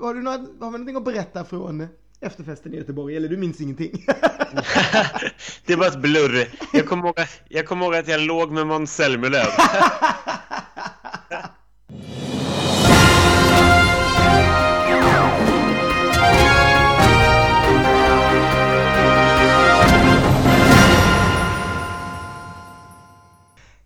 Har 0.00 0.14
du, 0.14 0.22
några, 0.22 0.38
har 0.38 0.44
du 0.46 0.60
någonting 0.60 0.96
att 0.96 1.04
berätta 1.04 1.44
från 1.44 1.88
efterfesten 2.20 2.74
i 2.74 2.76
Göteborg 2.76 3.16
eller 3.16 3.28
du 3.28 3.36
minns 3.36 3.60
ingenting? 3.60 4.04
det 5.66 5.76
var 5.76 5.86
ett 5.86 6.02
blurr. 6.02 6.48
Jag 6.72 6.86
kommer 6.86 7.04
ihåg, 7.04 7.14
jag 7.48 7.66
kommer 7.66 7.84
ihåg 7.84 7.94
att 7.94 8.08
jag 8.08 8.20
låg 8.20 8.52
med 8.52 8.66
Måns 8.66 8.94
Zelmerlöw. 8.94 9.46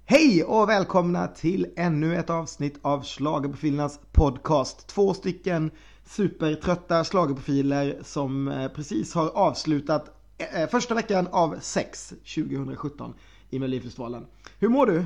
Hej 0.04 0.44
och 0.44 0.68
välkomna 0.68 1.26
till 1.28 1.66
ännu 1.76 2.16
ett 2.16 2.30
avsnitt 2.30 2.78
av 2.82 3.04
Schlagerprofilernas 3.04 4.00
podcast. 4.12 4.86
Två 4.86 5.14
stycken 5.14 5.70
supertrötta 6.12 7.04
schlagerprofiler 7.04 7.96
som 8.02 8.48
eh, 8.48 8.68
precis 8.68 9.14
har 9.14 9.28
avslutat 9.28 10.10
eh, 10.38 10.62
eh, 10.62 10.68
första 10.68 10.94
veckan 10.94 11.28
av 11.32 11.58
sex 11.60 12.08
2017 12.08 13.14
i 13.50 13.58
Melodifestivalen. 13.58 14.26
Hur 14.58 14.68
mår 14.68 14.86
du? 14.86 15.04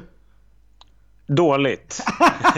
Dåligt. 1.26 2.02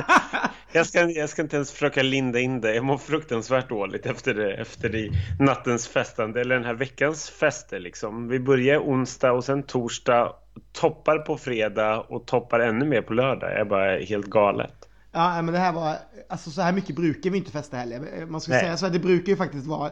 jag, 0.73 0.87
ska, 0.87 1.11
jag 1.11 1.29
ska 1.29 1.43
inte 1.43 1.57
ens 1.57 1.73
försöka 1.73 2.03
linda 2.03 2.39
in 2.39 2.61
det. 2.61 2.75
Jag 2.75 2.85
mår 2.85 2.99
fruktansvärt 2.99 3.69
dåligt 3.69 4.07
efter, 4.07 4.35
det, 4.35 4.55
efter 4.55 4.89
det, 4.89 5.11
nattens 5.41 5.89
festande, 5.89 6.41
eller 6.41 6.55
den 6.55 6.65
här 6.65 6.75
veckans 6.75 7.31
fester. 7.31 7.81
Liksom. 7.81 8.29
Vi 8.29 8.41
börjar 8.41 8.79
onsdag 8.79 9.33
och 9.33 9.45
sen 9.45 9.63
torsdag, 9.63 10.33
toppar 10.73 11.19
på 11.19 11.39
fredag 11.39 12.01
och 12.01 12.27
toppar 12.27 12.61
ännu 12.61 12.85
mer 12.85 13.03
på 13.03 13.13
lördag. 13.13 13.51
Jag 13.51 13.61
är 13.61 13.65
bara 13.65 13.99
helt 13.99 14.27
galet. 14.27 14.88
Ja, 15.13 15.43
men 15.43 15.55
det 15.55 15.61
här 15.61 15.73
var, 15.73 15.97
alltså 16.29 16.51
så 16.51 16.63
här 16.63 16.73
mycket 16.73 16.97
brukar 16.97 17.31
vi 17.31 17.39
inte 17.39 17.51
festa 17.51 17.77
heller. 17.77 18.27
Man 18.27 18.41
ska 18.41 18.53
Nej. 18.53 18.61
säga 18.61 18.77
så 18.77 18.87
här, 18.87 18.93
det 18.93 18.99
brukar 18.99 19.29
ju 19.29 19.37
faktiskt 19.37 19.67
vara 19.67 19.91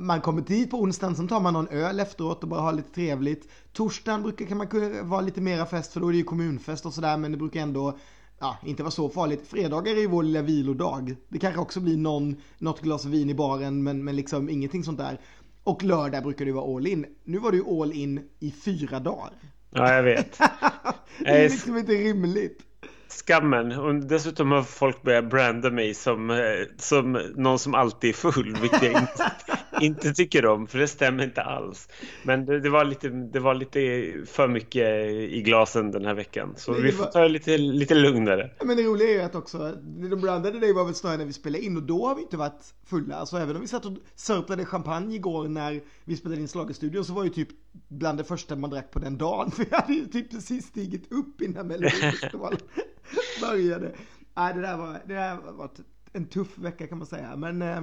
man 0.00 0.20
kommer 0.20 0.42
dit 0.42 0.70
på 0.70 0.80
onsdagen, 0.80 1.16
sen 1.16 1.28
tar 1.28 1.40
man 1.40 1.52
någon 1.52 1.68
öl 1.68 2.00
efteråt 2.00 2.42
och 2.42 2.48
bara 2.48 2.60
har 2.60 2.72
lite 2.72 2.94
trevligt. 2.94 3.48
Torsdagen 3.72 4.22
brukar 4.22 4.46
kan 4.46 4.58
man 4.58 4.68
vara 5.08 5.20
lite 5.20 5.40
mera 5.40 5.66
fest 5.66 5.92
för 5.92 6.00
då 6.00 6.08
är 6.08 6.12
det 6.12 6.18
ju 6.18 6.24
kommunfest 6.24 6.86
och 6.86 6.94
sådär 6.94 7.16
men 7.16 7.32
det 7.32 7.38
brukar 7.38 7.60
ändå 7.60 7.98
ja, 8.38 8.58
inte 8.64 8.82
vara 8.82 8.90
så 8.90 9.08
farligt. 9.08 9.46
Fredagar 9.48 9.92
är 9.92 10.00
ju 10.00 10.06
vår 10.06 10.22
lilla 10.22 10.42
vilodag. 10.42 11.16
Det 11.28 11.38
kanske 11.38 11.60
också 11.60 11.80
blir 11.80 11.96
någon, 11.96 12.36
något 12.58 12.80
glas 12.80 13.04
vin 13.04 13.30
i 13.30 13.34
baren 13.34 13.82
men, 13.82 14.04
men 14.04 14.16
liksom 14.16 14.48
ingenting 14.48 14.84
sånt 14.84 14.98
där. 14.98 15.20
Och 15.64 15.84
lördag 15.84 16.22
brukar 16.22 16.44
det 16.44 16.52
vara 16.52 16.76
all 16.76 16.86
in. 16.86 17.06
Nu 17.24 17.38
var 17.38 17.50
det 17.50 17.56
ju 17.56 17.82
all 17.82 17.92
in 17.92 18.28
i 18.38 18.50
fyra 18.50 19.00
dagar. 19.00 19.32
Ja, 19.70 19.94
jag 19.94 20.02
vet. 20.02 20.38
det 21.18 21.44
är 21.44 21.48
liksom 21.48 21.76
inte 21.76 21.92
rimligt 21.92 22.65
skammen. 23.08 23.72
Och 23.72 23.94
dessutom 23.94 24.52
har 24.52 24.62
folk 24.62 25.02
börjat 25.02 25.30
branda 25.30 25.70
mig 25.70 25.94
som, 25.94 26.30
eh, 26.30 26.36
som 26.78 27.12
någon 27.36 27.58
som 27.58 27.74
alltid 27.74 28.10
är 28.10 28.14
full, 28.14 28.56
vilket 28.60 28.82
jag 28.82 28.92
inte, 28.92 29.32
inte 29.80 30.12
tycker 30.12 30.46
om, 30.46 30.66
för 30.66 30.78
det 30.78 30.88
stämmer 30.88 31.24
inte 31.24 31.42
alls. 31.42 31.88
Men 32.22 32.46
det, 32.46 32.60
det, 32.60 32.70
var 32.70 32.84
lite, 32.84 33.08
det 33.08 33.40
var 33.40 33.54
lite 33.54 34.12
för 34.26 34.48
mycket 34.48 35.10
i 35.10 35.42
glasen 35.42 35.90
den 35.90 36.04
här 36.04 36.14
veckan, 36.14 36.54
så 36.56 36.72
vi 36.72 36.92
får 36.92 37.04
ta 37.04 37.20
det 37.20 37.28
lite, 37.28 37.58
lite 37.58 37.94
lugnare. 37.94 38.50
Men 38.64 38.76
det 38.76 38.82
roliga 38.82 39.08
är 39.08 39.12
ju 39.12 39.20
att 39.20 39.34
också, 39.34 39.72
de 40.10 40.20
brandade 40.20 40.60
dig 40.60 40.72
var 40.72 40.84
väl 40.84 40.94
snarare 40.94 41.18
när 41.18 41.24
vi 41.24 41.32
spelade 41.32 41.64
in 41.64 41.76
och 41.76 41.82
då 41.82 42.06
har 42.06 42.14
vi 42.14 42.22
inte 42.22 42.36
varit 42.36 42.74
fulla. 42.84 43.16
Alltså 43.16 43.36
även 43.36 43.56
om 43.56 43.62
vi 43.62 43.68
satt 43.68 43.84
och 43.84 43.92
sörplade 44.14 44.64
champagne 44.64 45.14
igår 45.14 45.48
när 45.48 45.80
vi 46.04 46.16
spelade 46.16 46.40
in 46.40 46.48
Schlagerstudion 46.48 47.04
så 47.04 47.12
var 47.12 47.24
ju 47.24 47.30
typ 47.30 47.48
bland 47.88 48.18
det 48.18 48.24
första 48.24 48.56
man 48.56 48.70
drack 48.70 48.90
på 48.90 48.98
den 48.98 49.18
dagen. 49.18 49.50
För 49.56 49.66
jag 49.70 49.78
hade 49.78 49.92
ju 49.92 50.06
typ 50.06 50.30
precis 50.30 50.66
stigit 50.66 51.12
upp 51.12 51.40
innan 51.40 51.66
Melodifestivalen 51.66 52.58
började. 53.40 53.92
Nej, 54.36 54.54
det 54.54 54.60
där 54.60 54.76
var, 54.76 55.00
det 55.06 55.14
där 55.14 55.36
var 55.52 55.70
en 56.12 56.26
tuff 56.26 56.58
vecka 56.58 56.86
kan 56.86 56.98
man 56.98 57.06
säga. 57.06 57.36
Men 57.36 57.62
eh, 57.62 57.82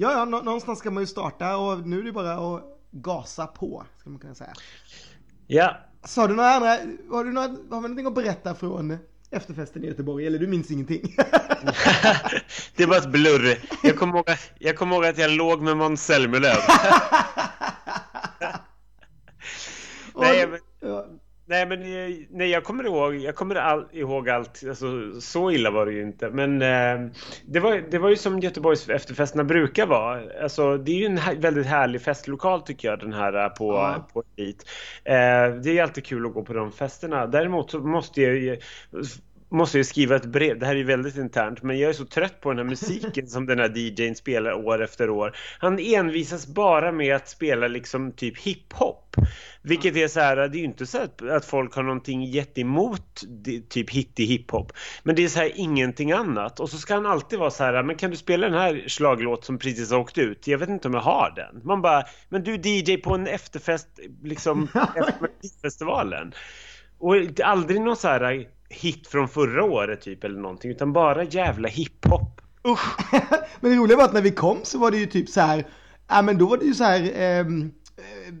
ja, 0.00 0.12
ja, 0.12 0.24
någonstans 0.24 0.78
ska 0.78 0.90
man 0.90 1.02
ju 1.02 1.06
starta 1.06 1.56
och 1.56 1.86
nu 1.86 1.98
är 1.98 2.02
det 2.02 2.12
bara 2.12 2.32
att 2.32 2.62
gasa 2.90 3.46
på, 3.46 3.84
ska 4.00 4.10
man 4.10 4.18
kunna 4.18 4.34
säga. 4.34 4.52
Ja. 5.46 5.76
Sa 6.04 6.26
du 6.26 6.34
några 6.34 6.50
andra, 6.50 6.68
har 7.10 7.24
du, 7.24 7.32
några, 7.32 7.48
har 7.48 7.54
du 7.54 7.68
någonting 7.68 8.06
att 8.06 8.14
berätta 8.14 8.54
från 8.54 8.98
efterfesten 9.30 9.84
i 9.84 9.86
Göteborg, 9.86 10.26
eller 10.26 10.38
du 10.38 10.46
minns 10.46 10.70
ingenting? 10.70 11.16
det 12.76 12.86
var 12.86 12.96
ett 12.96 13.12
blurr. 13.12 13.58
Jag 13.82 13.96
kommer 13.96 14.14
ihåg, 14.14 14.28
jag 14.58 14.76
kommer 14.76 14.96
ihåg 14.96 15.04
att 15.04 15.18
jag 15.18 15.30
låg 15.30 15.62
med 15.62 15.76
Måns 15.76 16.04
Zelmerlöw. 16.04 16.56
nej, 20.14 20.46
men, 20.46 20.60
ja. 20.80 21.06
Nej, 21.48 21.66
men 21.66 21.80
nej, 22.30 22.50
jag 22.50 22.64
kommer 22.64 22.84
ihåg, 22.84 23.14
jag 23.14 23.34
kommer 23.34 23.54
all, 23.54 23.86
ihåg 23.92 24.28
allt. 24.28 24.62
Alltså, 24.68 25.20
så 25.20 25.50
illa 25.50 25.70
var 25.70 25.86
det 25.86 25.92
ju 25.92 26.02
inte. 26.02 26.30
Men 26.30 26.62
eh, 26.62 27.10
det, 27.46 27.60
var, 27.60 27.90
det 27.90 27.98
var 27.98 28.08
ju 28.08 28.16
som 28.16 28.40
Göteborgs 28.40 28.88
efterfesterna 28.88 29.44
brukar 29.44 29.86
vara. 29.86 30.22
Alltså, 30.42 30.76
det 30.76 30.92
är 30.92 30.96
ju 30.96 31.06
en 31.06 31.40
väldigt 31.40 31.66
härlig 31.66 32.02
festlokal 32.02 32.62
tycker 32.62 32.88
jag, 32.88 32.98
den 32.98 33.12
här 33.12 33.44
eh, 33.44 33.48
på, 33.48 33.72
ja. 33.72 34.08
på 34.12 34.22
Elit. 34.36 34.64
Eh, 35.04 35.14
det 35.62 35.78
är 35.78 35.82
alltid 35.82 36.06
kul 36.06 36.26
att 36.26 36.34
gå 36.34 36.42
på 36.42 36.52
de 36.52 36.72
festerna. 36.72 37.26
Däremot 37.26 37.70
så 37.70 37.78
måste 37.78 38.22
jag 38.22 38.58
måste 39.48 39.78
jag 39.78 39.86
skriva 39.86 40.16
ett 40.16 40.26
brev. 40.26 40.58
Det 40.58 40.66
här 40.66 40.76
är 40.76 40.84
väldigt 40.84 41.16
internt, 41.16 41.62
men 41.62 41.78
jag 41.78 41.88
är 41.88 41.92
så 41.92 42.04
trött 42.04 42.40
på 42.40 42.48
den 42.48 42.58
här 42.58 42.64
musiken 42.64 43.26
som 43.26 43.46
den 43.46 43.58
här 43.58 43.76
DJn 43.76 44.14
spelar 44.14 44.52
år 44.52 44.82
efter 44.82 45.10
år. 45.10 45.36
Han 45.58 45.78
envisas 45.78 46.46
bara 46.46 46.92
med 46.92 47.16
att 47.16 47.28
spela 47.28 47.68
liksom 47.68 48.12
typ 48.12 48.38
hiphop. 48.38 49.16
Vilket 49.62 49.96
är 49.96 50.08
så 50.08 50.20
här, 50.20 50.36
det 50.36 50.56
är 50.56 50.58
ju 50.58 50.64
inte 50.64 50.86
så 50.86 50.98
att, 50.98 51.22
att 51.22 51.44
folk 51.44 51.74
har 51.74 51.82
någonting 51.82 52.24
jättemot 52.24 53.22
typ 53.68 53.90
hittig 53.90 54.26
hiphop. 54.26 54.72
Men 55.02 55.16
det 55.16 55.24
är 55.24 55.28
så 55.28 55.38
här 55.38 55.52
ingenting 55.54 56.12
annat. 56.12 56.60
Och 56.60 56.70
så 56.70 56.78
ska 56.78 56.94
han 56.94 57.06
alltid 57.06 57.38
vara 57.38 57.50
så 57.50 57.64
här, 57.64 57.82
men 57.82 57.96
kan 57.96 58.10
du 58.10 58.16
spela 58.16 58.48
den 58.48 58.58
här 58.58 58.84
slaglåt 58.88 59.44
som 59.44 59.58
precis 59.58 59.90
har 59.90 59.98
åkt 59.98 60.18
ut? 60.18 60.46
Jag 60.46 60.58
vet 60.58 60.68
inte 60.68 60.88
om 60.88 60.94
jag 60.94 61.00
har 61.00 61.32
den. 61.36 61.60
Man 61.64 61.82
bara, 61.82 62.04
men 62.28 62.42
du 62.42 62.54
är 62.54 62.66
DJ 62.66 62.96
på 62.96 63.14
en 63.14 63.26
efterfest, 63.26 63.88
liksom 64.22 64.68
efter 64.96 65.60
festivalen. 65.62 66.32
Och 66.98 67.40
aldrig 67.40 67.80
någon 67.80 67.96
så 67.96 68.08
här 68.08 68.48
hit 68.68 69.06
från 69.06 69.28
förra 69.28 69.64
året 69.64 70.00
typ 70.00 70.24
eller 70.24 70.40
någonting 70.40 70.70
utan 70.70 70.92
bara 70.92 71.24
jävla 71.24 71.68
hiphop. 71.68 72.40
Usch! 72.68 73.12
men 73.60 73.70
det 73.70 73.76
roliga 73.76 73.96
var 73.96 74.04
att 74.04 74.12
när 74.12 74.22
vi 74.22 74.30
kom 74.30 74.58
så 74.62 74.78
var 74.78 74.90
det 74.90 74.96
ju 74.96 75.06
typ 75.06 75.28
så 75.28 75.40
här, 75.40 75.66
ja 76.08 76.22
men 76.22 76.38
då 76.38 76.46
var 76.46 76.56
det 76.56 76.64
ju 76.64 76.74
så 76.74 76.84
här 76.84 77.12
ehm, 77.14 77.72
eh, 77.96 78.34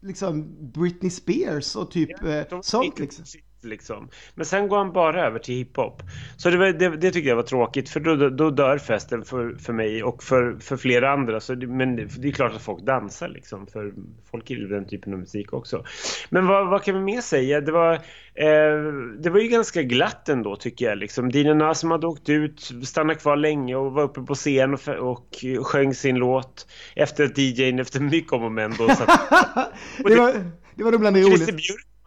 liksom 0.00 0.56
Britney 0.72 1.10
Spears 1.10 1.76
och 1.76 1.90
typ 1.90 2.10
ja, 2.22 2.28
eh, 2.28 2.60
sånt 2.60 2.98
liksom 2.98 3.24
liksom. 3.64 4.08
Men 4.34 4.46
sen 4.46 4.68
går 4.68 4.78
han 4.78 4.92
bara 4.92 5.26
över 5.26 5.38
till 5.38 5.54
hiphop. 5.54 6.02
Så 6.36 6.50
det, 6.50 6.72
det, 6.72 6.88
det, 6.88 7.10
tycker 7.10 7.28
jag 7.28 7.36
var 7.36 7.42
tråkigt 7.42 7.88
för 7.88 8.00
då, 8.00 8.30
då 8.30 8.50
dör 8.50 8.78
festen 8.78 9.24
för, 9.24 9.54
för 9.54 9.72
mig 9.72 10.02
och 10.02 10.22
för, 10.22 10.56
för 10.60 10.76
flera 10.76 11.12
andra. 11.12 11.40
Så 11.40 11.54
det, 11.54 11.66
men 11.66 11.96
det 11.96 12.28
är 12.28 12.32
klart 12.32 12.54
att 12.54 12.62
folk 12.62 12.82
dansar 12.82 13.28
liksom 13.28 13.66
för 13.66 13.92
folk 14.30 14.50
gillar 14.50 14.68
den 14.68 14.88
typen 14.88 15.12
av 15.12 15.18
musik 15.18 15.52
också. 15.52 15.84
Men 16.28 16.46
vad, 16.46 16.68
vad 16.68 16.82
kan 16.82 16.94
vi 16.94 17.00
mer 17.00 17.20
säga? 17.20 17.60
Det 17.60 17.72
var, 17.72 17.94
eh, 18.34 18.92
det 19.18 19.30
var 19.30 19.40
ju 19.40 19.48
ganska 19.48 19.82
glatt 19.82 20.28
ändå 20.28 20.56
tycker 20.56 20.84
jag. 20.84 20.98
Liksom. 20.98 21.32
Dina 21.32 21.74
som 21.74 21.90
hade 21.90 22.06
åkt 22.06 22.28
ut, 22.28 22.70
stannade 22.84 23.18
kvar 23.18 23.36
länge 23.36 23.76
och 23.76 23.92
var 23.92 24.02
uppe 24.02 24.20
på 24.20 24.34
scen 24.34 24.74
och, 24.74 24.80
och 25.00 25.44
sjöng 25.62 25.94
sin 25.94 26.16
låt 26.16 26.66
efter 26.96 27.24
att 27.24 27.38
DJn 27.38 27.78
efter 27.78 28.00
mycket 28.00 28.32
om 28.32 28.42
och 28.42 28.52
men 28.52 28.74
då 28.78 28.88
satt... 28.88 29.08
det, 29.98 30.16
var, 30.16 30.34
det 30.74 30.84
var 30.84 30.90
nog 30.90 31.00
bland 31.00 31.16
det 31.16 31.22
roligaste 31.22 31.52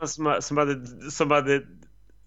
som, 0.03 0.37
som, 0.41 0.57
hade, 0.57 0.87
som 1.11 1.31
hade 1.31 1.61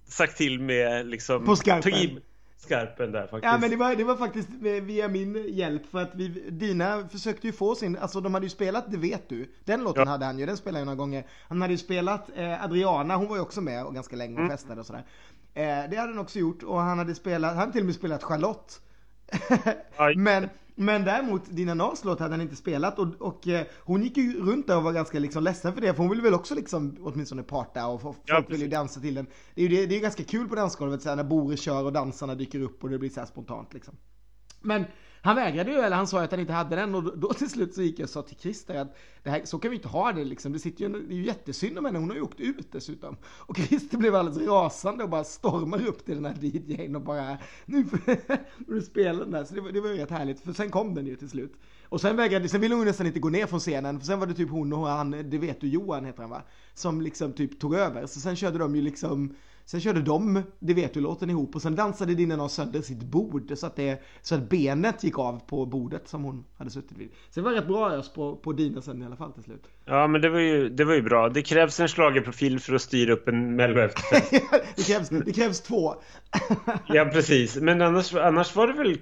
sagt 0.08 0.36
till 0.36 0.60
med 0.60 1.06
liksom... 1.06 1.44
På 1.44 1.56
skarpen. 1.56 2.20
Skarpen 2.56 3.12
där 3.12 3.22
faktiskt. 3.22 3.44
Ja 3.44 3.58
men 3.58 3.70
det 3.70 3.76
var, 3.76 3.96
det 3.96 4.04
var 4.04 4.16
faktiskt 4.16 4.48
via 4.60 5.08
min 5.08 5.44
hjälp 5.48 5.90
för 5.90 6.02
att 6.02 6.10
vi, 6.14 6.28
Dina 6.50 7.08
försökte 7.08 7.46
ju 7.46 7.52
få 7.52 7.74
sin, 7.74 7.96
alltså 7.96 8.20
de 8.20 8.34
hade 8.34 8.46
ju 8.46 8.50
spelat 8.50 8.90
Det 8.90 8.96
vet 8.96 9.28
du. 9.28 9.50
Den 9.64 9.84
låten 9.84 10.02
ja. 10.06 10.10
hade 10.10 10.24
han 10.24 10.38
ju, 10.38 10.46
den 10.46 10.56
spelade 10.56 10.80
jag 10.80 10.86
några 10.86 10.96
gånger. 10.96 11.26
Han 11.48 11.62
hade 11.62 11.74
ju 11.74 11.78
spelat 11.78 12.30
eh, 12.36 12.64
Adriana, 12.64 13.16
hon 13.16 13.28
var 13.28 13.36
ju 13.36 13.42
också 13.42 13.60
med 13.60 13.84
och 13.84 13.94
ganska 13.94 14.16
länge 14.16 14.34
och 14.34 14.40
mm. 14.40 14.50
festade 14.50 14.80
och 14.80 14.86
sådär. 14.86 15.04
Eh, 15.54 15.62
det 15.62 15.96
hade 15.96 16.12
han 16.12 16.18
också 16.18 16.38
gjort 16.38 16.62
och 16.62 16.80
han 16.80 16.98
hade 16.98 17.14
spelat, 17.14 17.50
han 17.50 17.58
hade 17.58 17.72
till 17.72 17.80
och 17.80 17.86
med 17.86 17.94
spelat 17.94 18.22
Charlotte. 18.22 18.80
men 20.16 20.48
men 20.80 21.04
däremot, 21.04 21.42
Dina 21.50 21.74
Nas 21.74 22.04
låt 22.04 22.20
hade 22.20 22.32
han 22.32 22.40
inte 22.40 22.56
spelat 22.56 22.98
och, 22.98 23.08
och 23.18 23.48
eh, 23.48 23.66
hon 23.78 24.02
gick 24.02 24.16
ju 24.16 24.40
runt 24.40 24.66
där 24.66 24.76
och 24.76 24.82
var 24.82 24.92
ganska 24.92 25.18
liksom 25.18 25.42
ledsen 25.42 25.74
för 25.74 25.80
det, 25.80 25.94
för 25.94 26.02
hon 26.02 26.10
ville 26.10 26.22
väl 26.22 26.34
också 26.34 26.54
liksom 26.54 26.96
åtminstone 27.00 27.42
parta 27.42 27.86
och 27.86 28.02
folk 28.02 28.16
ja, 28.24 28.44
vill 28.48 28.60
ju 28.60 28.68
dansa 28.68 29.00
till 29.00 29.14
den. 29.14 29.26
Det 29.54 29.64
är 29.64 29.68
ju 29.68 29.76
det, 29.76 29.86
det 29.86 29.96
är 29.96 30.00
ganska 30.00 30.24
kul 30.24 30.48
på 30.48 30.54
dansgolvet 30.54 31.02
så 31.02 31.14
när 31.14 31.24
Boris 31.24 31.60
kör 31.60 31.84
och 31.84 31.92
dansarna 31.92 32.34
dyker 32.34 32.60
upp 32.60 32.84
och 32.84 32.90
det 32.90 32.98
blir 32.98 33.10
så 33.10 33.26
spontant 33.26 33.74
liksom. 33.74 33.94
Men 34.60 34.84
han 35.22 35.36
vägrade 35.36 35.70
ju, 35.70 35.78
eller 35.78 35.96
han 35.96 36.06
sa 36.06 36.22
att 36.22 36.30
han 36.30 36.40
inte 36.40 36.52
hade 36.52 36.76
den 36.76 36.94
och 36.94 37.18
då, 37.18 37.32
till 37.32 37.50
slut 37.50 37.74
så 37.74 37.82
gick 37.82 37.98
jag 37.98 38.04
och 38.04 38.10
sa 38.10 38.22
till 38.22 38.36
Christer 38.36 38.74
att 38.74 38.96
det 39.22 39.30
här, 39.30 39.42
så 39.44 39.58
kan 39.58 39.70
vi 39.70 39.76
inte 39.76 39.88
ha 39.88 40.12
det 40.12 40.24
liksom. 40.24 40.52
Det, 40.52 40.58
sitter 40.58 40.84
ju, 40.84 40.88
det 40.88 41.14
är 41.14 41.16
ju 41.16 41.24
jättesynd 41.24 41.78
om 41.78 41.84
henne, 41.84 41.98
hon 41.98 42.08
har 42.08 42.16
ju 42.16 42.22
åkt 42.22 42.40
ut 42.40 42.72
dessutom. 42.72 43.16
Och 43.24 43.56
Christer 43.56 43.98
blev 43.98 44.14
alldeles 44.14 44.48
rasande 44.48 45.04
och 45.04 45.10
bara 45.10 45.24
stormar 45.24 45.86
upp 45.86 46.04
till 46.04 46.22
den 46.22 46.24
här 46.24 46.44
DJn 46.44 46.96
och 46.96 47.02
bara 47.02 47.38
nu 47.66 47.84
får 47.84 48.00
du 48.74 48.82
spela 48.82 49.18
den 49.18 49.30
där. 49.30 49.44
Så 49.44 49.54
det 49.54 49.60
var, 49.60 49.72
det 49.72 49.80
var 49.80 49.88
ju 49.88 49.96
rätt 49.96 50.10
härligt, 50.10 50.40
för 50.40 50.52
sen 50.52 50.70
kom 50.70 50.94
den 50.94 51.06
ju 51.06 51.16
till 51.16 51.30
slut. 51.30 51.52
Och 51.88 52.00
sen 52.00 52.16
vägrade, 52.16 52.48
sen 52.48 52.60
ville 52.60 52.74
hon 52.74 52.84
nästan 52.84 53.06
inte 53.06 53.20
gå 53.20 53.28
ner 53.28 53.46
från 53.46 53.60
scenen, 53.60 53.98
för 53.98 54.06
sen 54.06 54.20
var 54.20 54.26
det 54.26 54.34
typ 54.34 54.50
hon 54.50 54.72
och 54.72 54.88
han, 54.88 55.10
det 55.10 55.38
vet 55.38 55.60
du, 55.60 55.68
Johan 55.68 56.04
heter 56.04 56.20
han 56.20 56.30
va? 56.30 56.42
Som 56.74 57.00
liksom 57.00 57.32
typ 57.32 57.60
tog 57.60 57.74
över. 57.74 58.06
Så 58.06 58.20
sen 58.20 58.36
körde 58.36 58.58
de 58.58 58.76
ju 58.76 58.82
liksom 58.82 59.34
Sen 59.70 59.80
körde 59.80 60.00
de 60.00 60.42
Det 60.58 60.74
vet 60.74 60.94
du-låten 60.94 61.30
ihop 61.30 61.54
och 61.54 61.62
sen 61.62 61.76
dansade 61.76 62.14
Dina 62.14 62.36
någon 62.36 62.50
sönder 62.50 62.82
sitt 62.82 63.02
bord 63.02 63.52
så 63.56 63.66
att, 63.66 63.76
det, 63.76 64.02
så 64.22 64.34
att 64.34 64.48
benet 64.48 65.04
gick 65.04 65.18
av 65.18 65.40
på 65.46 65.66
bordet 65.66 66.08
som 66.08 66.24
hon 66.24 66.44
hade 66.58 66.70
suttit 66.70 66.98
vid. 66.98 67.08
Så 67.30 67.40
det 67.40 67.44
var 67.44 67.52
rätt 67.52 67.68
bra 67.68 67.92
ös 67.92 68.12
på, 68.12 68.36
på 68.36 68.52
Dina 68.52 68.82
sen 68.82 69.02
i 69.02 69.06
alla 69.06 69.16
fall 69.16 69.32
till 69.32 69.42
slut. 69.42 69.64
Ja 69.84 70.06
men 70.06 70.20
det 70.20 70.28
var 70.28 70.38
ju, 70.38 70.68
det 70.68 70.84
var 70.84 70.94
ju 70.94 71.02
bra. 71.02 71.28
Det 71.28 71.42
krävs 71.42 71.80
en 71.80 71.88
schlagerprofil 71.88 72.60
för 72.60 72.74
att 72.74 72.82
styra 72.82 73.12
upp 73.12 73.28
en 73.28 73.56
mello 73.56 73.74
det, 74.76 74.86
krävs, 74.86 75.08
det 75.08 75.32
krävs 75.32 75.60
två. 75.60 75.94
ja 76.88 77.04
precis. 77.04 77.56
Men 77.56 77.82
annars, 77.82 78.14
annars 78.14 78.56
var 78.56 78.66
det 78.66 78.72
väl 78.72 78.96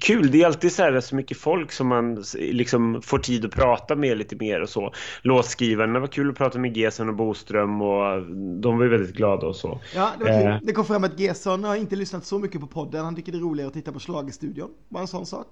kul. 0.00 0.30
Det 0.30 0.42
är 0.42 0.46
alltid 0.46 0.72
så 0.72 0.82
här 0.82 1.00
så 1.00 1.16
mycket 1.16 1.38
folk 1.38 1.72
som 1.72 1.86
man 1.86 2.24
liksom 2.34 3.02
får 3.02 3.18
tid 3.18 3.44
att 3.44 3.52
prata 3.52 3.96
med 3.96 4.18
lite 4.18 4.36
mer 4.36 4.60
och 4.60 4.68
så. 4.68 4.92
Låtskrivarna 5.22 6.00
var 6.00 6.06
kul 6.06 6.30
att 6.30 6.36
prata 6.36 6.58
med 6.58 6.76
Gesson 6.76 7.08
och 7.08 7.14
Boström 7.14 7.82
och 7.82 8.22
de 8.60 8.78
var 8.78 8.84
ju 8.84 8.90
väldigt 8.90 9.16
glada 9.16 9.46
och 9.46 9.56
så. 9.56 9.80
Ja, 9.94 10.01
det 10.18 10.24
var 10.24 10.42
kul. 10.42 10.50
Eh. 10.50 10.58
Det 10.62 10.72
kom 10.72 10.84
fram 10.84 11.04
att 11.04 11.20
Gesson 11.20 11.64
har 11.64 11.76
inte 11.76 11.96
lyssnat 11.96 12.26
så 12.26 12.38
mycket 12.38 12.60
på 12.60 12.66
podden. 12.66 13.04
Han 13.04 13.16
tycker 13.16 13.32
det 13.32 13.38
är 13.38 13.42
roligare 13.42 13.68
att 13.68 13.74
titta 13.74 13.92
på 13.92 14.00
Schlagerstudion. 14.00 14.70
Bara 14.88 15.00
en 15.00 15.08
sån 15.08 15.26
sak. 15.26 15.46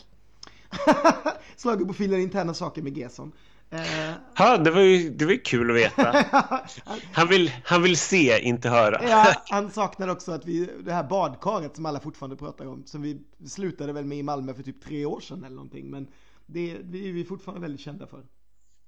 Schlagerprofilen 1.57 2.21
interna 2.21 2.55
saker 2.55 2.83
med 2.83 2.99
Gesson. 2.99 3.33
Uh, 3.75 4.13
ha, 4.39 4.57
det 4.57 4.71
var 4.71 4.81
ju 4.81 5.11
det 5.11 5.27
var 5.27 5.45
kul 5.45 5.71
att 5.71 5.77
veta. 5.77 6.25
Han 7.13 7.29
vill, 7.29 7.53
han 7.65 7.83
vill 7.83 7.97
se, 7.97 8.41
inte 8.41 8.69
höra. 8.69 9.09
ja, 9.09 9.35
han 9.51 9.71
saknar 9.71 10.09
också 10.09 10.33
att 10.33 10.47
vi, 10.47 10.71
det 10.85 10.93
här 10.93 11.05
badkaret 11.05 11.77
som 11.77 11.87
alla 11.87 12.01
fortfarande 12.01 12.37
pratar 12.37 12.67
om, 12.67 12.83
som 12.87 13.03
vi 13.03 13.21
slutade 13.47 13.93
väl 13.93 14.05
med 14.05 14.19
i 14.19 14.23
Malmö 14.23 14.55
för 14.55 14.63
typ 14.63 14.85
tre 14.85 15.07
år 15.07 15.21
sedan 15.21 15.45
eller 15.45 15.57
någonting, 15.57 15.91
men 15.91 16.07
det, 16.47 16.79
det 16.83 17.09
är 17.09 17.13
vi 17.13 17.25
fortfarande 17.25 17.61
väldigt 17.61 17.81
kända 17.81 18.07
för. 18.07 18.23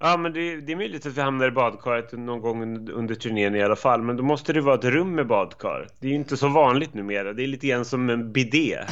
Ja, 0.04 0.16
men 0.16 0.32
det, 0.32 0.60
det, 0.60 0.72
är 0.72 0.76
möjligt 0.76 1.06
att 1.06 1.16
vi 1.16 1.20
hamnar 1.20 1.48
i 1.48 1.50
badkaret 1.50 2.12
någon 2.12 2.40
gång 2.40 2.90
under 2.90 3.14
turnén 3.14 3.54
i 3.54 3.62
alla 3.62 3.76
fall. 3.76 4.02
Men 4.02 4.16
då 4.16 4.22
måste 4.22 4.52
det 4.52 4.60
vara 4.60 4.74
ett 4.74 4.84
rum 4.84 5.14
med 5.14 5.26
badkar. 5.26 5.88
Det 6.00 6.06
är 6.06 6.10
ju 6.10 6.16
inte 6.16 6.36
så 6.36 6.48
vanligt 6.48 6.94
numera. 6.94 7.32
Det 7.32 7.42
är 7.42 7.46
lite 7.46 7.66
grann 7.66 7.84
som 7.84 8.10
en 8.10 8.32
bidé. 8.32 8.78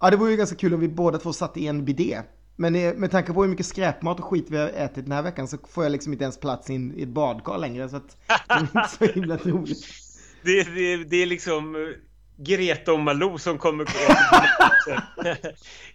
ja, 0.00 0.10
det 0.10 0.16
vore 0.16 0.30
ju 0.30 0.36
ganska 0.36 0.56
kul 0.56 0.74
om 0.74 0.80
vi 0.80 0.88
båda 0.88 1.18
två 1.18 1.32
satt 1.32 1.56
i 1.56 1.66
en 1.66 1.84
bidé. 1.84 2.20
Men 2.56 2.72
med 2.72 3.10
tanke 3.10 3.32
på 3.32 3.42
hur 3.42 3.50
mycket 3.50 3.66
skräpmat 3.66 4.18
och 4.18 4.24
skit 4.24 4.46
vi 4.48 4.58
har 4.58 4.68
ätit 4.68 5.04
den 5.04 5.12
här 5.12 5.22
veckan 5.22 5.48
så 5.48 5.58
får 5.68 5.84
jag 5.84 5.90
liksom 5.90 6.12
inte 6.12 6.24
ens 6.24 6.40
plats 6.40 6.70
in 6.70 6.94
i 6.96 7.02
ett 7.02 7.08
badkar 7.08 7.58
längre. 7.58 7.88
Så 7.88 7.96
att 7.96 8.16
det 8.48 8.54
är 8.54 8.60
inte 8.60 8.88
så 8.98 9.04
himla 9.04 9.36
roligt. 9.36 9.86
Det, 10.42 10.74
det, 10.74 11.04
det 11.04 11.22
är 11.22 11.26
liksom 11.26 11.94
Greta 12.36 12.92
och 12.92 13.00
Malou 13.00 13.38
som 13.38 13.58
kommer 13.58 13.86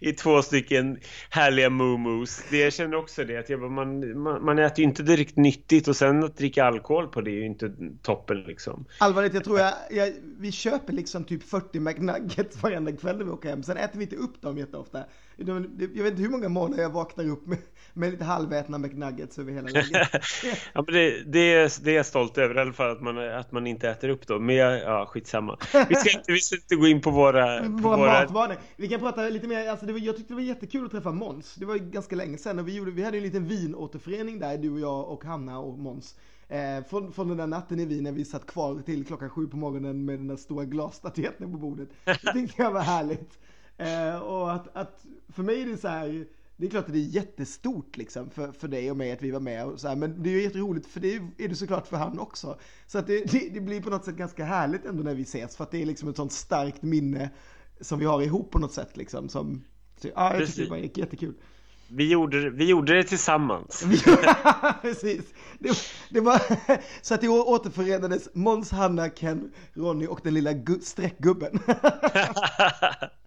i 0.00 0.12
två 0.12 0.42
stycken 0.42 0.98
härliga 1.30 1.70
momos. 1.70 2.42
Det 2.50 2.58
jag 2.58 2.72
känner 2.72 2.96
också 2.96 3.24
det 3.24 3.36
att 3.36 3.48
jag, 3.48 3.70
man, 3.70 4.20
man, 4.22 4.44
man 4.44 4.58
äter 4.58 4.78
ju 4.78 4.84
inte 4.84 5.02
direkt 5.02 5.36
nyttigt 5.36 5.88
och 5.88 5.96
sen 5.96 6.24
att 6.24 6.36
dricka 6.36 6.64
alkohol 6.64 7.08
på 7.08 7.20
det 7.20 7.30
är 7.30 7.34
ju 7.34 7.46
inte 7.46 7.72
toppen 8.02 8.42
liksom. 8.42 8.84
Allvarligt, 8.98 9.34
jag 9.34 9.44
tror 9.44 9.58
jag, 9.58 9.74
jag 9.90 10.12
vi 10.38 10.52
köper 10.52 10.92
liksom 10.92 11.24
typ 11.24 11.42
40 11.42 11.80
McNuggets 11.80 12.62
varenda 12.62 12.92
kväll 12.92 13.18
när 13.18 13.24
vi 13.24 13.30
åker 13.30 13.48
hem. 13.48 13.62
Sen 13.62 13.76
äter 13.76 13.98
vi 13.98 14.04
inte 14.04 14.16
upp 14.16 14.42
dem 14.42 14.58
jätteofta. 14.58 15.04
Jag 15.46 16.02
vet 16.02 16.10
inte 16.10 16.22
hur 16.22 16.28
många 16.28 16.48
månader 16.48 16.82
jag 16.82 16.90
vaknar 16.90 17.28
upp 17.28 17.46
med, 17.46 17.58
med 17.92 18.10
lite 18.10 18.24
halvätna 18.24 18.78
McNuggets 18.78 19.38
över 19.38 19.52
hela 19.52 19.66
väggen. 19.66 19.90
ja, 20.72 20.82
men 20.86 20.94
det, 20.94 21.22
det, 21.24 21.52
är, 21.52 21.84
det 21.84 21.90
är 21.90 21.96
jag 21.96 22.06
stolt 22.06 22.38
över 22.38 22.54
i 22.56 22.60
alla 22.60 22.72
fall 22.72 22.90
att 22.90 23.00
man, 23.00 23.18
att 23.18 23.52
man 23.52 23.66
inte 23.66 23.88
äter 23.88 24.08
upp 24.08 24.26
dem. 24.26 24.46
Men 24.46 24.56
jag, 24.56 24.80
ja, 24.80 25.06
skitsamma. 25.06 25.58
Vi 25.88 25.94
ska 25.94 26.10
inte, 26.10 26.32
vi 26.32 26.40
ska 26.40 26.56
inte 26.56 26.76
gå 26.76 26.86
in 26.86 27.00
på 27.00 27.10
våra... 27.10 27.62
våra, 27.68 27.96
våra... 27.96 28.20
matvanor. 28.20 28.56
Vi 28.76 28.88
kan 28.88 29.00
prata 29.00 29.28
lite 29.28 29.46
mer, 29.46 29.68
alltså 29.68 29.86
det 29.86 29.92
var, 29.92 30.00
jag 30.00 30.16
tyckte 30.16 30.32
det 30.32 30.36
var 30.36 30.42
jättekul 30.42 30.84
att 30.84 30.90
träffa 30.90 31.12
Måns. 31.12 31.54
Det 31.54 31.64
var 31.64 31.74
ju 31.74 31.80
ganska 31.80 32.16
länge 32.16 32.38
sedan 32.38 32.58
och 32.58 32.68
vi, 32.68 32.76
gjorde, 32.76 32.90
vi 32.90 33.04
hade 33.04 33.16
en 33.16 33.22
liten 33.22 33.48
vinåterförening 33.48 34.38
där, 34.38 34.58
du 34.58 34.70
och 34.70 34.80
jag 34.80 35.08
och 35.08 35.24
Hanna 35.24 35.58
och 35.58 35.78
Måns. 35.78 36.14
Eh, 36.48 36.84
från, 36.90 37.12
från 37.12 37.28
den 37.28 37.36
där 37.36 37.46
natten 37.46 37.80
i 37.80 37.84
Wien 37.84 38.04
när 38.04 38.12
vi 38.12 38.24
satt 38.24 38.46
kvar 38.46 38.82
till 38.86 39.04
klockan 39.04 39.30
sju 39.30 39.46
på 39.46 39.56
morgonen 39.56 40.04
med 40.04 40.18
den 40.18 40.28
där 40.28 40.36
stora 40.36 40.64
glasstatyetten 40.64 41.52
på 41.52 41.58
bordet. 41.58 41.88
Det 42.04 42.32
tyckte 42.32 42.62
jag 42.62 42.70
var 42.70 42.80
härligt. 42.80 43.38
Eh, 43.78 44.16
och 44.16 44.52
att, 44.52 44.76
att, 44.76 45.04
för 45.28 45.42
mig 45.42 45.62
är 45.62 45.66
det 45.66 45.76
så 45.76 45.88
här, 45.88 46.26
det 46.56 46.66
är 46.66 46.70
klart 46.70 46.86
att 46.86 46.92
det 46.92 46.98
är 46.98 47.02
jättestort 47.02 47.96
liksom 47.96 48.30
för, 48.30 48.52
för 48.52 48.68
dig 48.68 48.90
och 48.90 48.96
mig 48.96 49.12
att 49.12 49.22
vi 49.22 49.30
var 49.30 49.40
med 49.40 49.66
och 49.66 49.80
så 49.80 49.88
här, 49.88 49.96
men 49.96 50.22
det 50.22 50.30
är 50.30 50.32
ju 50.32 50.42
jätteroligt 50.42 50.86
för 50.86 51.00
det 51.00 51.14
är 51.14 51.48
det 51.48 51.54
såklart 51.54 51.86
för 51.86 51.96
han 51.96 52.18
också. 52.18 52.58
Så 52.86 52.98
att 52.98 53.06
det, 53.06 53.24
det, 53.24 53.48
det, 53.48 53.60
blir 53.60 53.82
på 53.82 53.90
något 53.90 54.04
sätt 54.04 54.16
ganska 54.16 54.44
härligt 54.44 54.84
ändå 54.84 55.02
när 55.02 55.14
vi 55.14 55.22
ses 55.22 55.56
för 55.56 55.64
att 55.64 55.70
det 55.70 55.82
är 55.82 55.86
liksom 55.86 56.08
ett 56.08 56.16
sånt 56.16 56.32
starkt 56.32 56.82
minne 56.82 57.30
som 57.80 57.98
vi 57.98 58.04
har 58.04 58.22
ihop 58.22 58.50
på 58.50 58.58
något 58.58 58.72
sätt 58.72 58.96
liksom. 58.96 59.28
Som, 59.28 59.64
så, 59.96 60.08
ja, 60.14 60.34
jag 60.34 60.46
tycker 60.46 60.62
det 60.62 60.70
var 60.70 60.76
jättekul. 60.76 61.34
Vi 61.90 62.10
gjorde, 62.10 62.50
vi 62.50 62.64
gjorde 62.64 62.96
det 62.96 63.04
tillsammans. 63.04 63.86
Precis. 64.82 65.24
Det, 65.58 65.78
det, 66.10 66.20
var 66.20 66.42
så 67.02 67.14
att 67.14 67.20
det 67.20 67.28
återförenades 67.28 68.28
Måns, 68.34 68.70
Hanna, 68.70 69.08
Ken, 69.08 69.52
Ronny 69.72 70.06
och 70.06 70.20
den 70.22 70.34
lilla 70.34 70.50
streckgubben. 70.82 71.58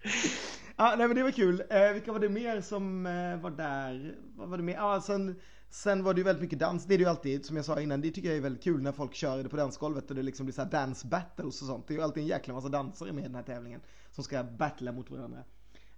ah, 0.76 0.96
nej 0.96 1.06
men 1.06 1.16
det 1.16 1.22
var 1.22 1.30
kul. 1.30 1.62
Eh, 1.70 1.92
vilka 1.92 2.12
var 2.12 2.20
det 2.20 2.28
mer 2.28 2.60
som 2.60 3.06
eh, 3.06 3.36
var 3.36 3.50
där? 3.50 4.14
Vad 4.36 4.48
var 4.48 4.56
det 4.56 4.62
mer? 4.62 4.76
Ah, 4.80 5.00
sen, 5.00 5.40
sen 5.70 6.04
var 6.04 6.14
det 6.14 6.18
ju 6.18 6.24
väldigt 6.24 6.42
mycket 6.42 6.58
dans. 6.58 6.84
Det 6.84 6.94
är 6.94 6.98
det 6.98 7.04
ju 7.04 7.10
alltid, 7.10 7.46
som 7.46 7.56
jag 7.56 7.64
sa 7.64 7.80
innan, 7.80 8.00
det 8.00 8.10
tycker 8.10 8.28
jag 8.28 8.36
är 8.36 8.42
väldigt 8.42 8.64
kul 8.64 8.82
när 8.82 8.92
folk 8.92 9.14
kör 9.14 9.42
det 9.42 9.48
på 9.48 9.56
dansgolvet 9.56 10.10
och 10.10 10.16
det 10.16 10.22
liksom 10.22 10.46
blir 10.46 10.54
så 10.54 10.62
här 10.62 10.70
dance 10.70 11.06
battles 11.06 11.62
och 11.62 11.66
sånt. 11.68 11.88
Det 11.88 11.94
är 11.94 11.96
ju 11.98 12.04
alltid 12.04 12.22
en 12.22 12.28
jäkla 12.28 12.54
massa 12.54 12.68
dansare 12.68 13.12
med 13.12 13.24
i 13.24 13.26
den 13.26 13.34
här 13.34 13.42
tävlingen 13.42 13.80
som 14.10 14.24
ska 14.24 14.42
battla 14.44 14.92
mot 14.92 15.10
varandra. 15.10 15.44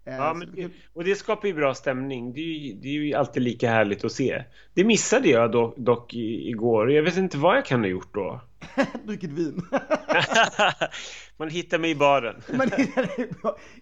Eh, 0.06 0.14
ja, 0.14 0.34
men, 0.34 0.70
och 0.92 1.04
det 1.04 1.14
skapar 1.14 1.48
ju 1.48 1.54
bra 1.54 1.74
stämning. 1.74 2.32
Det 2.32 2.40
är, 2.40 2.44
ju, 2.44 2.74
det 2.74 2.88
är 2.88 2.92
ju 2.92 3.14
alltid 3.14 3.42
lika 3.42 3.70
härligt 3.70 4.04
att 4.04 4.12
se. 4.12 4.44
Det 4.74 4.84
missade 4.84 5.28
jag 5.28 5.52
dock, 5.52 5.76
dock 5.76 6.14
igår. 6.14 6.92
Jag 6.92 7.02
vet 7.02 7.16
inte 7.16 7.38
vad 7.38 7.56
jag 7.56 7.64
kan 7.64 7.80
ha 7.80 7.86
gjort 7.86 8.14
då. 8.14 8.40
Druckit 9.04 9.30
vin. 9.30 9.62
Man 11.36 11.48
hittar 11.48 11.78
mig 11.78 11.90
i 11.90 11.94
baren. 11.94 12.42
Man 12.56 12.70
hittar 12.76 13.02
dig 13.02 13.30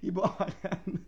i 0.00 0.10
baren. 0.10 0.98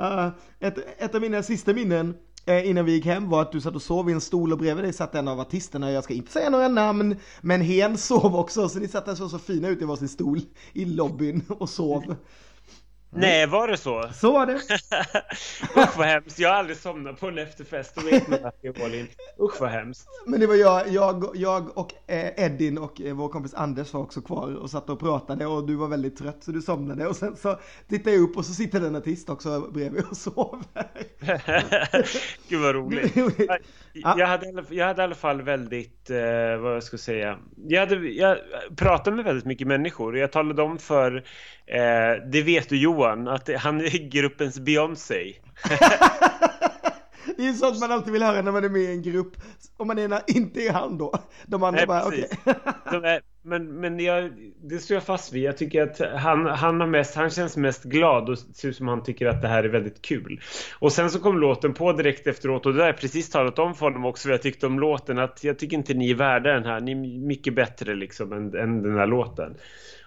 Uh, 0.00 0.28
ett, 0.60 0.78
ett 0.98 1.14
av 1.14 1.20
mina 1.20 1.42
sista 1.42 1.72
minnen 1.72 2.16
uh, 2.48 2.68
innan 2.68 2.84
vi 2.84 2.92
gick 2.92 3.06
hem 3.06 3.28
var 3.28 3.42
att 3.42 3.52
du 3.52 3.60
satt 3.60 3.74
och 3.74 3.82
sov 3.82 4.10
i 4.10 4.12
en 4.12 4.20
stol 4.20 4.52
och 4.52 4.58
bredvid 4.58 4.84
dig 4.84 4.92
satt 4.92 5.14
en 5.14 5.28
av 5.28 5.40
artisterna. 5.40 5.90
Jag 5.90 6.04
ska 6.04 6.14
inte 6.14 6.32
säga 6.32 6.50
några 6.50 6.68
namn, 6.68 7.16
men 7.40 7.60
hen 7.60 7.98
sov 7.98 8.36
också. 8.36 8.68
Så 8.68 8.78
ni 8.78 8.88
satt 8.88 9.06
där 9.06 9.14
så, 9.14 9.28
så 9.28 9.38
fina 9.38 9.68
ut 9.68 9.82
i 9.82 9.84
varsin 9.84 10.08
stol 10.08 10.40
i 10.72 10.84
lobbyn 10.84 11.42
och 11.48 11.68
sov. 11.68 12.16
Nej, 13.16 13.46
var 13.46 13.68
det 13.68 13.76
så? 13.76 14.08
Så 14.14 14.32
var 14.32 14.46
det. 14.46 14.52
Usch 15.82 15.98
vad 15.98 16.06
hemskt. 16.06 16.38
Jag 16.38 16.48
har 16.48 16.56
aldrig 16.56 16.76
somnat 16.76 17.20
på 17.20 17.28
en 17.28 17.38
efterfest. 17.38 18.04
Vet 18.04 18.78
Malin. 18.78 19.08
Usch 19.40 19.60
vad 19.60 19.70
hemskt. 19.70 20.08
Men 20.26 20.40
det 20.40 20.46
var 20.46 20.54
jag, 20.54 20.88
jag, 20.88 21.26
jag 21.34 21.78
och 21.78 21.92
eh, 22.10 22.44
Edin 22.44 22.78
och 22.78 23.00
eh, 23.00 23.14
vår 23.14 23.28
kompis 23.28 23.54
Anders 23.54 23.92
var 23.92 24.00
också 24.00 24.20
kvar 24.22 24.54
och 24.54 24.70
satt 24.70 24.90
och 24.90 25.00
pratade 25.00 25.46
och 25.46 25.66
du 25.66 25.74
var 25.74 25.88
väldigt 25.88 26.16
trött 26.16 26.44
så 26.44 26.50
du 26.50 26.62
somnade 26.62 27.06
och 27.06 27.16
sen 27.16 27.36
så 27.36 27.58
tittade 27.88 28.16
jag 28.16 28.22
upp 28.22 28.36
och 28.36 28.44
så 28.44 28.52
sitter 28.52 28.80
det 28.80 28.86
en 28.86 28.96
artist 28.96 29.30
också 29.30 29.60
bredvid 29.60 30.04
och 30.10 30.16
sover. 30.16 30.64
Gud 32.48 32.60
vad 32.60 32.74
roligt. 32.74 33.16
Jag 33.92 34.26
hade, 34.26 34.64
jag 34.70 34.86
hade 34.86 35.02
i 35.02 35.04
alla 35.04 35.14
fall 35.14 35.42
väldigt, 35.42 36.10
eh, 36.10 36.56
vad 36.60 36.74
jag 36.74 36.82
ska 36.82 36.98
säga, 36.98 37.38
jag, 37.68 37.80
hade, 37.80 38.08
jag 38.08 38.38
pratade 38.76 39.16
med 39.16 39.24
väldigt 39.24 39.44
mycket 39.44 39.66
människor. 39.66 40.18
Jag 40.18 40.32
talade 40.32 40.62
om 40.62 40.78
för, 40.78 41.16
eh, 41.66 42.28
det 42.32 42.42
vet 42.42 42.68
du 42.68 42.76
Johan, 42.76 43.03
att 43.04 43.50
han 43.58 43.80
är 43.80 44.08
gruppens 44.10 44.58
Beyoncé. 44.58 45.34
det 47.36 47.46
är 47.46 47.52
sånt 47.52 47.80
man 47.80 47.92
alltid 47.92 48.12
vill 48.12 48.22
höra 48.22 48.42
när 48.42 48.52
man 48.52 48.64
är 48.64 48.68
med 48.68 48.82
i 48.82 48.90
en 48.90 49.02
grupp. 49.02 49.36
Om 49.76 49.86
man 49.86 49.98
är, 49.98 50.20
inte 50.26 50.60
är 50.60 50.72
han 50.72 50.98
då. 50.98 51.12
De 51.46 51.62
andra 51.62 51.78
Nej, 51.78 51.86
bara, 51.86 52.06
okej. 52.06 52.28
Okay. 52.98 53.20
men 53.42 53.80
men 53.80 54.00
jag, 54.00 54.32
det 54.62 54.78
står 54.78 54.94
jag 54.94 55.04
fast 55.04 55.32
vid. 55.32 55.42
Jag 55.42 55.56
tycker 55.56 55.82
att 55.82 56.20
han, 56.20 56.46
han, 56.46 56.80
har 56.80 56.86
mest, 56.86 57.14
han 57.14 57.30
känns 57.30 57.56
mest 57.56 57.84
glad 57.84 58.28
och 58.28 58.38
ser 58.38 58.68
ut 58.68 58.76
som 58.76 58.88
han 58.88 59.02
tycker 59.02 59.26
att 59.26 59.42
det 59.42 59.48
här 59.48 59.64
är 59.64 59.68
väldigt 59.68 60.02
kul. 60.02 60.40
Och 60.78 60.92
sen 60.92 61.10
så 61.10 61.20
kom 61.20 61.38
låten 61.38 61.74
på 61.74 61.92
direkt 61.92 62.26
efteråt 62.26 62.66
och 62.66 62.74
det 62.74 62.80
har 62.80 62.86
jag 62.86 62.98
precis 62.98 63.30
talat 63.30 63.58
om 63.58 63.74
för 63.74 63.86
honom 63.86 64.04
också 64.04 64.28
vad 64.28 64.34
jag 64.34 64.42
tyckte 64.42 64.66
om 64.66 64.80
låten. 64.80 65.18
Att 65.18 65.44
jag 65.44 65.58
tycker 65.58 65.76
inte 65.76 65.94
ni 65.94 66.10
är 66.10 66.14
värda 66.14 66.52
den 66.52 66.64
här. 66.64 66.80
Ni 66.80 66.92
är 66.92 67.26
mycket 67.26 67.54
bättre 67.54 67.94
liksom 67.94 68.32
än, 68.32 68.54
än 68.54 68.82
den 68.82 68.98
här 68.98 69.06
låten. 69.06 69.56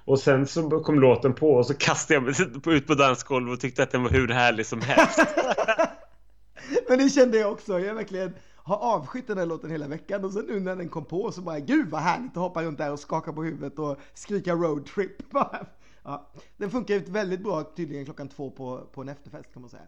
Och 0.08 0.20
sen 0.20 0.48
så 0.48 0.70
kom 0.70 1.00
låten 1.00 1.34
på 1.34 1.52
och 1.54 1.66
så 1.66 1.74
kastade 1.74 2.14
jag 2.14 2.24
mig 2.24 2.76
ut 2.78 2.88
på 2.88 2.96
dansgolvet 2.96 3.54
och 3.54 3.60
tyckte 3.60 3.84
att 3.84 3.92
den 3.92 4.04
var 4.04 4.10
hur 4.10 4.28
härlig 4.28 4.66
som 4.66 4.82
helst. 4.82 5.20
Men 6.90 6.98
det 6.98 7.10
kände 7.10 7.38
jag 7.38 7.52
också. 7.52 7.80
Jag 7.80 7.96
verkligen 7.96 8.34
har 8.56 8.78
avskytt 8.78 9.28
den 9.28 9.38
här 9.38 9.46
låten 9.46 9.72
hela 9.72 9.88
veckan 9.88 10.26
och 10.26 10.34
sen 10.34 10.46
nu 10.46 10.60
när 10.60 10.76
den 10.76 10.90
kom 10.90 11.06
på 11.06 11.32
så 11.32 11.42
bara 11.42 11.60
gud 11.60 11.90
vad 11.90 12.02
härligt 12.02 12.32
att 12.32 12.44
hoppa 12.44 12.64
runt 12.64 12.78
där 12.78 12.92
och 12.92 13.00
skaka 13.00 13.34
på 13.34 13.44
huvudet 13.44 13.80
och 13.80 13.98
skrika 14.14 14.54
roadtrip. 14.54 15.12
ja, 16.04 16.32
den 16.58 16.72
funkar 16.72 16.96
ut 16.96 17.10
väldigt 17.10 17.44
bra 17.44 17.64
tydligen 17.64 18.06
klockan 18.06 18.30
två 18.30 18.52
på, 18.52 18.88
på 18.94 19.02
en 19.02 19.10
efterfest 19.10 19.54
kan 19.54 19.62
man 19.62 19.70
säga. 19.70 19.88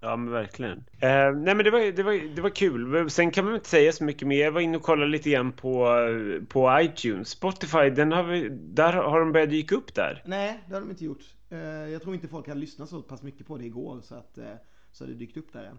Ja 0.00 0.16
men 0.16 0.32
verkligen. 0.32 0.78
Eh, 0.78 1.32
nej 1.36 1.54
men 1.54 1.64
det 1.64 1.70
var, 1.70 1.92
det, 1.92 2.02
var, 2.02 2.34
det 2.34 2.42
var 2.42 2.50
kul. 2.50 3.10
Sen 3.10 3.30
kan 3.30 3.44
man 3.44 3.54
inte 3.54 3.68
säga 3.68 3.92
så 3.92 4.04
mycket 4.04 4.28
mer. 4.28 4.44
Jag 4.44 4.52
var 4.52 4.60
inne 4.60 4.76
och 4.76 4.82
kollade 4.82 5.10
lite 5.10 5.30
grann 5.30 5.52
på, 5.52 5.88
på 6.48 6.80
iTunes. 6.80 7.28
Spotify, 7.28 7.90
den 7.90 8.12
har 8.12 8.22
vi, 8.22 8.48
där 8.50 8.92
har 8.92 9.20
de 9.20 9.32
börjat 9.32 9.50
dyka 9.50 9.74
upp 9.74 9.94
där. 9.94 10.22
Nej, 10.26 10.60
det 10.68 10.74
har 10.74 10.80
de 10.80 10.90
inte 10.90 11.04
gjort. 11.04 11.22
Eh, 11.50 11.58
jag 11.60 12.02
tror 12.02 12.14
inte 12.14 12.28
folk 12.28 12.48
har 12.48 12.54
lyssnat 12.54 12.88
så 12.88 13.02
pass 13.02 13.22
mycket 13.22 13.46
på 13.46 13.56
det 13.56 13.64
igår 13.64 14.00
så 14.00 14.14
att 14.14 14.38
eh, 14.38 14.44
så 14.92 15.04
har 15.04 15.08
det 15.08 15.14
dykt 15.14 15.36
upp 15.36 15.52
där 15.52 15.64
än. 15.64 15.78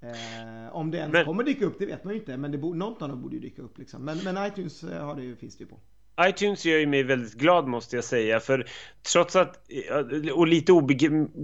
Eh, 0.00 0.76
om 0.76 0.90
det 0.90 0.98
ens 0.98 1.12
men, 1.12 1.24
kommer 1.24 1.44
dyka 1.44 1.64
upp, 1.64 1.78
det 1.78 1.86
vet 1.86 2.04
man 2.04 2.14
ju 2.14 2.20
inte. 2.20 2.36
Men 2.36 2.52
det 2.52 2.58
bo, 2.58 2.74
något 2.74 3.02
av 3.02 3.08
dem 3.08 3.22
borde 3.22 3.34
ju 3.34 3.40
dyka 3.40 3.62
upp 3.62 3.78
liksom. 3.78 4.04
Men, 4.04 4.18
men 4.24 4.46
iTunes 4.46 4.84
eh, 4.84 5.06
har 5.06 5.16
det, 5.16 5.36
finns 5.36 5.56
det 5.56 5.64
ju 5.64 5.70
på. 5.70 5.80
iTunes 6.20 6.64
gör 6.64 6.78
ju 6.78 6.86
mig 6.86 7.02
väldigt 7.02 7.34
glad 7.34 7.68
måste 7.68 7.96
jag 7.96 8.04
säga 8.04 8.40
för 8.40 8.66
trots 9.12 9.36
att 9.36 9.56
och 10.34 10.46
lite, 10.46 10.72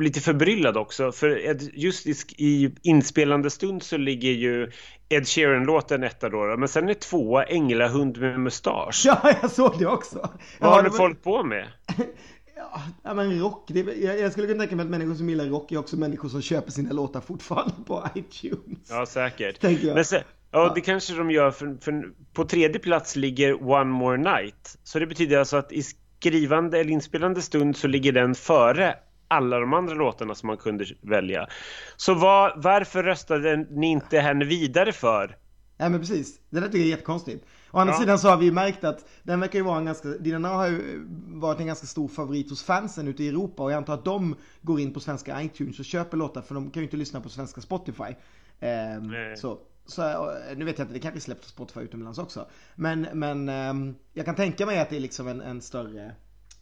lite 0.00 0.20
förbryllad 0.20 0.76
också 0.76 1.12
för 1.12 1.56
just 1.74 2.06
i 2.36 2.74
inspelande 2.82 3.50
stund 3.50 3.82
så 3.82 3.96
ligger 3.96 4.30
ju 4.30 4.70
Ed 5.08 5.28
Sheeran-låten 5.28 6.02
etta 6.02 6.28
då 6.28 6.56
men 6.58 6.68
sen 6.68 6.88
är 6.88 6.94
tvåa 6.94 7.44
Änglahund 7.44 8.18
med 8.18 8.40
mustasch. 8.40 9.02
Ja, 9.06 9.34
jag 9.42 9.50
såg 9.50 9.78
det 9.78 9.86
också. 9.86 10.30
Vad 10.58 10.72
har 10.72 10.84
ja, 10.84 10.90
folk 10.90 11.22
på 11.22 11.42
med? 11.42 11.66
Ja, 13.02 13.14
men 13.14 13.40
rock. 13.40 13.64
Det, 13.68 13.80
jag, 13.80 14.20
jag 14.20 14.32
skulle 14.32 14.46
kunna 14.46 14.58
tänka 14.58 14.76
mig 14.76 14.84
att 14.84 14.90
människor 14.90 15.14
som 15.14 15.28
gillar 15.28 15.44
rock 15.44 15.72
är 15.72 15.78
också 15.78 15.96
människor 15.96 16.28
som 16.28 16.42
köper 16.42 16.70
sina 16.70 16.92
låtar 16.92 17.20
fortfarande 17.20 17.74
på 17.86 18.08
iTunes. 18.14 18.90
Ja, 18.90 19.06
säkert. 19.06 19.62
Men 19.94 20.04
sen, 20.04 20.22
ja, 20.50 20.72
det 20.74 20.80
kanske 20.80 21.14
de 21.14 21.30
gör 21.30 21.50
för, 21.50 21.76
för 21.80 22.12
på 22.32 22.44
tredje 22.44 22.78
plats 22.78 23.16
ligger 23.16 23.70
One 23.70 23.84
More 23.84 24.16
Night. 24.16 24.78
Så 24.82 24.98
det 24.98 25.06
betyder 25.06 25.38
alltså 25.38 25.56
att 25.56 25.72
i 25.72 25.82
skrivande 25.82 26.78
eller 26.80 26.90
inspelande 26.90 27.42
stund 27.42 27.76
så 27.76 27.88
ligger 27.88 28.12
den 28.12 28.34
före 28.34 28.94
alla 29.28 29.58
de 29.60 29.74
andra 29.74 29.94
låtarna 29.94 30.34
som 30.34 30.46
man 30.46 30.56
kunde 30.56 30.84
välja. 31.02 31.46
Så 31.96 32.14
var, 32.14 32.52
varför 32.56 33.02
röstade 33.02 33.56
ni 33.56 33.86
inte 33.86 34.18
henne 34.18 34.44
vidare 34.44 34.92
för? 34.92 35.36
Ja 35.76 35.88
men 35.88 36.00
precis, 36.00 36.40
det 36.50 36.60
där 36.60 36.66
tycker 36.66 36.78
jag 36.78 36.86
är 36.86 36.90
jättekonstigt. 36.90 37.44
Å 37.70 37.78
andra 37.78 37.94
ja. 37.94 38.00
sidan 38.00 38.18
så 38.18 38.28
har 38.28 38.36
vi 38.36 38.44
ju 38.44 38.52
märkt 38.52 38.84
att 38.84 39.08
den 39.22 39.40
verkar 39.40 39.58
ju 39.58 39.64
vara 39.64 39.78
en 39.78 39.84
ganska, 39.84 40.08
Dinana 40.08 40.48
har 40.48 40.66
ju 40.66 41.06
varit 41.26 41.60
en 41.60 41.66
ganska 41.66 41.86
stor 41.86 42.08
favorit 42.08 42.50
hos 42.50 42.62
fansen 42.64 43.08
ute 43.08 43.24
i 43.24 43.28
Europa 43.28 43.62
och 43.62 43.72
jag 43.72 43.76
antar 43.76 43.94
att 43.94 44.04
de 44.04 44.36
går 44.62 44.80
in 44.80 44.94
på 44.94 45.00
svenska 45.00 45.42
iTunes 45.42 45.78
och 45.78 45.84
köper 45.84 46.16
låtar 46.16 46.42
för 46.42 46.54
de 46.54 46.70
kan 46.70 46.80
ju 46.80 46.84
inte 46.84 46.96
lyssna 46.96 47.20
på 47.20 47.28
svenska 47.28 47.60
Spotify. 47.60 48.14
Eh, 48.60 49.34
så, 49.36 49.58
så, 49.86 50.32
nu 50.56 50.64
vet 50.64 50.78
jag 50.78 50.84
inte, 50.84 50.94
det 50.94 51.00
kanske 51.00 51.20
släpps 51.20 51.42
på 51.42 51.48
Spotify 51.48 51.80
utomlands 51.80 52.18
också. 52.18 52.46
Men, 52.74 53.08
men 53.12 53.48
eh, 53.48 53.94
jag 54.12 54.24
kan 54.24 54.34
tänka 54.34 54.66
mig 54.66 54.80
att 54.80 54.90
det 54.90 54.96
är 54.96 55.00
liksom 55.00 55.28
en, 55.28 55.40
en 55.40 55.62
större 55.62 56.04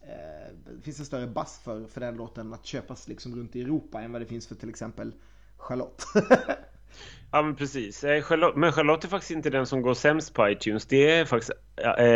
eh, 0.01 0.53
det 0.77 0.81
finns 0.83 0.99
en 0.99 1.05
större 1.05 1.27
bass 1.27 1.61
för, 1.63 1.87
för 1.87 2.01
den 2.01 2.15
låten 2.15 2.53
att 2.53 2.65
köpas 2.65 3.07
liksom 3.07 3.35
runt 3.35 3.55
i 3.55 3.61
Europa 3.61 4.01
än 4.01 4.11
vad 4.11 4.21
det 4.21 4.25
finns 4.25 4.47
för 4.47 4.55
till 4.55 4.69
exempel 4.69 5.13
Charlotte. 5.57 6.05
Ja 7.31 7.41
men 7.41 7.55
precis. 7.55 8.03
Eh, 8.03 8.53
men 8.55 8.71
Charlotte 8.71 9.03
är 9.03 9.07
faktiskt 9.07 9.31
inte 9.31 9.49
den 9.49 9.65
som 9.65 9.81
går 9.81 9.93
sämst 9.93 10.33
på 10.33 10.49
iTunes. 10.49 10.85
Det 10.85 11.11
är 11.11 11.25
faktiskt 11.25 11.51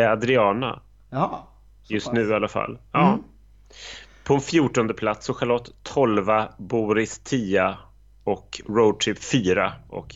Adriana. 0.09 0.81
Ja. 1.09 1.47
Just 1.87 2.05
pass. 2.05 2.13
nu 2.13 2.29
i 2.29 2.33
alla 2.33 2.47
fall. 2.47 2.79
Ja. 2.91 3.07
Mm. 3.07 3.23
På 4.23 4.33
en 4.33 4.41
fjortonde 4.41 4.93
plats 4.93 5.29
och 5.29 5.37
Charlotte 5.37 5.71
12, 5.83 6.25
Boris 6.57 7.19
10 7.19 7.77
och 8.23 8.61
Roadtrip 8.67 9.23
4 9.23 9.73
och 9.89 10.15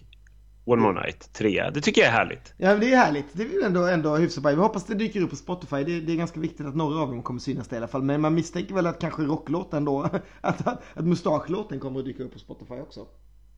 One 0.65 0.81
More 0.81 0.93
Night 0.93 1.33
3. 1.33 1.69
Det 1.73 1.81
tycker 1.81 2.01
jag 2.01 2.07
är 2.07 2.13
härligt. 2.13 2.53
Ja, 2.57 2.75
det 2.75 2.93
är 2.93 2.97
härligt. 2.97 3.25
Det 3.33 3.43
är 3.43 3.65
ändå, 3.65 3.87
ändå 3.87 4.15
hyfsat 4.15 4.43
bra. 4.43 4.51
Vi 4.51 4.57
hoppas 4.57 4.85
det 4.85 4.95
dyker 4.95 5.21
upp 5.21 5.29
på 5.29 5.35
Spotify. 5.35 5.83
Det, 5.83 5.99
det, 5.99 6.11
är 6.11 6.17
ganska 6.17 6.39
viktigt 6.39 6.65
att 6.65 6.75
några 6.75 7.01
av 7.01 7.07
dem 7.07 7.23
kommer 7.23 7.39
synas 7.39 7.67
där 7.67 7.75
i 7.75 7.77
alla 7.77 7.87
fall. 7.87 8.03
Men 8.03 8.21
man 8.21 8.33
misstänker 8.33 8.75
väl 8.75 8.87
att 8.87 8.99
kanske 8.99 9.21
rocklåten 9.21 9.85
då, 9.85 10.01
att, 10.41 10.67
att, 10.67 10.83
att 10.93 11.05
mustaschlåten 11.05 11.79
kommer 11.79 11.99
att 11.99 12.05
dyka 12.05 12.23
upp 12.23 12.33
på 12.33 12.39
Spotify 12.39 12.73
också. 12.73 13.07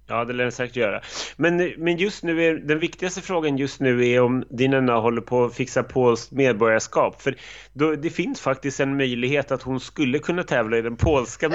Ja, 0.08 0.26
det 0.26 0.34
lär 0.34 0.44
den 0.44 0.52
säkert 0.52 0.76
göra. 0.76 1.02
Men, 1.38 1.74
men 1.78 1.98
just 1.98 2.24
nu 2.24 2.44
är 2.44 2.54
den 2.54 2.80
viktigaste 2.80 3.22
frågan 3.22 3.58
just 3.58 3.80
nu 3.80 4.08
är 4.08 4.22
om 4.22 4.44
Dinana 4.50 5.00
håller 5.00 5.22
på 5.22 5.46
att 5.46 5.56
fixa 5.56 5.84
polskt 5.84 6.32
medborgarskap. 6.32 7.22
För 7.22 7.36
då, 7.74 7.96
det 7.96 8.10
finns 8.10 8.42
faktiskt 8.42 8.80
en 8.80 8.98
möjlighet 8.98 9.52
att 9.52 9.62
hon 9.62 9.80
skulle 9.80 10.20
kunna 10.20 10.44
tävla 10.44 10.78
i 10.78 10.82
den 10.82 10.96
polska 10.96 11.46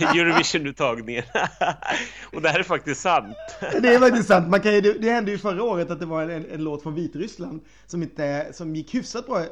Eurovision-uttagningen. 0.00 1.24
Och 2.32 2.42
det 2.42 2.48
här 2.48 2.58
är 2.58 2.62
faktiskt 2.62 3.00
sant. 3.00 3.36
Det 3.82 3.94
är 3.94 3.98
faktiskt 3.98 4.28
sant. 4.28 4.48
Man 4.48 4.60
kan 4.60 4.74
ju, 4.74 4.80
det, 4.80 4.92
det 4.92 5.10
hände 5.10 5.30
ju 5.30 5.38
förra 5.38 5.62
året 5.62 5.90
att 5.90 6.00
det 6.00 6.06
var 6.06 6.22
en, 6.22 6.46
en 6.50 6.64
låt 6.64 6.82
från 6.82 6.94
Vitryssland 6.94 7.60
som, 7.86 8.02
inte, 8.02 8.48
som 8.52 8.76
gick 8.76 8.94
hyfsat 8.94 9.26
bra 9.26 9.44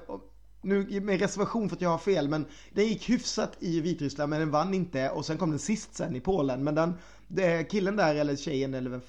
nu 0.63 1.01
med 1.01 1.21
reservation 1.21 1.69
för 1.69 1.77
att 1.77 1.83
jag 1.83 1.91
har 1.91 1.99
fel, 1.99 2.29
men 2.29 2.47
den 2.73 2.87
gick 2.87 3.11
hyfsat 3.11 3.57
i 3.61 3.81
Vitryssland 3.81 4.31
men 4.31 4.41
den 4.41 4.51
vann 4.51 4.75
inte 4.75 5.11
och 5.11 5.27
sen 5.27 5.39
kom 5.39 5.51
den 5.51 5.59
sist 5.59 5.95
sen 5.95 6.17
i 6.17 6.21
Polen. 6.21 6.65
Men 6.65 6.75
den, 6.75 6.95
det, 7.29 7.65
killen 7.65 7.97
där 7.97 8.15
eller 8.15 8.37
tjejen 8.37 8.75
eller 8.75 8.91
vem 8.91 9.01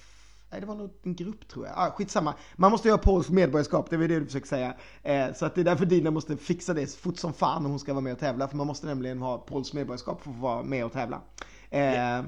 Nej, 0.52 0.62
det 0.62 0.68
var 0.68 0.76
nog 0.76 0.90
en 1.04 1.16
grupp 1.16 1.48
tror 1.48 1.66
jag. 1.66 1.76
Ah, 1.78 1.92
skitsamma. 1.92 2.34
Man 2.56 2.72
måste 2.72 2.88
ju 2.88 2.92
ha 2.92 2.98
polskt 2.98 3.30
medborgarskap, 3.32 3.90
det 3.90 3.98
var 3.98 4.08
det 4.08 4.20
du 4.20 4.26
försökte 4.26 4.50
säga. 4.50 4.74
Eh, 5.04 5.34
så 5.34 5.46
att 5.46 5.56
det 5.56 5.62
är 5.62 5.66
därför 5.66 5.86
Dina 5.86 6.12
måste 6.12 6.38
fixa 6.38 6.74
det 6.74 6.96
fort 6.96 7.18
som 7.18 7.34
fan 7.34 7.66
om 7.66 7.72
hon 7.72 7.80
ska 7.80 7.94
vara 7.94 8.02
med 8.02 8.14
och 8.14 8.20
tävla. 8.20 8.48
För 8.48 8.58
man 8.58 8.68
måste 8.68 8.88
nämligen 8.88 9.22
ha 9.22 9.38
polskt 9.38 9.74
medborgarskap 9.74 10.22
för 10.22 10.30
att 10.30 10.36
få 10.36 10.42
vara 10.42 10.64
med 10.64 10.86
och 10.86 10.92
tävla. 10.92 11.22
Eh, 11.70 12.20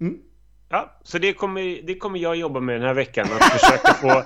mm. 0.00 0.18
Ja, 0.68 0.98
så 1.02 1.18
det 1.18 1.32
kommer, 1.32 1.86
det 1.86 1.96
kommer 1.96 2.18
jag 2.18 2.36
jobba 2.36 2.60
med 2.60 2.74
den 2.74 2.82
här 2.82 2.94
veckan. 2.94 3.26
Att 3.32 3.60
försöka 3.60 3.94
få, 3.94 4.24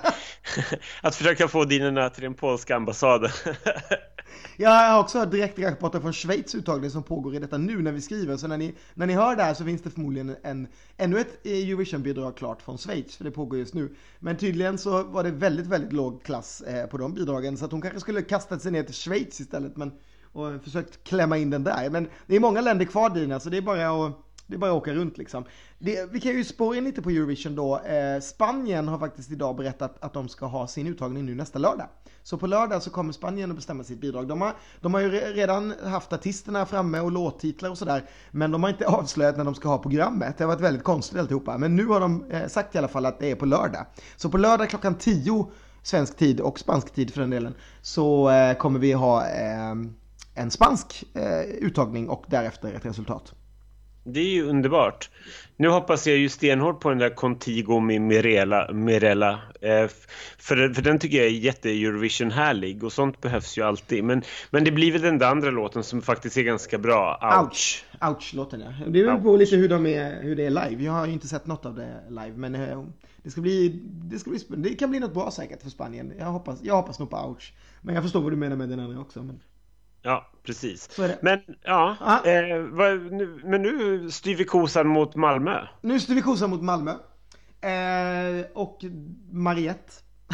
att 1.07 1.15
försöka 1.15 1.47
få 1.47 1.65
Dina 1.65 2.09
till 2.09 2.23
den 2.23 2.33
polska 2.33 2.75
ambassaden. 2.75 3.31
Jag 4.57 4.69
har 4.69 4.99
också 4.99 5.19
hört 5.19 5.31
direktrapporter 5.31 5.99
från 5.99 6.13
Schweiz 6.13 6.55
uttagning 6.55 6.89
som 6.89 7.03
pågår 7.03 7.35
i 7.35 7.39
detta 7.39 7.57
nu 7.57 7.81
när 7.81 7.91
vi 7.91 8.01
skriver. 8.01 8.37
Så 8.37 8.47
när 8.47 8.57
ni, 8.57 8.75
när 8.93 9.07
ni 9.07 9.13
hör 9.13 9.35
det 9.35 9.43
här 9.43 9.53
så 9.53 9.65
finns 9.65 9.81
det 9.81 9.89
förmodligen 9.89 10.35
en, 10.43 10.67
ännu 10.97 11.19
ett 11.19 11.45
eh, 11.45 11.51
Eurovision-bidrag 11.51 12.37
klart 12.37 12.61
från 12.61 12.77
Schweiz. 12.77 13.15
För 13.15 13.23
det 13.23 13.31
pågår 13.31 13.59
just 13.59 13.73
nu. 13.73 13.95
Men 14.19 14.37
tydligen 14.37 14.77
så 14.77 15.03
var 15.03 15.23
det 15.23 15.31
väldigt, 15.31 15.67
väldigt 15.67 15.93
låg 15.93 16.23
klass 16.23 16.61
eh, 16.61 16.85
på 16.85 16.97
de 16.97 17.13
bidragen. 17.13 17.57
Så 17.57 17.65
att 17.65 17.71
hon 17.71 17.81
kanske 17.81 17.99
skulle 17.99 18.21
kastat 18.21 18.61
sig 18.61 18.71
ner 18.71 18.83
till 18.83 18.95
Schweiz 18.95 19.39
istället. 19.39 19.77
Men, 19.77 19.91
och 20.33 20.63
försökt 20.63 21.03
klämma 21.03 21.37
in 21.37 21.49
den 21.49 21.63
där. 21.63 21.89
Men 21.89 22.09
det 22.27 22.35
är 22.35 22.39
många 22.39 22.61
länder 22.61 22.85
kvar 22.85 23.09
Dina, 23.09 23.39
så 23.39 23.49
det 23.49 23.57
är 23.57 23.61
bara 23.61 24.05
att 24.05 24.28
det 24.49 24.55
är 24.55 24.59
bara 24.59 24.71
att 24.71 24.77
åka 24.77 24.93
runt 24.93 25.17
liksom. 25.17 25.43
Det, 25.79 26.11
vi 26.11 26.19
kan 26.19 26.31
ju 26.31 26.43
spåra 26.43 26.77
in 26.77 26.83
lite 26.83 27.01
på 27.01 27.09
Eurovision 27.09 27.55
då. 27.55 27.79
Eh, 27.79 28.19
Spanien 28.19 28.87
har 28.87 28.99
faktiskt 28.99 29.31
idag 29.31 29.55
berättat 29.55 29.97
att 29.99 30.13
de 30.13 30.29
ska 30.29 30.45
ha 30.45 30.67
sin 30.67 30.87
uttagning 30.87 31.25
nu 31.25 31.35
nästa 31.35 31.59
lördag. 31.59 31.87
Så 32.23 32.37
på 32.37 32.47
lördag 32.47 32.83
så 32.83 32.89
kommer 32.89 33.13
Spanien 33.13 33.49
att 33.49 33.55
bestämma 33.55 33.83
sitt 33.83 34.01
bidrag. 34.01 34.27
De 34.27 34.41
har, 34.41 34.53
de 34.81 34.93
har 34.93 35.01
ju 35.01 35.09
redan 35.09 35.73
haft 35.83 36.13
artisterna 36.13 36.65
framme 36.65 36.99
och 36.99 37.11
låttitlar 37.11 37.69
och 37.69 37.77
sådär. 37.77 38.09
Men 38.31 38.51
de 38.51 38.63
har 38.63 38.69
inte 38.69 38.87
avslöjat 38.87 39.37
när 39.37 39.45
de 39.45 39.55
ska 39.55 39.69
ha 39.69 39.77
programmet. 39.77 40.37
Det 40.37 40.43
har 40.43 40.49
varit 40.51 40.61
väldigt 40.61 40.83
konstigt 40.83 41.19
alltihopa. 41.19 41.57
Men 41.57 41.75
nu 41.75 41.85
har 41.85 41.99
de 41.99 42.31
eh, 42.31 42.47
sagt 42.47 42.75
i 42.75 42.77
alla 42.77 42.87
fall 42.87 43.05
att 43.05 43.19
det 43.19 43.31
är 43.31 43.35
på 43.35 43.45
lördag. 43.45 43.85
Så 44.15 44.29
på 44.29 44.37
lördag 44.37 44.69
klockan 44.69 44.95
10 44.95 45.51
svensk 45.83 46.17
tid 46.17 46.41
och 46.41 46.59
spansk 46.59 46.93
tid 46.93 47.13
för 47.13 47.21
den 47.21 47.29
delen 47.29 47.53
så 47.81 48.29
eh, 48.29 48.57
kommer 48.57 48.79
vi 48.79 48.93
ha 48.93 49.27
eh, 49.27 49.75
en 50.33 50.51
spansk 50.51 51.03
eh, 51.13 51.41
uttagning 51.41 52.09
och 52.09 52.25
därefter 52.27 52.73
ett 52.73 52.85
resultat. 52.85 53.33
Det 54.03 54.19
är 54.19 54.29
ju 54.33 54.43
underbart. 54.43 55.09
Nu 55.57 55.69
hoppas 55.69 56.07
jag 56.07 56.17
ju 56.17 56.29
stenhårt 56.29 56.79
på 56.79 56.89
den 56.89 56.97
där 56.97 57.09
Contigo 57.09 57.79
med 57.79 58.01
Mirella. 58.01 58.71
Mirella 58.73 59.39
eh, 59.61 59.87
för, 60.37 60.73
för 60.73 60.81
den 60.81 60.99
tycker 60.99 61.17
jag 61.17 61.25
är 61.25 61.29
jätte-Eurovision-härlig 61.29 62.83
och 62.83 62.93
sånt 62.93 63.21
behövs 63.21 63.57
ju 63.57 63.61
alltid. 63.61 64.03
Men, 64.03 64.21
men 64.51 64.63
det 64.63 64.71
blir 64.71 64.91
väl 64.91 65.01
den 65.01 65.17
där 65.17 65.27
andra 65.27 65.49
låten 65.49 65.83
som 65.83 66.01
faktiskt 66.01 66.37
är 66.37 66.43
ganska 66.43 66.77
bra. 66.77 67.19
Ouch! 67.41 67.85
Ouch-låten 68.01 68.61
ja. 68.61 68.85
Det 68.85 68.91
beror 68.91 69.19
på 69.19 69.35
lite 69.35 69.55
hur, 69.55 69.69
de 69.69 69.85
är, 69.85 70.21
hur 70.21 70.35
det 70.35 70.45
är 70.45 70.49
live. 70.49 70.83
Jag 70.83 70.91
har 70.91 71.05
ju 71.05 71.13
inte 71.13 71.27
sett 71.27 71.47
något 71.47 71.65
av 71.65 71.75
det 71.75 72.03
live. 72.09 72.33
Men 72.35 72.55
eh, 72.55 72.83
det, 73.23 73.31
ska 73.31 73.41
bli, 73.41 73.81
det, 73.83 74.19
ska 74.19 74.29
bli, 74.29 74.39
det 74.47 74.75
kan 74.75 74.89
bli 74.89 74.99
något 74.99 75.13
bra 75.13 75.31
säkert 75.31 75.61
för 75.61 75.69
Spanien. 75.69 76.13
Jag 76.19 76.25
hoppas, 76.25 76.59
jag 76.63 76.75
hoppas 76.75 76.99
nog 76.99 77.09
på 77.09 77.17
ouch. 77.17 77.53
Men 77.81 77.95
jag 77.95 78.03
förstår 78.03 78.21
vad 78.21 78.31
du 78.31 78.35
menar 78.35 78.55
med 78.55 78.69
den 78.69 78.79
andra 78.79 78.99
också. 78.99 79.23
Men... 79.23 79.39
Ja, 80.01 80.31
precis. 80.43 80.99
Men 81.21 81.39
ja, 81.63 81.97
eh, 82.25 82.57
vad, 82.57 83.11
nu, 83.11 83.41
men 83.43 83.61
nu 83.61 84.11
styr 84.11 84.35
vi 84.35 84.43
kosan 84.45 84.87
mot 84.87 85.15
Malmö. 85.15 85.67
Nu 85.81 85.99
styr 85.99 86.15
vi 86.15 86.21
kosan 86.21 86.49
mot 86.49 86.61
Malmö. 86.61 86.91
Eh, 87.61 88.45
och 88.53 88.79
Mariette. 89.31 89.93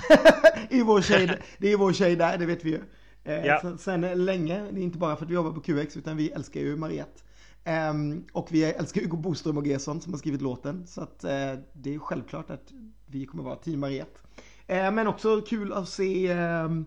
är 0.69 0.83
vår 0.83 1.01
tjej, 1.01 1.39
det 1.57 1.71
är 1.71 1.77
vår 1.77 1.93
tjej 1.93 2.15
där, 2.15 2.37
det 2.37 2.45
vet 2.45 2.65
vi 2.65 2.69
ju. 2.69 2.81
Eh, 3.23 3.45
ja. 3.45 3.77
Sen 3.79 4.25
länge, 4.25 4.71
det 4.71 4.79
är 4.79 4.83
inte 4.83 4.97
bara 4.97 5.15
för 5.15 5.25
att 5.25 5.31
vi 5.31 5.35
jobbar 5.35 5.51
på 5.51 5.61
QX 5.61 5.97
utan 5.97 6.17
vi 6.17 6.29
älskar 6.29 6.59
ju 6.61 6.75
Mariette. 6.75 7.21
Eh, 7.63 7.93
och 8.31 8.47
vi 8.51 8.63
älskar 8.63 9.01
Hugo 9.01 9.17
Boström 9.17 9.57
och 9.57 9.67
Gesson 9.67 10.01
som 10.01 10.13
har 10.13 10.17
skrivit 10.17 10.41
låten. 10.41 10.87
Så 10.87 11.01
att 11.01 11.23
eh, 11.23 11.53
det 11.73 11.95
är 11.95 11.99
självklart 11.99 12.49
att 12.49 12.71
vi 13.05 13.25
kommer 13.25 13.43
vara 13.43 13.55
team 13.55 13.79
Mariette. 13.79 14.19
Eh, 14.67 14.91
men 14.91 15.07
också 15.07 15.41
kul 15.41 15.73
att 15.73 15.89
se 15.89 16.27
ehm, 16.31 16.85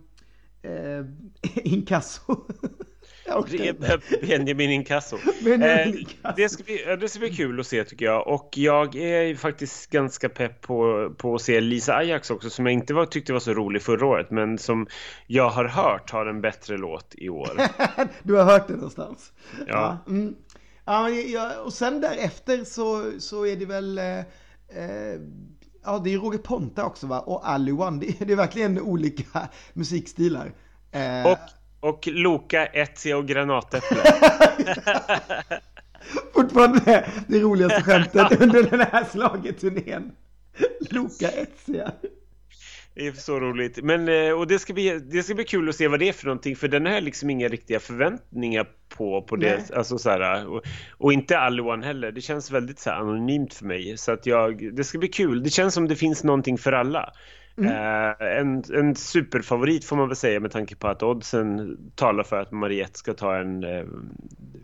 eh, 0.63 1.05
inkasso. 1.63 2.45
Benjamin 4.21 4.69
Inkasso. 4.71 5.17
Benjamin 5.43 6.05
eh, 6.23 6.33
det, 6.35 6.49
ska 6.49 6.63
bli, 6.63 6.97
det 6.99 7.09
ska 7.09 7.19
bli 7.19 7.29
kul 7.29 7.59
att 7.59 7.67
se 7.67 7.83
tycker 7.83 8.05
jag. 8.05 8.27
Och 8.27 8.49
jag 8.55 8.95
är 8.95 9.35
faktiskt 9.35 9.89
ganska 9.89 10.29
pepp 10.29 10.61
på, 10.61 11.09
på 11.17 11.35
att 11.35 11.41
se 11.41 11.61
Lisa 11.61 11.95
Ajax 11.95 12.31
också 12.31 12.49
som 12.49 12.65
jag 12.65 12.73
inte 12.73 12.93
var, 12.93 13.05
tyckte 13.05 13.33
var 13.33 13.39
så 13.39 13.53
rolig 13.53 13.81
förra 13.81 14.05
året 14.05 14.31
men 14.31 14.57
som 14.57 14.87
jag 15.27 15.49
har 15.49 15.65
hört 15.65 16.11
har 16.11 16.25
en 16.25 16.41
bättre 16.41 16.77
låt 16.77 17.15
i 17.17 17.29
år. 17.29 17.49
du 18.23 18.33
har 18.33 18.43
hört 18.43 18.67
det 18.67 18.73
någonstans? 18.73 19.31
Ja. 19.67 20.01
ja, 20.05 20.11
mm. 20.11 20.35
ja 21.27 21.59
och 21.59 21.73
sen 21.73 22.01
därefter 22.01 22.63
så, 22.63 23.11
så 23.19 23.45
är 23.45 23.55
det 23.55 23.65
väl 23.65 23.97
eh, 23.97 24.19
eh 24.19 25.19
Ja, 25.89 25.99
det 26.03 26.13
är 26.13 26.17
Roger 26.17 26.39
Ponta 26.39 26.85
också 26.85 27.07
va? 27.07 27.19
Och 27.19 27.49
Aliwan. 27.49 27.99
Det, 27.99 28.19
det 28.19 28.33
är 28.33 28.35
verkligen 28.37 28.81
olika 28.81 29.49
musikstilar. 29.73 30.51
Eh... 30.91 31.31
Och, 31.31 31.37
och 31.79 32.07
Loka, 32.07 32.65
Etsy 32.65 33.13
och 33.13 33.27
Granatäpple. 33.27 33.97
Fortfarande 36.33 37.09
det 37.27 37.39
roligaste 37.39 37.81
skämtet 37.81 38.41
under 38.41 38.63
den 38.63 38.79
här 38.79 39.03
slageturnén. 39.11 40.11
Loka 40.89 41.29
Etsy. 41.29 41.81
Det 42.93 43.07
är 43.07 43.11
så 43.11 43.39
roligt. 43.39 43.83
Men, 43.83 44.07
eh, 44.07 44.31
och 44.31 44.47
det 44.47 44.59
ska, 44.59 44.73
bli, 44.73 44.99
det 44.99 45.23
ska 45.23 45.35
bli 45.35 45.43
kul 45.43 45.69
att 45.69 45.75
se 45.75 45.87
vad 45.87 45.99
det 45.99 46.09
är 46.09 46.13
för 46.13 46.25
någonting, 46.25 46.55
för 46.55 46.67
den 46.67 46.85
har 46.85 47.01
liksom 47.01 47.29
inga 47.29 47.47
riktiga 47.47 47.79
förväntningar 47.79 48.67
på. 48.97 49.21
på 49.21 49.35
det. 49.35 49.71
Alltså, 49.75 49.97
så 49.97 50.09
här, 50.09 50.47
och, 50.47 50.63
och 50.97 51.13
inte 51.13 51.37
One 51.61 51.85
heller. 51.85 52.11
Det 52.11 52.21
känns 52.21 52.51
väldigt 52.51 52.79
så 52.79 52.89
här, 52.89 52.97
anonymt 52.97 53.53
för 53.53 53.65
mig. 53.65 53.97
Så 53.97 54.11
att 54.11 54.25
jag, 54.25 54.75
det 54.75 54.83
ska 54.83 54.97
bli 54.97 55.07
kul. 55.07 55.43
Det 55.43 55.49
känns 55.49 55.73
som 55.73 55.87
det 55.87 55.95
finns 55.95 56.23
någonting 56.23 56.57
för 56.57 56.71
alla. 56.71 57.13
Mm. 57.57 57.71
Uh, 57.71 58.37
en, 58.39 58.63
en 58.73 58.95
superfavorit 58.95 59.85
får 59.85 59.95
man 59.95 60.07
väl 60.07 60.15
säga 60.15 60.39
med 60.39 60.51
tanke 60.51 60.75
på 60.75 60.87
att 60.87 61.03
oddsen 61.03 61.77
talar 61.95 62.23
för 62.23 62.41
att 62.41 62.51
Mariette 62.51 62.99
ska 62.99 63.13
ta 63.13 63.35
en, 63.35 63.63
eh, 63.63 63.85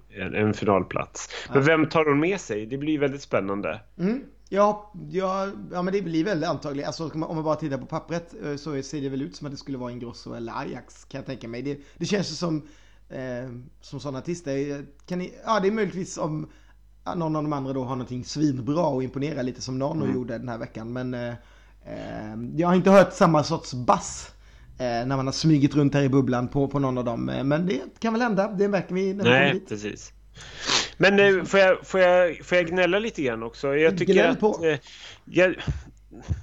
en, 0.10 0.36
en 0.36 0.54
finalplats. 0.54 1.30
Men 1.54 1.64
vem 1.64 1.90
tar 1.90 2.06
hon 2.06 2.20
med 2.20 2.40
sig? 2.40 2.66
Det 2.66 2.78
blir 2.78 3.00
väldigt 3.00 3.22
spännande. 3.22 3.80
Mm. 4.00 4.24
Ja, 4.50 4.92
ja, 5.10 5.48
ja, 5.72 5.82
men 5.82 5.94
det 5.94 6.02
blir 6.02 6.24
väl 6.24 6.44
antagligen, 6.44 6.88
alltså 6.88 7.10
om 7.10 7.20
man 7.20 7.44
bara 7.44 7.56
tittar 7.56 7.78
på 7.78 7.86
pappret 7.86 8.34
eh, 8.44 8.56
så 8.56 8.82
ser 8.84 9.02
det 9.02 9.10
väl 9.10 9.22
ut 9.22 9.36
som 9.36 9.48
att 9.48 9.54
det 9.54 9.58
skulle 9.58 9.78
vara 9.78 9.92
Ingrosso 9.92 10.34
eller 10.34 10.54
Ajax 10.60 11.06
kan 11.06 11.20
jag 11.20 11.26
tänka 11.26 11.48
mig. 11.48 11.62
Det, 11.62 11.80
det 11.98 12.06
känns 12.06 12.32
ju 12.32 12.36
som, 12.36 12.68
eh, 13.10 13.50
som 13.82 14.00
sådana 14.00 14.18
artister, 14.18 14.86
kan 15.06 15.20
ni, 15.20 15.34
ja 15.46 15.60
det 15.60 15.68
är 15.68 15.72
möjligtvis 15.72 16.18
om 16.18 16.50
någon 17.16 17.36
av 17.36 17.44
de 17.44 17.54
andra 17.54 17.74
då 17.74 17.84
har 17.84 17.96
någonting 17.96 18.26
svinbra 18.26 18.86
och 18.86 19.04
imponera 19.04 19.42
lite 19.42 19.62
som 19.62 19.80
Nano 19.80 20.04
mm. 20.04 20.16
gjorde 20.16 20.38
den 20.38 20.50
här 20.50 20.58
veckan. 20.58 20.94
Men 20.94 21.14
eh, 21.14 21.34
eh, 21.86 22.36
jag 22.56 22.68
har 22.68 22.76
inte 22.76 22.90
hört 22.90 23.14
samma 23.14 23.44
sorts 23.44 23.74
bass 23.74 24.32
eh, 24.78 24.86
när 24.86 25.18
man 25.18 25.26
har 25.26 25.34
smugit 25.34 25.76
runt 25.76 25.94
här 25.94 26.02
i 26.02 26.10
bubblan 26.10 26.48
på, 26.48 26.68
på 26.68 26.80
någon 26.80 26.98
av 26.98 27.06
dem. 27.06 27.30
Eh, 27.30 27.44
men 27.44 27.66
det 27.66 28.00
kan 28.00 28.14
väl 28.14 28.22
hända, 28.22 28.48
det 28.48 28.68
märker 28.68 28.96
vi 28.96 29.14
när 29.14 29.24
vi 29.24 29.30
Nej, 29.30 29.60
precis. 29.68 30.14
Men 30.98 31.20
eh, 31.20 31.44
får, 31.44 31.60
jag, 31.60 31.88
får, 31.88 32.00
jag, 32.00 32.46
får 32.46 32.58
jag 32.58 32.68
gnälla 32.68 33.00
lite 33.00 33.22
grann 33.22 33.44
också? 33.44 33.76
Jag 33.76 33.98
tycker 33.98 34.14
Gnäll 34.14 34.36
på. 34.36 34.50
att... 34.50 34.64
Eh, 34.64 34.78
jag, 35.26 35.56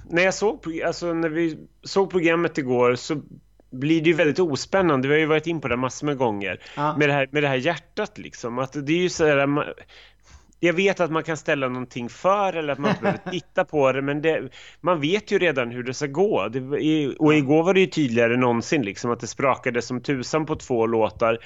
när, 0.09 0.23
jag 0.23 0.33
såg, 0.33 0.81
alltså, 0.85 1.13
när 1.13 1.29
vi 1.29 1.57
såg 1.83 2.11
programmet 2.11 2.57
igår 2.57 2.95
så 2.95 3.21
blir 3.71 4.01
det 4.01 4.09
ju 4.09 4.13
väldigt 4.13 4.39
ospännande. 4.39 5.07
Vi 5.07 5.13
har 5.13 5.19
ju 5.19 5.25
varit 5.25 5.47
in 5.47 5.61
på 5.61 5.67
det 5.67 5.77
massor 5.77 6.07
med 6.07 6.17
gånger. 6.17 6.59
Ja. 6.75 6.97
Med, 6.97 7.09
det 7.09 7.13
här, 7.13 7.29
med 7.31 7.43
det 7.43 7.47
här 7.47 7.55
hjärtat 7.55 8.17
liksom. 8.17 8.59
Att 8.59 8.73
det 8.73 8.93
är 8.93 8.97
ju 8.97 9.09
så 9.09 9.25
här, 9.25 9.73
jag 10.59 10.73
vet 10.73 10.99
att 10.99 11.11
man 11.11 11.23
kan 11.23 11.37
ställa 11.37 11.67
någonting 11.69 12.09
för 12.09 12.53
eller 12.53 12.73
att 12.73 12.79
man 12.79 12.93
behöver 13.01 13.19
titta 13.31 13.65
på 13.65 13.91
det 13.91 14.01
men 14.01 14.21
det, 14.21 14.49
man 14.81 15.01
vet 15.01 15.31
ju 15.31 15.39
redan 15.39 15.71
hur 15.71 15.83
det 15.83 15.93
ska 15.93 16.07
gå. 16.07 16.47
Det, 16.47 16.59
och 17.19 17.33
igår 17.33 17.63
var 17.63 17.73
det 17.73 17.79
ju 17.79 17.87
tydligare 17.87 18.33
än 18.33 18.39
någonsin 18.39 18.81
liksom 18.81 19.11
att 19.11 19.19
det 19.19 19.27
sprakade 19.27 19.81
som 19.81 20.01
tusan 20.01 20.45
på 20.45 20.55
två 20.55 20.87
låtar 20.87 21.39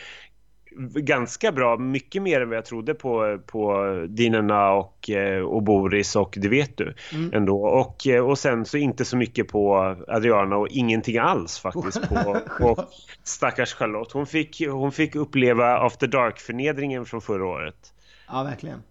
ganska 0.93 1.51
bra, 1.51 1.77
mycket 1.77 2.22
mer 2.22 2.41
än 2.41 2.50
vad 2.50 2.57
jag 2.57 2.65
trodde 2.65 2.93
på, 2.93 3.39
på 3.46 3.86
Dinena 4.10 4.72
och, 4.72 5.10
eh, 5.10 5.41
och 5.41 5.63
Boris 5.63 6.15
och 6.15 6.38
det 6.38 6.50
vet 6.50 6.77
du 6.77 6.93
mm. 7.13 7.34
ändå. 7.34 7.62
Och, 7.62 8.07
eh, 8.07 8.25
och 8.25 8.38
sen 8.38 8.65
så 8.65 8.77
inte 8.77 9.05
så 9.05 9.17
mycket 9.17 9.48
på 9.48 9.96
Adriana 10.07 10.57
och 10.57 10.67
ingenting 10.67 11.17
alls 11.17 11.60
faktiskt 11.60 12.10
på, 12.10 12.38
på 12.60 12.86
stackars 13.24 13.74
Charlotte. 13.74 14.12
Hon 14.12 14.27
fick, 14.27 14.67
hon 14.67 14.91
fick 14.91 15.15
uppleva 15.15 15.77
After 15.77 16.07
Dark-förnedringen 16.07 17.05
från 17.05 17.22
förra 17.22 17.46
året. 17.46 17.93
Ja, 18.27 18.43
verkligen. 18.43 18.84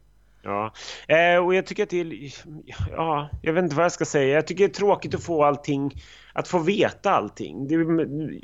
Ja, 0.46 0.72
eh, 1.08 1.44
och 1.44 1.54
jag 1.54 1.66
tycker 1.66 1.82
att 1.82 1.90
det 1.90 2.00
är, 2.00 2.32
ja, 2.90 3.28
jag 3.42 3.52
vet 3.52 3.64
inte 3.64 3.76
vad 3.76 3.84
jag 3.84 3.92
ska 3.92 4.04
säga. 4.04 4.34
Jag 4.34 4.46
tycker 4.46 4.64
det 4.64 4.70
är 4.70 4.74
tråkigt 4.74 5.14
att 5.14 5.24
få 5.24 5.44
allting, 5.44 6.02
att 6.36 6.48
få 6.48 6.58
veta 6.58 7.10
allting. 7.10 7.68
Det, 7.68 7.76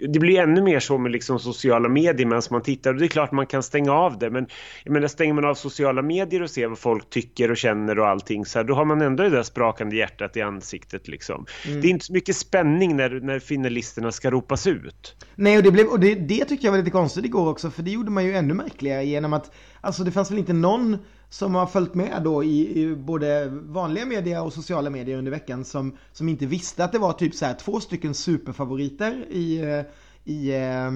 det 0.08 0.18
blir 0.18 0.40
ännu 0.40 0.62
mer 0.62 0.80
så 0.80 0.98
med 0.98 1.12
liksom 1.12 1.38
sociala 1.38 1.88
medier 1.88 2.26
medan 2.26 2.42
man 2.50 2.62
tittar. 2.62 2.94
Och 2.94 3.00
det 3.00 3.06
är 3.06 3.08
klart 3.08 3.32
man 3.32 3.46
kan 3.46 3.62
stänga 3.62 3.92
av 3.92 4.18
det, 4.18 4.30
men 4.30 4.46
jag 4.84 4.92
menar, 4.92 5.08
stänger 5.08 5.34
man 5.34 5.44
av 5.44 5.54
sociala 5.54 6.02
medier 6.02 6.42
och 6.42 6.50
ser 6.50 6.66
vad 6.66 6.78
folk 6.78 7.10
tycker 7.10 7.50
och 7.50 7.56
känner 7.56 7.98
och 7.98 8.08
allting 8.08 8.46
så 8.46 8.58
här, 8.58 8.64
då 8.64 8.74
har 8.74 8.84
man 8.84 9.02
ändå 9.02 9.22
det 9.22 9.30
där 9.30 9.42
sprakande 9.42 9.96
hjärtat 9.96 10.36
i 10.36 10.42
ansiktet 10.42 11.08
liksom. 11.08 11.46
Mm. 11.66 11.80
Det 11.80 11.86
är 11.86 11.90
inte 11.90 12.04
så 12.04 12.12
mycket 12.12 12.36
spänning 12.36 12.96
när, 12.96 13.10
när 13.10 13.38
finalisterna 13.38 14.12
ska 14.12 14.30
ropas 14.30 14.66
ut. 14.66 15.26
Nej, 15.34 15.56
och 15.56 15.62
det, 15.62 15.70
blev, 15.70 15.86
och 15.86 16.00
det, 16.00 16.14
det 16.14 16.44
tycker 16.44 16.64
jag 16.64 16.72
var 16.72 16.78
lite 16.78 16.90
konstigt 16.90 17.24
igår 17.24 17.48
också, 17.48 17.70
för 17.70 17.82
det 17.82 17.90
gjorde 17.90 18.10
man 18.10 18.24
ju 18.24 18.32
ännu 18.34 18.54
märkligare 18.54 19.04
genom 19.04 19.32
att, 19.32 19.50
alltså 19.80 20.04
det 20.04 20.10
fanns 20.10 20.30
väl 20.30 20.38
inte 20.38 20.52
någon 20.52 20.98
som 21.32 21.54
har 21.54 21.66
följt 21.66 21.94
med 21.94 22.22
då 22.24 22.44
i, 22.44 22.82
i, 22.82 22.96
både 22.96 23.48
vanliga 23.48 24.06
media 24.06 24.42
och 24.42 24.52
sociala 24.52 24.90
medier 24.90 25.18
under 25.18 25.30
veckan 25.30 25.64
som, 25.64 25.96
som 26.12 26.28
inte 26.28 26.46
visste 26.46 26.84
att 26.84 26.92
det 26.92 26.98
var 26.98 27.12
typ 27.12 27.34
så 27.34 27.46
här 27.46 27.54
två 27.54 27.80
stycken 27.82 28.14
superfavoriter 28.14 29.26
i, 29.30 29.60
eh, 29.60 29.84
i, 30.24 30.50
eh, 30.50 30.90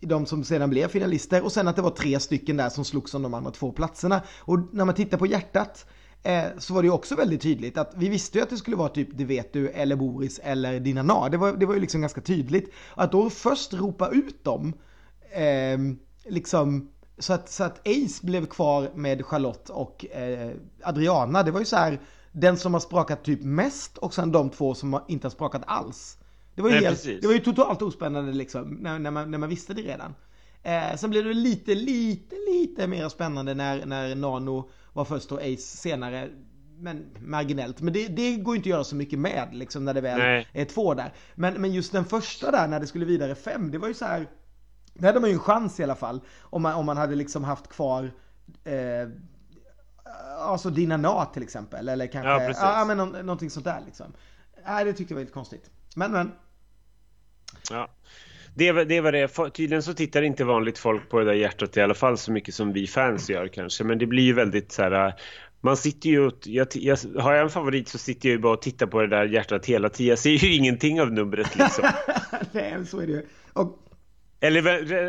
i 0.00 0.06
de 0.06 0.26
som 0.26 0.44
sedan 0.44 0.70
blev 0.70 0.88
finalister 0.88 1.44
och 1.44 1.52
sen 1.52 1.68
att 1.68 1.76
det 1.76 1.82
var 1.82 1.90
tre 1.90 2.20
stycken 2.20 2.56
där 2.56 2.68
som 2.68 2.84
slogs 2.84 3.14
om 3.14 3.22
de 3.22 3.34
andra 3.34 3.50
två 3.50 3.72
platserna. 3.72 4.22
Och 4.38 4.74
när 4.74 4.84
man 4.84 4.94
tittar 4.94 5.18
på 5.18 5.26
hjärtat 5.26 5.86
eh, 6.22 6.44
så 6.58 6.74
var 6.74 6.82
det 6.82 6.86
ju 6.86 6.92
också 6.92 7.14
väldigt 7.14 7.42
tydligt 7.42 7.78
att 7.78 7.92
vi 7.96 8.08
visste 8.08 8.38
ju 8.38 8.42
att 8.44 8.50
det 8.50 8.56
skulle 8.56 8.76
vara 8.76 8.88
typ 8.88 9.08
Det 9.12 9.24
vet 9.24 9.52
du 9.52 9.68
eller 9.68 9.96
Boris 9.96 10.40
eller 10.42 10.80
Dinana. 10.80 11.28
Det 11.28 11.36
var, 11.36 11.52
det 11.52 11.66
var 11.66 11.74
ju 11.74 11.80
liksom 11.80 12.00
ganska 12.00 12.20
tydligt. 12.20 12.72
Att 12.94 13.12
då 13.12 13.30
först 13.30 13.74
ropa 13.74 14.08
ut 14.08 14.44
dem 14.44 14.72
eh, 15.30 15.78
liksom 16.32 16.90
så 17.18 17.32
att, 17.32 17.48
så 17.50 17.64
att 17.64 17.88
Ace 17.88 18.26
blev 18.26 18.46
kvar 18.46 18.90
med 18.94 19.26
Charlotte 19.26 19.70
och 19.70 20.06
eh, 20.06 20.50
Adriana. 20.82 21.42
Det 21.42 21.50
var 21.50 21.60
ju 21.60 21.66
så 21.66 21.76
här 21.76 22.00
den 22.32 22.56
som 22.56 22.72
har 22.72 22.80
sprakat 22.80 23.24
typ 23.24 23.42
mest 23.42 23.98
och 23.98 24.14
sen 24.14 24.32
de 24.32 24.50
två 24.50 24.74
som 24.74 25.00
inte 25.08 25.26
har 25.26 25.30
sprakat 25.30 25.62
alls. 25.66 26.18
Det 26.60 26.62
var 26.62 26.70
ju, 26.70 26.76
Nej, 26.76 26.84
helt, 26.84 27.22
det 27.22 27.26
var 27.26 27.34
ju 27.34 27.40
totalt 27.40 27.82
ospännande 27.82 28.32
liksom 28.32 28.68
när, 28.68 28.98
när, 28.98 29.10
man, 29.10 29.30
när 29.30 29.38
man 29.38 29.48
visste 29.48 29.74
det 29.74 29.82
redan. 29.82 30.14
Eh, 30.62 30.96
sen 30.96 31.10
blev 31.10 31.24
det 31.24 31.34
lite, 31.34 31.74
lite, 31.74 32.36
lite 32.52 32.86
mer 32.86 33.08
spännande 33.08 33.54
när, 33.54 33.86
när 33.86 34.14
Nano 34.14 34.70
var 34.92 35.04
först 35.04 35.32
och 35.32 35.38
Ace 35.38 35.76
senare. 35.76 36.28
Men 36.78 37.04
marginellt. 37.20 37.80
Men 37.80 37.92
det, 37.92 38.08
det 38.08 38.36
går 38.36 38.54
ju 38.54 38.56
inte 38.56 38.66
att 38.66 38.70
göra 38.70 38.84
så 38.84 38.96
mycket 38.96 39.18
med 39.18 39.48
liksom 39.52 39.84
när 39.84 39.94
det 39.94 40.00
väl 40.00 40.18
Nej. 40.18 40.48
är 40.52 40.64
två 40.64 40.94
där. 40.94 41.12
Men, 41.34 41.54
men 41.54 41.72
just 41.72 41.92
den 41.92 42.04
första 42.04 42.50
där 42.50 42.68
när 42.68 42.80
det 42.80 42.86
skulle 42.86 43.04
vidare 43.04 43.34
fem, 43.34 43.70
det 43.70 43.78
var 43.78 43.88
ju 43.88 43.94
så 43.94 44.04
här 44.04 44.28
det 44.94 45.06
hade 45.06 45.20
man 45.20 45.30
ju 45.30 45.34
en 45.34 45.40
chans 45.40 45.80
i 45.80 45.82
alla 45.82 45.94
fall. 45.94 46.20
Om 46.40 46.62
man, 46.62 46.74
om 46.74 46.86
man 46.86 46.96
hade 46.96 47.14
liksom 47.14 47.44
haft 47.44 47.68
kvar 47.68 48.10
eh, 48.64 49.08
Alltså 50.38 50.70
Dina 50.70 50.96
Na 50.96 51.24
till 51.24 51.42
exempel. 51.42 51.88
Eller 51.88 52.06
kanske, 52.06 52.30
ja, 52.30 52.78
ja 52.78 52.84
men 52.84 52.96
nå 52.96 53.04
någonting 53.04 53.50
sånt 53.50 53.64
där 53.64 53.82
liksom. 53.86 54.06
Nej, 54.66 54.84
det 54.84 54.92
tyckte 54.92 55.14
jag 55.14 55.16
var 55.16 55.22
lite 55.22 55.32
konstigt. 55.32 55.70
Men 55.96 56.12
men. 56.12 56.32
Ja. 57.70 57.88
Det 58.54 58.72
var, 58.72 58.84
det 58.84 59.00
var 59.00 59.12
det. 59.12 59.28
Tydligen 59.52 59.82
så 59.82 59.94
tittar 59.94 60.22
inte 60.22 60.44
vanligt 60.44 60.78
folk 60.78 61.08
på 61.08 61.18
det 61.18 61.24
där 61.24 61.32
hjärtat 61.32 61.76
i 61.76 61.80
alla 61.80 61.94
fall 61.94 62.18
så 62.18 62.32
mycket 62.32 62.54
som 62.54 62.72
vi 62.72 62.86
fans 62.86 63.30
gör 63.30 63.48
kanske. 63.48 63.84
Men 63.84 63.98
det 63.98 64.06
blir 64.06 64.22
ju 64.22 64.32
väldigt 64.32 64.72
så 64.72 64.82
här. 64.82 65.14
Man 65.60 65.76
sitter 65.76 66.08
ju 66.08 66.30
jag, 66.44 66.66
jag, 66.72 66.98
har 67.18 67.32
jag 67.32 67.42
en 67.42 67.50
favorit 67.50 67.88
så 67.88 67.98
sitter 67.98 68.28
jag 68.28 68.32
ju 68.32 68.38
bara 68.38 68.52
och 68.52 68.62
tittar 68.62 68.86
på 68.86 69.00
det 69.00 69.06
där 69.06 69.24
hjärtat 69.24 69.66
hela 69.66 69.88
tiden. 69.88 70.08
Jag 70.08 70.18
ser 70.18 70.30
ju 70.30 70.54
ingenting 70.56 71.00
av 71.00 71.12
numret 71.12 71.58
liksom. 71.58 71.84
Nej, 72.52 72.86
så 72.86 73.00
är 73.00 73.06
det 73.06 73.12
ju. 73.12 73.26
Och 73.52 73.86
eller 74.42 74.62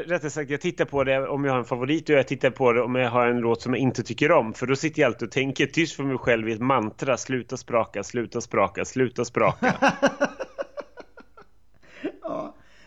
rättare 0.03 0.29
sagt, 0.29 0.49
jag 0.49 0.61
tittar 0.61 0.85
på 0.85 1.03
det 1.03 1.27
om 1.27 1.45
jag 1.45 1.51
har 1.51 1.59
en 1.59 1.65
favorit 1.65 2.09
och 2.09 2.15
jag 2.15 2.27
tittar 2.27 2.49
på 2.49 2.73
det 2.73 2.81
om 2.81 2.95
jag 2.95 3.09
har 3.09 3.27
en 3.27 3.37
låt 3.37 3.61
som 3.61 3.73
jag 3.73 3.81
inte 3.81 4.03
tycker 4.03 4.31
om. 4.31 4.53
För 4.53 4.67
då 4.67 4.75
sitter 4.75 5.01
jag 5.01 5.07
alltid 5.07 5.27
och 5.27 5.31
tänker 5.31 5.65
tyst 5.65 5.95
för 5.95 6.03
mig 6.03 6.17
själv 6.17 6.49
i 6.49 6.51
ett 6.51 6.61
mantra. 6.61 7.17
Sluta 7.17 7.57
spraka, 7.57 8.03
sluta 8.03 8.41
spraka, 8.41 8.85
sluta 8.85 9.25
spraka. 9.25 9.75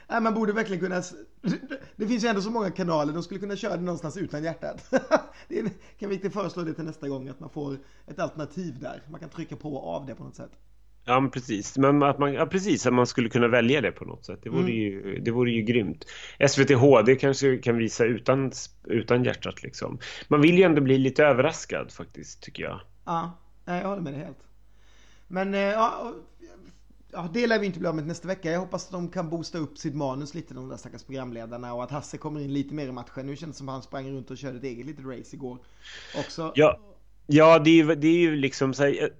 ja, 0.08 0.20
man 0.20 0.34
borde 0.34 0.52
verkligen 0.52 0.80
kunna... 0.80 1.02
Det 1.96 2.06
finns 2.06 2.24
ju 2.24 2.28
ändå 2.28 2.40
så 2.40 2.50
många 2.50 2.70
kanaler, 2.70 3.12
de 3.12 3.22
skulle 3.22 3.40
kunna 3.40 3.56
köra 3.56 3.76
det 3.76 3.82
någonstans 3.82 4.16
utan 4.16 4.44
hjärtat. 4.44 4.90
det 5.48 5.62
kan 5.98 6.08
vi 6.08 6.14
inte 6.14 6.30
föreslå 6.30 6.62
det 6.62 6.74
till 6.74 6.84
nästa 6.84 7.08
gång, 7.08 7.28
att 7.28 7.40
man 7.40 7.50
får 7.50 7.78
ett 8.06 8.18
alternativ 8.18 8.78
där. 8.80 9.02
Man 9.10 9.20
kan 9.20 9.28
trycka 9.28 9.56
på 9.56 9.74
och 9.74 9.94
av 9.94 10.06
det 10.06 10.14
på 10.14 10.24
något 10.24 10.36
sätt. 10.36 10.50
Ja, 11.06 11.20
men 11.20 11.30
precis. 11.30 11.78
Men 11.78 12.02
att 12.02 12.18
man, 12.18 12.34
ja, 12.34 12.46
precis, 12.46 12.86
att 12.86 12.94
man 12.94 13.06
skulle 13.06 13.28
kunna 13.28 13.48
välja 13.48 13.80
det 13.80 13.92
på 13.92 14.04
något 14.04 14.24
sätt. 14.24 14.40
Det 14.42 14.50
vore, 14.50 14.60
mm. 14.60 14.74
ju, 14.74 15.18
det 15.18 15.30
vore 15.30 15.50
ju 15.50 15.62
grymt. 15.62 16.04
SVT 16.48 16.70
HD 16.70 17.16
kanske 17.16 17.58
kan 17.58 17.76
visa 17.76 18.04
utan, 18.04 18.52
utan 18.84 19.24
hjärtat 19.24 19.62
liksom. 19.62 19.98
Man 20.28 20.40
vill 20.40 20.58
ju 20.58 20.62
ändå 20.64 20.80
bli 20.80 20.98
lite 20.98 21.24
överraskad 21.24 21.92
faktiskt, 21.92 22.42
tycker 22.42 22.62
jag. 22.62 22.80
Ja, 23.04 23.38
jag 23.64 23.88
håller 23.88 24.02
med 24.02 24.12
dig 24.12 24.22
helt. 24.24 24.38
Men 25.28 25.54
eh, 25.54 25.60
ja, 25.60 26.14
ja, 27.14 27.29
det 27.33 27.46
lär 27.46 27.59
vi 27.59 27.66
inte 27.66 27.79
bli 27.79 27.88
av 27.88 27.94
med 27.94 28.07
nästa 28.07 28.29
vecka. 28.29 28.50
Jag 28.50 28.61
hoppas 28.61 28.85
att 28.85 28.92
de 28.92 29.09
kan 29.09 29.31
boosta 29.31 29.59
upp 29.59 29.79
sitt 29.79 29.94
manus 29.94 30.35
lite, 30.35 30.55
de 30.55 30.68
där 30.68 30.77
stackars 30.77 31.03
programledarna. 31.03 31.74
Och 31.74 31.85
att 31.85 31.90
Hasse 31.90 32.18
kommer 32.18 32.40
in 32.40 32.53
lite 32.53 32.74
mer 32.74 32.87
i 32.88 32.92
matchen. 32.92 33.27
Nu 33.27 33.37
känns 33.37 33.57
det 33.57 33.59
som 33.59 33.68
att 33.68 33.72
han 33.72 33.83
sprang 33.83 34.11
runt 34.11 34.31
och 34.31 34.38
körde 34.38 34.59
ett 34.59 34.64
eget 34.64 34.87
litet 34.87 35.05
race 35.07 35.37
igår. 35.37 35.59
Också. 36.18 36.53
Ja. 36.55 36.79
Ja, 37.26 37.58
det 37.58 37.80
är, 37.80 37.96
det 37.96 38.08
är 38.08 38.18
ju 38.18 38.37
liksom 38.37 38.74
så 38.74 38.82
här, 38.82 39.10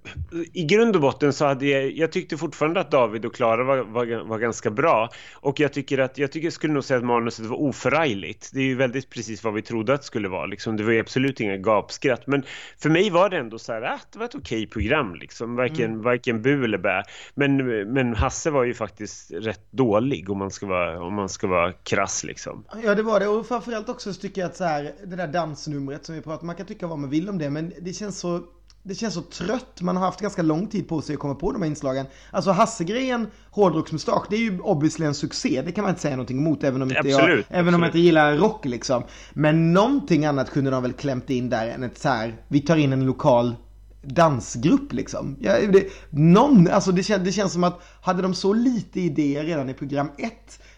I 0.53 0.65
grund 0.65 0.97
och 0.97 1.03
botten 1.03 1.33
så 1.33 1.45
hade 1.45 1.67
jag, 1.67 1.91
jag 1.91 2.13
tyckte 2.13 2.37
fortfarande 2.37 2.81
att 2.81 2.91
David 2.91 3.25
och 3.25 3.35
Klara 3.35 3.65
var, 3.65 3.79
var, 3.79 4.29
var, 4.29 4.39
ganska 4.39 4.71
bra. 4.71 5.09
Och 5.35 5.61
jag 5.61 5.73
tycker 5.73 5.99
att, 5.99 6.19
jag 6.19 6.33
tycker 6.33 6.47
jag 6.47 6.53
skulle 6.53 6.73
nog 6.73 6.85
säga 6.85 6.99
att 6.99 7.05
manuset 7.05 7.47
var 7.47 7.57
oförargligt. 7.57 8.51
Det 8.53 8.61
är 8.61 8.65
ju 8.65 8.75
väldigt 8.75 9.11
precis 9.11 9.45
vad 9.45 9.55
vi 9.55 9.63
trodde 9.63 9.95
att 9.95 10.01
det 10.01 10.07
skulle 10.07 10.29
vara. 10.29 10.47
Liksom, 10.47 10.77
det 10.77 10.85
var 10.85 10.93
ju 10.93 11.01
absolut 11.01 11.41
inga 11.41 11.57
gapskratt. 11.57 12.27
Men 12.27 12.43
för 12.79 12.91
mig 12.91 13.11
var 13.11 13.31
det 13.31 13.37
ändå 13.37 13.59
så 13.59 13.73
här, 13.73 13.83
att 13.83 14.01
ah, 14.01 14.07
det 14.13 14.19
var 14.19 14.27
ett 14.27 14.35
okej 14.35 14.67
program 14.67 15.15
liksom. 15.15 15.57
Varken, 15.57 15.91
mm. 15.91 16.03
varken 16.03 16.43
bu 16.43 16.65
eller 16.65 16.79
bä. 16.79 17.03
Men, 17.35 17.57
men 17.93 18.15
Hasse 18.15 18.51
var 18.51 18.65
ju 18.65 18.75
faktiskt 18.75 19.31
rätt 19.31 19.73
dålig 19.73 20.31
om 20.31 20.39
man 20.39 20.51
ska 20.51 20.67
vara, 20.67 21.03
om 21.03 21.15
man 21.15 21.29
ska 21.29 21.47
vara 21.47 21.73
krass 21.73 22.25
liksom. 22.25 22.65
Ja, 22.85 22.95
det 22.95 23.03
var 23.03 23.21
det. 23.21 23.29
Och 23.29 23.47
framförallt 23.47 23.89
också 23.89 24.13
så 24.13 24.21
tycker 24.21 24.41
jag 24.41 24.49
att 24.49 24.57
så 24.57 24.65
här, 24.65 24.93
det 25.05 25.17
där 25.17 25.29
dansnumret 25.29 26.05
som 26.05 26.15
vi 26.15 26.21
pratade 26.21 26.41
om, 26.41 26.47
man 26.47 26.57
kan 26.57 26.67
tycka 26.67 26.87
vad 26.87 26.99
man 26.99 27.11
vill 27.11 27.29
om 27.29 27.39
det, 27.39 27.51
men 27.51 27.73
det 27.81 27.94
känns 27.95 28.19
så 28.19 28.43
det 28.87 28.95
känns 28.95 29.15
så 29.15 29.23
trött. 29.23 29.81
Man 29.81 29.97
har 29.97 30.05
haft 30.05 30.21
ganska 30.21 30.43
lång 30.43 30.67
tid 30.67 30.89
på 30.89 31.03
sig 31.03 31.15
att 31.15 31.21
komma 31.21 31.35
på 31.35 31.53
de 31.53 31.63
här 31.63 31.69
inslagen. 31.69 32.07
Alltså 32.31 32.51
Hasse-grejen, 32.51 33.27
hårdrocksmustasch, 33.51 34.27
det 34.31 34.37
är 34.37 34.41
ju 34.41 34.61
obviously 34.61 35.07
en 35.07 35.15
succé. 35.15 35.63
Det 35.63 35.73
kan 35.73 35.83
man 35.83 35.91
inte 35.91 36.03
säga 36.03 36.17
någonting 36.17 36.39
emot 36.39 36.65
även 36.65 36.83
om 36.83 36.89
inte 36.89 36.99
absolut, 36.99 37.19
jag, 37.19 37.25
absolut. 37.25 37.47
även 37.49 37.75
om 37.75 37.83
jag 37.83 37.89
inte 37.89 37.99
gillar 37.99 38.37
rock 38.37 38.65
liksom. 38.65 39.03
Men 39.33 39.73
någonting 39.73 40.25
annat 40.25 40.51
kunde 40.51 40.71
de 40.71 40.83
väl 40.83 40.93
klämt 40.93 41.31
in 41.31 41.51
där 41.51 41.69
än 41.69 41.83
ett 41.83 41.99
så 41.99 42.09
här, 42.09 42.37
vi 42.49 42.61
tar 42.61 42.77
in 42.77 42.93
en 42.93 43.07
lokal 43.07 43.57
dansgrupp 44.03 44.93
liksom. 44.93 45.37
Ja, 45.41 45.53
det, 45.73 45.89
någon, 46.11 46.69
alltså 46.69 46.93
det, 46.93 47.03
kän, 47.03 47.25
det 47.25 47.33
känns 47.33 47.53
som 47.53 47.65
att 47.65 47.81
hade 48.01 48.23
de 48.23 48.35
så 48.35 48.53
lite 48.53 49.01
idéer 49.01 49.45
redan 49.45 49.71
i 49.71 49.75
program 49.75 50.09
1 50.19 50.33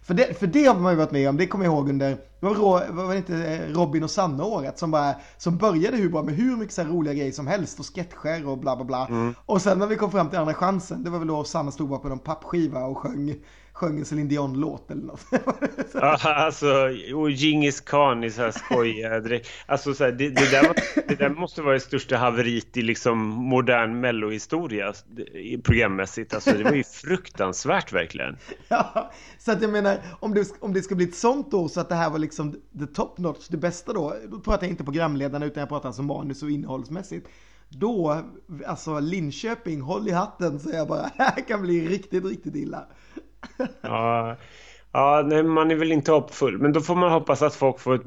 för 0.07 0.15
det, 0.15 0.39
för 0.39 0.47
det 0.47 0.65
har 0.65 0.75
man 0.75 0.93
ju 0.93 0.99
varit 0.99 1.11
med 1.11 1.29
om, 1.29 1.37
det 1.37 1.47
kommer 1.47 1.65
jag 1.65 1.75
ihåg 1.75 1.89
under, 1.89 2.11
det 2.41 2.47
var, 2.47 2.93
var 2.93 3.13
det 3.13 3.17
inte 3.17 3.35
eh, 3.35 3.73
Robin 3.75 4.03
och 4.03 4.11
Sanna 4.11 4.45
året 4.45 4.79
som 4.79 4.91
bara, 4.91 5.15
som 5.39 5.57
började 5.57 5.97
hur 5.97 6.09
bra 6.09 6.23
med 6.23 6.35
hur 6.35 6.57
mycket 6.57 6.75
så 6.75 6.83
roliga 6.83 7.15
grejer 7.15 7.33
som 7.33 7.47
helst 7.47 7.81
och 7.81 7.87
sketcher 7.87 8.49
och 8.49 8.59
bla 8.59 8.77
bla 8.77 8.85
bla. 8.85 9.07
Mm. 9.07 9.35
Och 9.47 9.63
sen 9.63 9.79
när 9.79 9.87
vi 9.87 9.97
kom 9.97 10.11
fram 10.11 10.31
till 10.31 10.39
andra 10.39 10.55
chansen, 10.55 11.05
det 11.05 11.11
var 11.11 11.19
väl 11.19 11.29
då 11.29 11.45
Sanna 11.45 11.71
stod 11.71 11.89
bakom 11.89 12.13
en 12.13 12.19
pappskiva 12.19 12.85
och 12.85 12.99
sjöng 12.99 13.35
sjöng 13.77 13.99
en 13.99 14.05
Céline 14.05 14.29
Dion-låt 14.29 14.91
eller 14.91 15.03
något. 15.03 15.27
ja, 15.95 16.19
alltså, 16.23 16.67
och 17.15 17.31
Djingis 17.31 17.81
Khan 17.81 18.25
i 18.25 18.31
så 18.31 18.43
här 18.43 18.51
skoj. 18.51 19.43
alltså, 19.67 19.95
så 19.95 20.05
här, 20.05 20.13
det, 20.13 20.29
det, 20.29 20.51
där 20.51 20.63
var, 20.63 20.77
det 21.09 21.15
där 21.15 21.31
måste 21.31 21.63
vara 21.63 21.75
det 21.75 21.81
största 21.81 22.17
haveriet 22.17 22.77
i 22.77 22.83
liksom 22.83 23.19
modern 23.29 24.01
mellohistoria 24.01 24.93
programmässigt. 25.63 26.35
Alltså, 26.35 26.53
det 26.53 26.65
var 26.65 26.73
ju 26.73 26.85
fruktansvärt 26.85 27.93
verkligen. 27.93 28.37
Ja, 28.69 29.13
så 29.39 29.53
att 29.53 29.63
jag 29.63 29.71
menar, 29.71 29.99
om 30.21 30.35
det, 30.35 30.49
om 30.61 30.73
det 30.73 30.83
ska 30.83 30.95
bli 30.95 31.05
ett 31.05 31.15
sånt 31.15 31.51
då, 31.51 31.69
så 31.69 31.81
att 31.81 31.89
det 31.89 31.95
här 31.95 32.11
var 32.11 32.19
liksom 32.19 32.53
the 32.53 32.87
top 32.87 33.19
notch, 33.19 33.49
det 33.49 33.57
bästa 33.57 33.93
då, 33.93 34.17
då 34.29 34.41
pratar 34.41 34.63
jag 34.63 34.71
inte 34.71 34.85
programledarna 34.85 35.47
utan 35.47 35.61
jag 35.61 35.69
pratar 35.69 35.89
alltså 35.89 36.03
manus 36.03 36.43
och 36.43 36.51
innehållsmässigt. 36.51 37.29
Då, 37.69 38.23
alltså 38.67 39.01
Linköping, 39.01 39.81
håll 39.81 40.09
i 40.09 40.13
hatten, 40.13 40.61
så 40.61 40.71
jag 40.71 40.89
bara, 40.89 41.03
det 41.17 41.23
här 41.23 41.49
kan 41.49 41.63
bli 41.63 41.89
riktigt, 41.89 42.25
riktigt 42.25 42.57
illa 42.57 42.87
ja, 43.81 44.37
ja 44.93 45.23
nej, 45.27 45.43
man 45.43 45.71
är 45.71 45.75
väl 45.75 45.93
inte 45.93 46.13
hoppfull. 46.13 46.59
Men 46.59 46.73
då 46.73 46.81
får 46.81 46.95
man 46.95 47.13
hoppas 47.13 47.43
att 47.43 47.55
folk 47.55 47.81
får 47.81 47.95
ett, 47.95 48.05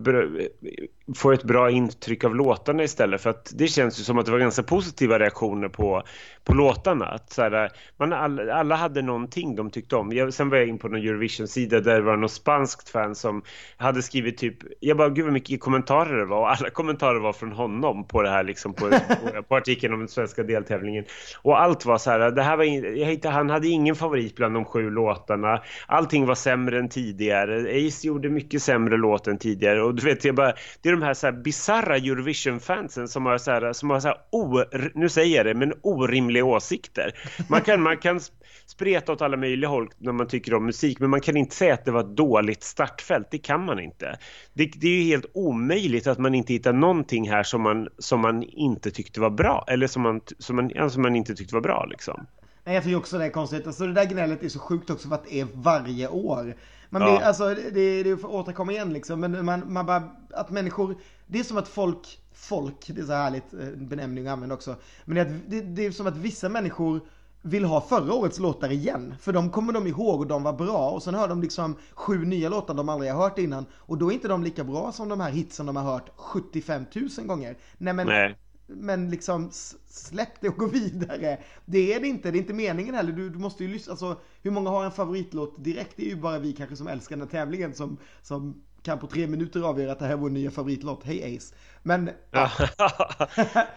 får 1.15 1.33
ett 1.33 1.43
bra 1.43 1.71
intryck 1.71 2.23
av 2.23 2.35
låtarna 2.35 2.83
istället. 2.83 3.21
För 3.21 3.29
att 3.29 3.51
det 3.55 3.67
känns 3.67 3.99
ju 3.99 4.03
som 4.03 4.17
att 4.17 4.25
det 4.25 4.31
var 4.31 4.39
ganska 4.39 4.63
positiva 4.63 5.19
reaktioner 5.19 5.69
på, 5.69 6.03
på 6.43 6.53
låtarna. 6.53 7.05
Att 7.05 7.33
så 7.33 7.41
här, 7.41 7.71
man, 7.97 8.13
alla, 8.13 8.53
alla 8.53 8.75
hade 8.75 9.01
någonting 9.01 9.55
de 9.55 9.69
tyckte 9.69 9.95
om. 9.95 10.13
Jag, 10.13 10.33
sen 10.33 10.49
var 10.49 10.57
jag 10.57 10.67
in 10.67 10.77
på 10.77 10.87
någon 10.87 11.01
Eurovision-sida 11.01 11.79
där 11.79 11.95
det 11.95 12.01
var 12.01 12.17
något 12.17 12.31
spanskt 12.31 12.89
fan 12.89 13.15
som 13.15 13.41
hade 13.77 14.01
skrivit 14.01 14.37
typ, 14.37 14.57
jag 14.79 14.97
bara 14.97 15.09
gud 15.09 15.25
vad 15.25 15.33
mycket 15.33 15.59
kommentarer 15.59 16.17
det 16.17 16.25
var. 16.25 16.39
Och 16.39 16.49
alla 16.49 16.69
kommentarer 16.73 17.19
var 17.19 17.33
från 17.33 17.51
honom 17.51 18.07
på 18.07 18.21
det 18.21 18.29
här 18.29 18.43
liksom 18.43 18.73
på, 18.73 18.89
på, 18.89 19.43
på 19.43 19.55
artikeln 19.55 19.93
om 19.93 19.99
den 19.99 20.09
svenska 20.09 20.43
deltävlingen. 20.43 21.05
Och 21.41 21.61
allt 21.61 21.85
var 21.85 21.97
så 21.97 22.11
här, 22.11 22.31
det 22.31 22.43
här 22.43 22.57
var, 22.57 22.63
jag 22.97 23.07
hittade, 23.07 23.33
han 23.33 23.49
hade 23.49 23.67
ingen 23.67 23.95
favorit 23.95 24.35
bland 24.35 24.53
de 24.53 24.65
sju 24.65 24.89
låtarna. 24.89 25.61
Allting 25.87 26.25
var 26.25 26.35
sämre 26.35 26.79
än 26.79 26.89
tidigare. 26.89 27.87
Ace 27.87 28.07
gjorde 28.07 28.29
mycket 28.29 28.61
sämre 28.61 28.97
låt 28.97 29.27
än 29.27 29.37
tidigare. 29.37 29.83
Och 29.83 29.95
du 29.95 30.05
vet, 30.05 30.25
jag 30.25 30.35
bara, 30.35 30.53
det 30.81 30.89
är 30.89 30.93
de 30.93 30.98
här 31.01 31.13
så 31.13 31.27
här 31.27 31.33
bizarra 31.33 31.97
Eurovision-fansen 31.97 33.07
som 33.07 33.25
har 33.25 33.37
så 33.37 33.51
här, 33.51 33.73
som 33.73 33.89
har 33.89 33.99
så 33.99 34.07
här 34.07 34.17
o, 34.31 34.63
nu 34.95 35.09
säger 35.09 35.37
jag 35.37 35.45
det, 35.45 35.53
men 35.53 35.73
orimliga 35.81 36.45
åsikter. 36.45 37.13
Man 37.49 37.61
kan, 37.61 37.81
man 37.81 37.97
kan 37.97 38.19
spreta 38.65 39.11
åt 39.11 39.21
alla 39.21 39.37
möjliga 39.37 39.69
håll 39.69 39.89
när 39.97 40.11
man 40.11 40.27
tycker 40.27 40.53
om 40.53 40.65
musik, 40.65 40.99
men 40.99 41.09
man 41.09 41.21
kan 41.21 41.37
inte 41.37 41.55
säga 41.55 41.73
att 41.73 41.85
det 41.85 41.91
var 41.91 41.99
ett 41.99 42.17
dåligt 42.17 42.63
startfält. 42.63 43.27
Det 43.31 43.37
kan 43.37 43.65
man 43.65 43.79
inte. 43.79 44.17
Det, 44.53 44.65
det 44.65 44.87
är 44.87 44.97
ju 44.97 45.03
helt 45.03 45.25
omöjligt 45.33 46.07
att 46.07 46.17
man 46.17 46.35
inte 46.35 46.53
hittar 46.53 46.73
någonting 46.73 47.29
här 47.29 47.43
som 47.43 47.61
man, 47.61 47.87
som 47.97 48.19
man 48.19 48.43
inte 48.43 48.91
tyckte 48.91 49.21
var 49.21 49.29
bra, 49.29 49.65
eller 49.67 49.87
som 49.87 50.01
man, 50.01 50.21
som 50.39 50.55
man, 50.55 50.89
som 50.91 51.01
man 51.01 51.15
inte 51.15 51.35
tyckte 51.35 51.55
var 51.55 51.61
bra 51.61 51.85
liksom. 51.89 52.25
Nej, 52.69 52.75
jag 52.75 52.83
tycker 52.83 52.97
också 52.97 53.17
det 53.17 53.25
är 53.25 53.29
konstigt. 53.29 53.67
Alltså 53.67 53.87
det 53.87 53.93
där 53.93 54.05
gnället 54.05 54.43
är 54.43 54.49
så 54.49 54.59
sjukt 54.59 54.89
också 54.89 55.07
för 55.07 55.15
att 55.15 55.23
det 55.23 55.39
är 55.39 55.47
varje 55.53 56.07
år. 56.07 56.55
Man 56.89 57.01
blir, 57.01 57.11
ja. 57.11 57.21
alltså, 57.21 57.55
det, 57.55 57.71
det 57.71 58.09
är 58.09 58.15
för 58.15 58.27
att 58.27 58.33
återkomma 58.33 58.71
igen 58.71 58.93
liksom, 58.93 59.19
men 59.19 59.45
man, 59.45 59.73
man 59.73 59.85
bara, 59.85 60.03
att 60.33 60.49
människor, 60.49 60.95
det 61.27 61.39
är 61.39 61.43
som 61.43 61.57
att 61.57 61.67
folk, 61.67 62.19
folk, 62.33 62.87
det 62.87 63.01
är 63.01 63.05
så 63.05 63.13
härligt 63.13 63.53
eh, 63.53 63.67
benämning 63.67 64.27
att 64.27 64.33
använda 64.33 64.55
också, 64.55 64.75
men 65.05 65.15
det 65.15 65.21
är, 65.21 65.25
att, 65.25 65.31
det, 65.47 65.61
det 65.61 65.85
är 65.85 65.91
som 65.91 66.07
att 66.07 66.17
vissa 66.17 66.49
människor 66.49 66.99
vill 67.41 67.65
ha 67.65 67.81
förra 67.81 68.13
årets 68.13 68.39
låtar 68.39 68.71
igen. 68.71 69.15
För 69.19 69.33
de 69.33 69.49
kommer 69.49 69.73
de 69.73 69.87
ihåg 69.87 70.19
och 70.19 70.27
de 70.27 70.43
var 70.43 70.53
bra 70.53 70.89
och 70.89 71.03
sen 71.03 71.13
hör 71.13 71.27
de 71.27 71.41
liksom 71.41 71.75
sju 71.93 72.25
nya 72.25 72.49
låtar 72.49 72.73
de 72.73 72.89
aldrig 72.89 73.11
har 73.11 73.23
hört 73.23 73.39
innan. 73.39 73.65
Och 73.73 73.97
då 73.97 74.09
är 74.09 74.13
inte 74.13 74.27
de 74.27 74.43
lika 74.43 74.63
bra 74.63 74.91
som 74.91 75.09
de 75.09 75.19
här 75.19 75.31
hitsen 75.31 75.65
de 75.65 75.75
har 75.75 75.83
hört 75.83 76.09
75 76.15 76.85
000 77.17 77.27
gånger. 77.27 77.57
Nej 77.77 77.93
men 77.93 78.07
Nej 78.07 78.35
men 78.69 79.09
liksom 79.09 79.49
släpp 79.87 80.41
det 80.41 80.49
och 80.49 80.57
gå 80.57 80.67
vidare. 80.67 81.39
Det 81.65 81.93
är 81.93 81.99
det 81.99 82.07
inte, 82.07 82.31
det 82.31 82.37
är 82.37 82.39
inte 82.39 82.53
meningen 82.53 82.95
heller. 82.95 83.11
Du, 83.11 83.29
du 83.29 83.39
måste 83.39 83.63
ju 83.63 83.73
lyssna, 83.73 83.91
alltså 83.91 84.21
hur 84.41 84.51
många 84.51 84.69
har 84.69 84.85
en 84.85 84.91
favoritlåt 84.91 85.63
direkt? 85.63 85.93
Det 85.95 86.05
är 86.05 86.09
ju 86.09 86.15
bara 86.15 86.39
vi 86.39 86.53
kanske 86.53 86.75
som 86.75 86.87
älskar 86.87 87.15
den 87.15 87.27
här 87.27 87.31
tävlingen 87.31 87.73
som, 87.73 87.97
som 88.21 88.63
kan 88.81 88.99
på 88.99 89.07
tre 89.07 89.27
minuter 89.27 89.61
avgöra 89.61 89.91
att 89.91 89.99
det 89.99 90.05
här 90.05 90.13
är 90.13 90.17
vår 90.17 90.29
nya 90.29 90.51
favoritlåt. 90.51 91.03
Hej 91.03 91.37
Ace. 91.37 91.55
Men 91.83 92.09
ja. 92.31 92.51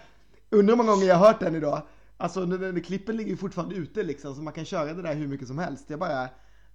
undrar 0.51 0.73
hur 0.73 0.77
många 0.77 0.93
gånger 0.93 1.07
jag 1.07 1.17
har 1.17 1.27
hört 1.27 1.41
den 1.41 1.55
idag. 1.55 1.83
Alltså 2.17 2.45
när 2.45 2.81
klippen 2.81 3.17
ligger 3.17 3.31
ju 3.31 3.37
fortfarande 3.37 3.75
ute 3.75 4.03
liksom, 4.03 4.35
så 4.35 4.43
man 4.43 4.53
kan 4.53 4.65
köra 4.65 4.95
det 4.95 5.03
där 5.03 5.15
hur 5.15 5.27
mycket 5.27 5.49
som 5.49 5.59
helst. 5.59 5.91
Jag 5.91 5.99
bara, 5.99 6.29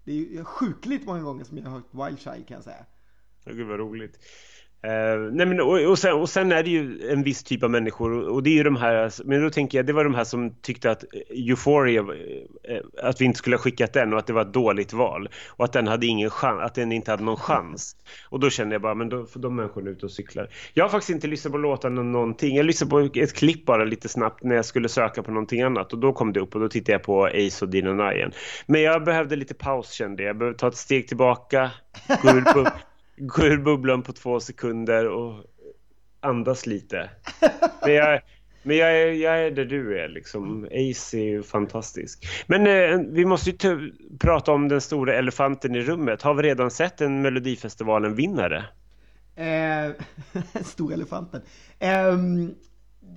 det 0.03 0.12
är 0.12 0.15
ju 0.15 0.43
sjukligt 0.43 1.06
många 1.06 1.21
gånger 1.21 1.43
som 1.43 1.58
jag 1.58 1.65
har 1.65 1.71
hört 1.71 2.08
Wild 2.08 2.19
Child 2.19 2.47
kan 2.47 2.56
jag 2.56 2.63
säga. 2.63 2.86
Gud 3.45 3.67
vad 3.67 3.80
roligt. 3.80 4.19
Uh, 4.85 5.31
nej 5.31 5.45
men, 5.45 5.61
och, 5.61 5.89
och, 5.89 5.99
sen, 5.99 6.13
och 6.13 6.29
sen 6.29 6.51
är 6.51 6.63
det 6.63 6.69
ju 6.69 7.09
en 7.11 7.23
viss 7.23 7.43
typ 7.43 7.63
av 7.63 7.71
människor 7.71 8.29
och 8.29 8.43
det 8.43 8.49
är 8.49 8.53
ju 8.53 8.63
de 8.63 8.75
här, 8.75 9.11
men 9.25 9.41
då 9.41 9.49
tänker 9.49 9.77
jag 9.77 9.85
det 9.85 9.93
var 9.93 10.03
de 10.03 10.15
här 10.15 10.23
som 10.23 10.55
tyckte 10.61 10.91
att 10.91 11.03
eh, 11.03 11.49
Euphoria, 11.49 12.01
eh, 12.63 12.81
att 13.03 13.21
vi 13.21 13.25
inte 13.25 13.37
skulle 13.37 13.55
ha 13.55 13.61
skickat 13.61 13.93
den 13.93 14.13
och 14.13 14.19
att 14.19 14.27
det 14.27 14.33
var 14.33 14.41
ett 14.41 14.53
dåligt 14.53 14.93
val 14.93 15.29
och 15.49 15.65
att 15.65 15.73
den 15.73 15.87
hade 15.87 16.05
ingen 16.05 16.29
chans, 16.29 16.61
att 16.61 16.75
den 16.75 16.91
inte 16.91 17.11
hade 17.11 17.23
någon 17.23 17.37
chans. 17.37 17.95
Och 18.29 18.39
då 18.39 18.49
kände 18.49 18.75
jag 18.75 18.81
bara, 18.81 18.95
men 18.95 19.09
då 19.09 19.25
får 19.25 19.39
de 19.39 19.55
människorna 19.55 19.89
ut 19.89 20.03
och 20.03 20.11
cyklar. 20.11 20.49
Jag 20.73 20.83
har 20.83 20.89
faktiskt 20.89 21.09
inte 21.09 21.27
lyssnat 21.27 21.51
på 21.51 21.57
låtarna 21.57 22.03
någonting, 22.03 22.55
jag 22.55 22.65
lyssnade 22.65 22.89
på 22.89 23.19
ett 23.19 23.33
klipp 23.33 23.65
bara 23.65 23.83
lite 23.83 24.09
snabbt 24.09 24.43
när 24.43 24.55
jag 24.55 24.65
skulle 24.65 24.89
söka 24.89 25.23
på 25.23 25.31
någonting 25.31 25.61
annat 25.61 25.93
och 25.93 25.99
då 25.99 26.13
kom 26.13 26.33
det 26.33 26.39
upp 26.39 26.55
och 26.55 26.61
då 26.61 26.69
tittade 26.69 26.91
jag 26.91 27.03
på 27.03 27.25
Ace 27.25 27.65
och 27.65 27.71
Dino 27.71 27.93
Nyan. 27.93 28.31
Men 28.65 28.81
jag 28.81 29.03
behövde 29.03 29.35
lite 29.35 29.53
paus 29.53 29.91
kände 29.91 30.23
jag, 30.23 30.29
jag 30.29 30.37
behövde 30.37 30.59
ta 30.59 30.67
ett 30.67 30.77
steg 30.77 31.07
tillbaka, 31.07 31.71
gå 32.21 32.29
ur 32.29 32.41
på 32.41 32.67
gå 33.17 33.43
ur 33.43 33.58
bubblan 33.58 34.03
på 34.03 34.13
två 34.13 34.39
sekunder 34.39 35.08
och 35.08 35.43
andas 36.19 36.65
lite. 36.65 37.10
Men 37.82 37.93
jag, 37.93 38.21
men 38.63 38.77
jag, 38.77 39.01
är, 39.01 39.12
jag 39.12 39.39
är 39.45 39.51
där 39.51 39.65
du 39.65 39.99
är 39.99 40.08
liksom. 40.08 40.65
Ace 40.65 41.17
är 41.17 41.23
ju 41.23 41.43
fantastisk. 41.43 42.27
Men 42.47 42.67
eh, 42.67 42.99
vi 43.12 43.25
måste 43.25 43.49
ju 43.49 43.93
prata 44.19 44.51
om 44.51 44.67
den 44.67 44.82
stora 44.82 45.15
elefanten 45.15 45.75
i 45.75 45.82
rummet. 45.82 46.21
Har 46.21 46.34
vi 46.34 46.43
redan 46.43 46.71
sett 46.71 47.01
en 47.01 47.21
Melodifestivalen-vinnare? 47.21 48.65
Eh, 49.36 49.91
stora 50.63 50.93
elefanten. 50.93 51.41
Eh, 51.80 52.17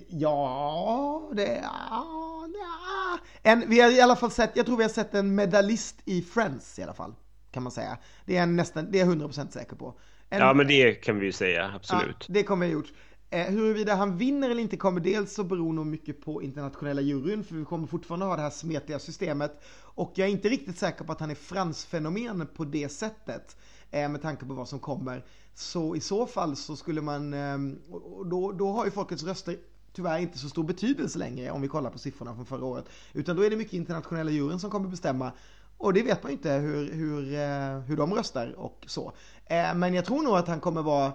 ja, 0.07 1.31
det... 1.33 1.61
Ja, 1.63 2.47
ja. 2.53 3.19
En, 3.43 3.63
vi 3.67 3.81
har 3.81 3.91
i 3.91 4.01
alla 4.01 4.15
fall 4.15 4.31
sett, 4.31 4.51
jag 4.53 4.65
tror 4.65 4.77
vi 4.77 4.83
har 4.83 4.89
sett 4.89 5.13
en 5.13 5.35
medalist 5.35 5.95
i 6.05 6.21
Friends 6.21 6.79
i 6.79 6.83
alla 6.83 6.93
fall 6.93 7.13
kan 7.51 7.63
man 7.63 7.71
säga. 7.71 7.97
Det 8.25 8.35
är 8.35 8.39
jag 8.39 8.49
nästan, 8.49 8.91
det 8.91 8.99
är 8.99 9.05
100% 9.05 9.49
säker 9.49 9.75
på. 9.75 9.93
En, 10.29 10.39
ja, 10.39 10.53
men 10.53 10.67
det 10.67 10.93
kan 10.93 11.19
vi 11.19 11.25
ju 11.25 11.31
säga, 11.31 11.71
absolut. 11.75 12.25
Ja, 12.27 12.33
det 12.33 12.43
kommer 12.43 12.65
jag 12.65 12.73
gjort. 12.73 12.93
Eh, 13.29 13.45
huruvida 13.45 13.95
han 13.95 14.17
vinner 14.17 14.49
eller 14.49 14.61
inte 14.61 14.77
kommer 14.77 15.01
dels 15.01 15.33
så 15.33 15.43
beror 15.43 15.73
nog 15.73 15.85
mycket 15.85 16.21
på 16.21 16.41
internationella 16.41 17.01
juryn, 17.01 17.43
för 17.43 17.55
vi 17.55 17.65
kommer 17.65 17.87
fortfarande 17.87 18.25
ha 18.25 18.35
det 18.35 18.41
här 18.41 18.49
smetiga 18.49 18.99
systemet. 18.99 19.63
Och 19.79 20.11
jag 20.15 20.27
är 20.27 20.31
inte 20.31 20.49
riktigt 20.49 20.77
säker 20.77 21.05
på 21.05 21.11
att 21.11 21.19
han 21.19 21.31
är 21.31 21.35
fransfenomen 21.35 22.47
på 22.47 22.65
det 22.65 22.89
sättet, 22.89 23.57
eh, 23.91 24.09
med 24.09 24.21
tanke 24.21 24.45
på 24.45 24.53
vad 24.53 24.67
som 24.67 24.79
kommer. 24.79 25.25
Så 25.53 25.95
i 25.95 25.99
så 25.99 26.27
fall 26.27 26.55
så 26.55 26.75
skulle 26.75 27.01
man, 27.01 27.33
eh, 27.33 27.57
då, 28.25 28.51
då 28.51 28.71
har 28.71 28.85
ju 28.85 28.91
folkets 28.91 29.23
röster 29.23 29.57
tyvärr 29.93 30.19
inte 30.19 30.37
så 30.37 30.49
stor 30.49 30.63
betydelse 30.63 31.19
längre 31.19 31.51
om 31.51 31.61
vi 31.61 31.67
kollar 31.67 31.89
på 31.89 31.99
siffrorna 31.99 32.35
från 32.35 32.45
förra 32.45 32.65
året. 32.65 32.85
Utan 33.13 33.35
då 33.35 33.43
är 33.43 33.49
det 33.49 33.55
mycket 33.55 33.73
internationella 33.73 34.31
juryn 34.31 34.59
som 34.59 34.69
kommer 34.69 34.89
bestämma 34.89 35.31
och 35.81 35.93
det 35.93 36.03
vet 36.03 36.23
man 36.23 36.31
ju 36.31 36.37
inte 36.37 36.51
hur, 36.51 36.93
hur, 36.93 37.33
eh, 37.33 37.79
hur 37.79 37.97
de 37.97 38.13
röstar 38.13 38.53
och 38.57 38.85
så. 38.87 39.13
Eh, 39.45 39.75
men 39.75 39.93
jag 39.93 40.05
tror 40.05 40.23
nog 40.23 40.35
att 40.35 40.47
han 40.47 40.59
kommer 40.59 40.81
vara, 40.81 41.13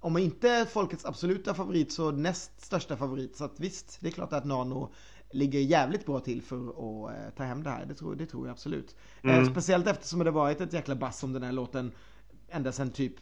om 0.00 0.16
inte 0.16 0.66
folkets 0.70 1.04
absoluta 1.04 1.54
favorit 1.54 1.92
så 1.92 2.10
näst 2.10 2.60
största 2.60 2.96
favorit. 2.96 3.36
Så 3.36 3.44
att 3.44 3.60
visst, 3.60 3.98
det 4.00 4.08
är 4.08 4.12
klart 4.12 4.32
att 4.32 4.44
Nano 4.44 4.92
ligger 5.30 5.60
jävligt 5.60 6.06
bra 6.06 6.20
till 6.20 6.42
för 6.42 6.56
att 6.56 7.16
eh, 7.16 7.34
ta 7.36 7.42
hem 7.42 7.62
det 7.62 7.70
här. 7.70 7.86
Det 7.86 7.94
tror, 7.94 8.14
det 8.14 8.26
tror 8.26 8.46
jag 8.46 8.52
absolut. 8.52 8.96
Mm. 9.22 9.46
Speciellt 9.46 9.86
eftersom 9.86 10.18
det 10.18 10.30
varit 10.30 10.60
ett 10.60 10.72
jäkla 10.72 10.94
bass 10.94 11.24
om 11.24 11.32
den 11.32 11.42
här 11.42 11.52
låten 11.52 11.92
ända 12.48 12.72
sedan 12.72 12.90
typ 12.90 13.14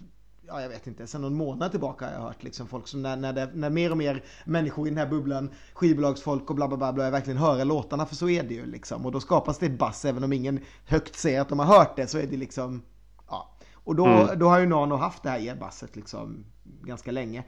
ja 0.49 0.63
jag 0.63 0.69
vet 0.69 0.87
inte, 0.87 1.07
sen 1.07 1.21
någon 1.21 1.35
månad 1.35 1.71
tillbaka 1.71 2.07
har 2.07 2.13
jag 2.13 2.21
hört 2.21 2.43
liksom 2.43 2.67
folk 2.67 2.89
som 2.89 3.03
när, 3.03 3.17
när, 3.17 3.33
det, 3.33 3.51
när 3.55 3.71
mer 3.71 3.91
och 3.91 3.97
mer 3.97 4.25
människor 4.45 4.87
i 4.87 4.91
den 4.91 4.99
här 4.99 5.07
bubblan, 5.07 5.51
skivbolagsfolk 5.75 6.51
och 6.51 6.57
bla 6.57 6.69
bla 6.69 6.77
bla 6.77 6.93
börjar 6.93 7.11
verkligen 7.11 7.39
höra 7.39 7.65
låtarna 7.65 8.07
för 8.07 8.15
så 8.15 8.29
är 8.29 8.43
det 8.43 8.55
ju 8.55 8.67
liksom. 8.67 9.07
Och 9.07 9.13
då 9.13 9.21
skapas 9.21 9.59
det 9.59 9.67
ett 9.67 9.79
bass 9.79 10.05
även 10.05 10.25
om 10.25 10.33
ingen 10.33 10.61
högt 10.87 11.19
säger 11.19 11.41
att 11.41 11.49
de 11.49 11.59
har 11.59 11.67
hört 11.67 11.97
det 11.97 12.07
så 12.07 12.19
är 12.19 12.27
det 12.27 12.37
liksom, 12.37 12.83
ja. 13.29 13.57
Och 13.75 13.97
då, 13.97 14.07
mm. 14.07 14.39
då 14.39 14.49
har 14.49 14.59
ju 14.59 14.67
Nano 14.67 14.97
haft 14.97 15.23
det 15.23 15.31
här 15.31 15.49
e-basset 15.49 15.97
liksom 15.97 16.45
ganska 16.83 17.13
länge. 17.13 17.45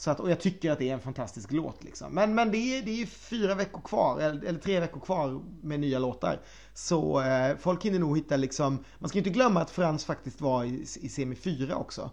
Så 0.00 0.10
att, 0.10 0.20
och 0.20 0.30
jag 0.30 0.40
tycker 0.40 0.70
att 0.70 0.78
det 0.78 0.88
är 0.88 0.94
en 0.94 1.00
fantastisk 1.00 1.52
låt 1.52 1.84
liksom. 1.84 2.14
Men, 2.14 2.34
men 2.34 2.50
det, 2.50 2.58
är, 2.58 2.82
det 2.82 3.02
är 3.02 3.06
fyra 3.06 3.54
veckor 3.54 3.80
kvar, 3.80 4.20
eller, 4.20 4.44
eller 4.44 4.58
tre 4.58 4.80
veckor 4.80 5.00
kvar 5.00 5.40
med 5.62 5.80
nya 5.80 5.98
låtar. 5.98 6.40
Så 6.74 7.20
eh, 7.20 7.56
folk 7.56 7.84
hinner 7.84 7.98
nog 7.98 8.16
hitta 8.16 8.36
liksom, 8.36 8.84
man 8.98 9.08
ska 9.08 9.18
ju 9.18 9.20
inte 9.20 9.30
glömma 9.30 9.60
att 9.60 9.70
Frans 9.70 10.04
faktiskt 10.04 10.40
var 10.40 10.64
i, 10.64 10.86
i 11.00 11.08
semi 11.08 11.36
4 11.36 11.76
också. 11.76 12.10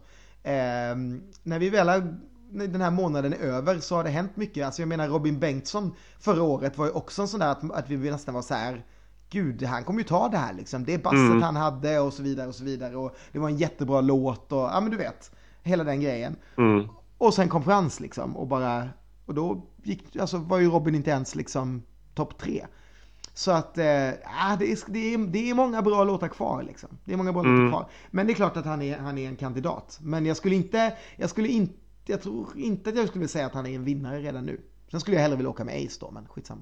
Eh, 0.48 0.96
när 1.44 1.60
vi 1.60 1.70
väl 1.70 1.90
har 1.90 2.18
när 2.52 2.68
den 2.68 2.82
här 2.82 2.92
månaden 2.92 3.34
är 3.34 3.38
över 3.38 3.80
så 3.80 3.96
har 3.96 4.04
det 4.04 4.10
hänt 4.10 4.36
mycket. 4.36 4.66
Alltså 4.66 4.82
jag 4.82 4.90
menar 4.90 5.08
Robin 5.08 5.40
Bengtsson 5.40 5.94
förra 6.20 6.44
året 6.44 6.78
var 6.78 6.86
ju 6.86 6.92
också 6.92 7.22
en 7.22 7.28
sån 7.28 7.40
där 7.40 7.48
att, 7.48 7.72
att 7.72 7.90
vi 7.90 8.12
nästan 8.12 8.34
var 8.34 8.42
så 8.42 8.54
här 8.54 8.86
Gud, 9.30 9.64
han 9.64 9.84
kommer 9.84 10.00
ju 10.00 10.04
ta 10.04 10.30
det 10.30 10.38
här 10.38 10.54
liksom. 10.54 10.86
Det 10.86 10.94
är 10.94 10.98
basset 10.98 11.20
mm. 11.20 11.42
han 11.42 11.56
hade 11.56 12.00
och 12.00 12.14
så 12.14 12.24
vidare 12.24 12.48
och 12.48 12.56
så 12.56 12.64
vidare. 12.64 12.96
Och 12.96 13.16
det 13.32 13.40
var 13.40 13.50
en 13.50 13.58
jättebra 13.58 14.02
låt 14.02 14.52
och 14.52 14.60
ja 14.60 14.80
men 14.82 14.92
du 14.92 14.98
vet. 14.98 15.32
Hela 15.64 15.84
den 15.84 16.02
grejen. 16.02 16.36
Mm. 16.58 16.88
Och 17.18 17.34
sen 17.34 17.50
kom 17.50 17.64
Frans 17.64 18.00
liksom 18.00 18.38
och 18.38 18.48
bara, 18.48 18.90
och 19.26 19.34
då 19.34 19.66
gick, 19.84 20.16
alltså 20.16 20.38
var 20.38 20.60
ju 20.60 20.70
Robin 20.70 20.96
inte 20.96 21.10
ens 21.10 21.36
liksom 21.36 21.84
topp 22.16 22.38
tre. 22.38 22.66
Så 23.38 23.52
att, 23.52 23.78
eh, 23.78 23.84
det, 23.84 24.22
är, 24.72 24.92
det, 24.92 25.14
är, 25.14 25.18
det 25.18 25.50
är 25.50 25.54
många 25.54 25.82
bra 25.82 26.04
låtar 26.04 26.28
kvar 26.28 26.64
liksom. 26.64 26.90
Det 27.06 27.14
är 27.14 27.18
många 27.18 27.34
bra 27.34 27.42
mm. 27.42 27.56
låtar 27.56 27.70
kvar. 27.70 27.90
Men 28.12 28.28
det 28.28 28.34
är 28.34 28.36
klart 28.36 28.58
att 28.58 28.66
han 28.66 28.82
är, 28.82 28.98
han 28.98 29.18
är 29.18 29.28
en 29.28 29.36
kandidat. 29.36 30.00
Men 30.02 30.26
jag 30.26 30.38
skulle 30.38 30.56
inte, 30.56 30.98
jag 31.16 31.30
skulle 31.30 31.48
inte, 31.48 31.74
jag 32.06 32.22
tror 32.22 32.48
inte 32.56 32.90
att 32.90 32.96
jag 32.96 33.08
skulle 33.08 33.28
säga 33.28 33.46
att 33.46 33.54
han 33.54 33.66
är 33.66 33.76
en 33.76 33.84
vinnare 33.84 34.20
redan 34.20 34.46
nu. 34.46 34.62
Sen 34.92 35.00
skulle 35.00 35.18
jag 35.18 35.22
hellre 35.22 35.38
vilja 35.38 35.50
åka 35.50 35.64
med 35.64 35.86
Ace 35.86 35.98
då, 36.00 36.12
men 36.12 36.28
skitsamma. 36.28 36.62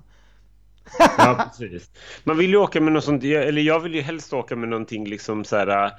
ja, 1.17 1.51
precis. 1.57 1.91
Man 2.23 2.37
vill 2.37 2.49
ju 2.49 2.57
åka 2.57 2.81
med 2.81 2.93
något 2.93 3.03
sånt, 3.03 3.23
eller 3.23 3.61
jag 3.61 3.79
vill 3.79 3.95
ju 3.95 4.01
helst 4.01 4.33
åka 4.33 4.55
med 4.55 4.69
någonting 4.69 5.07
liksom 5.07 5.45
så 5.45 5.55
här 5.55 5.85
uh, 5.85 5.91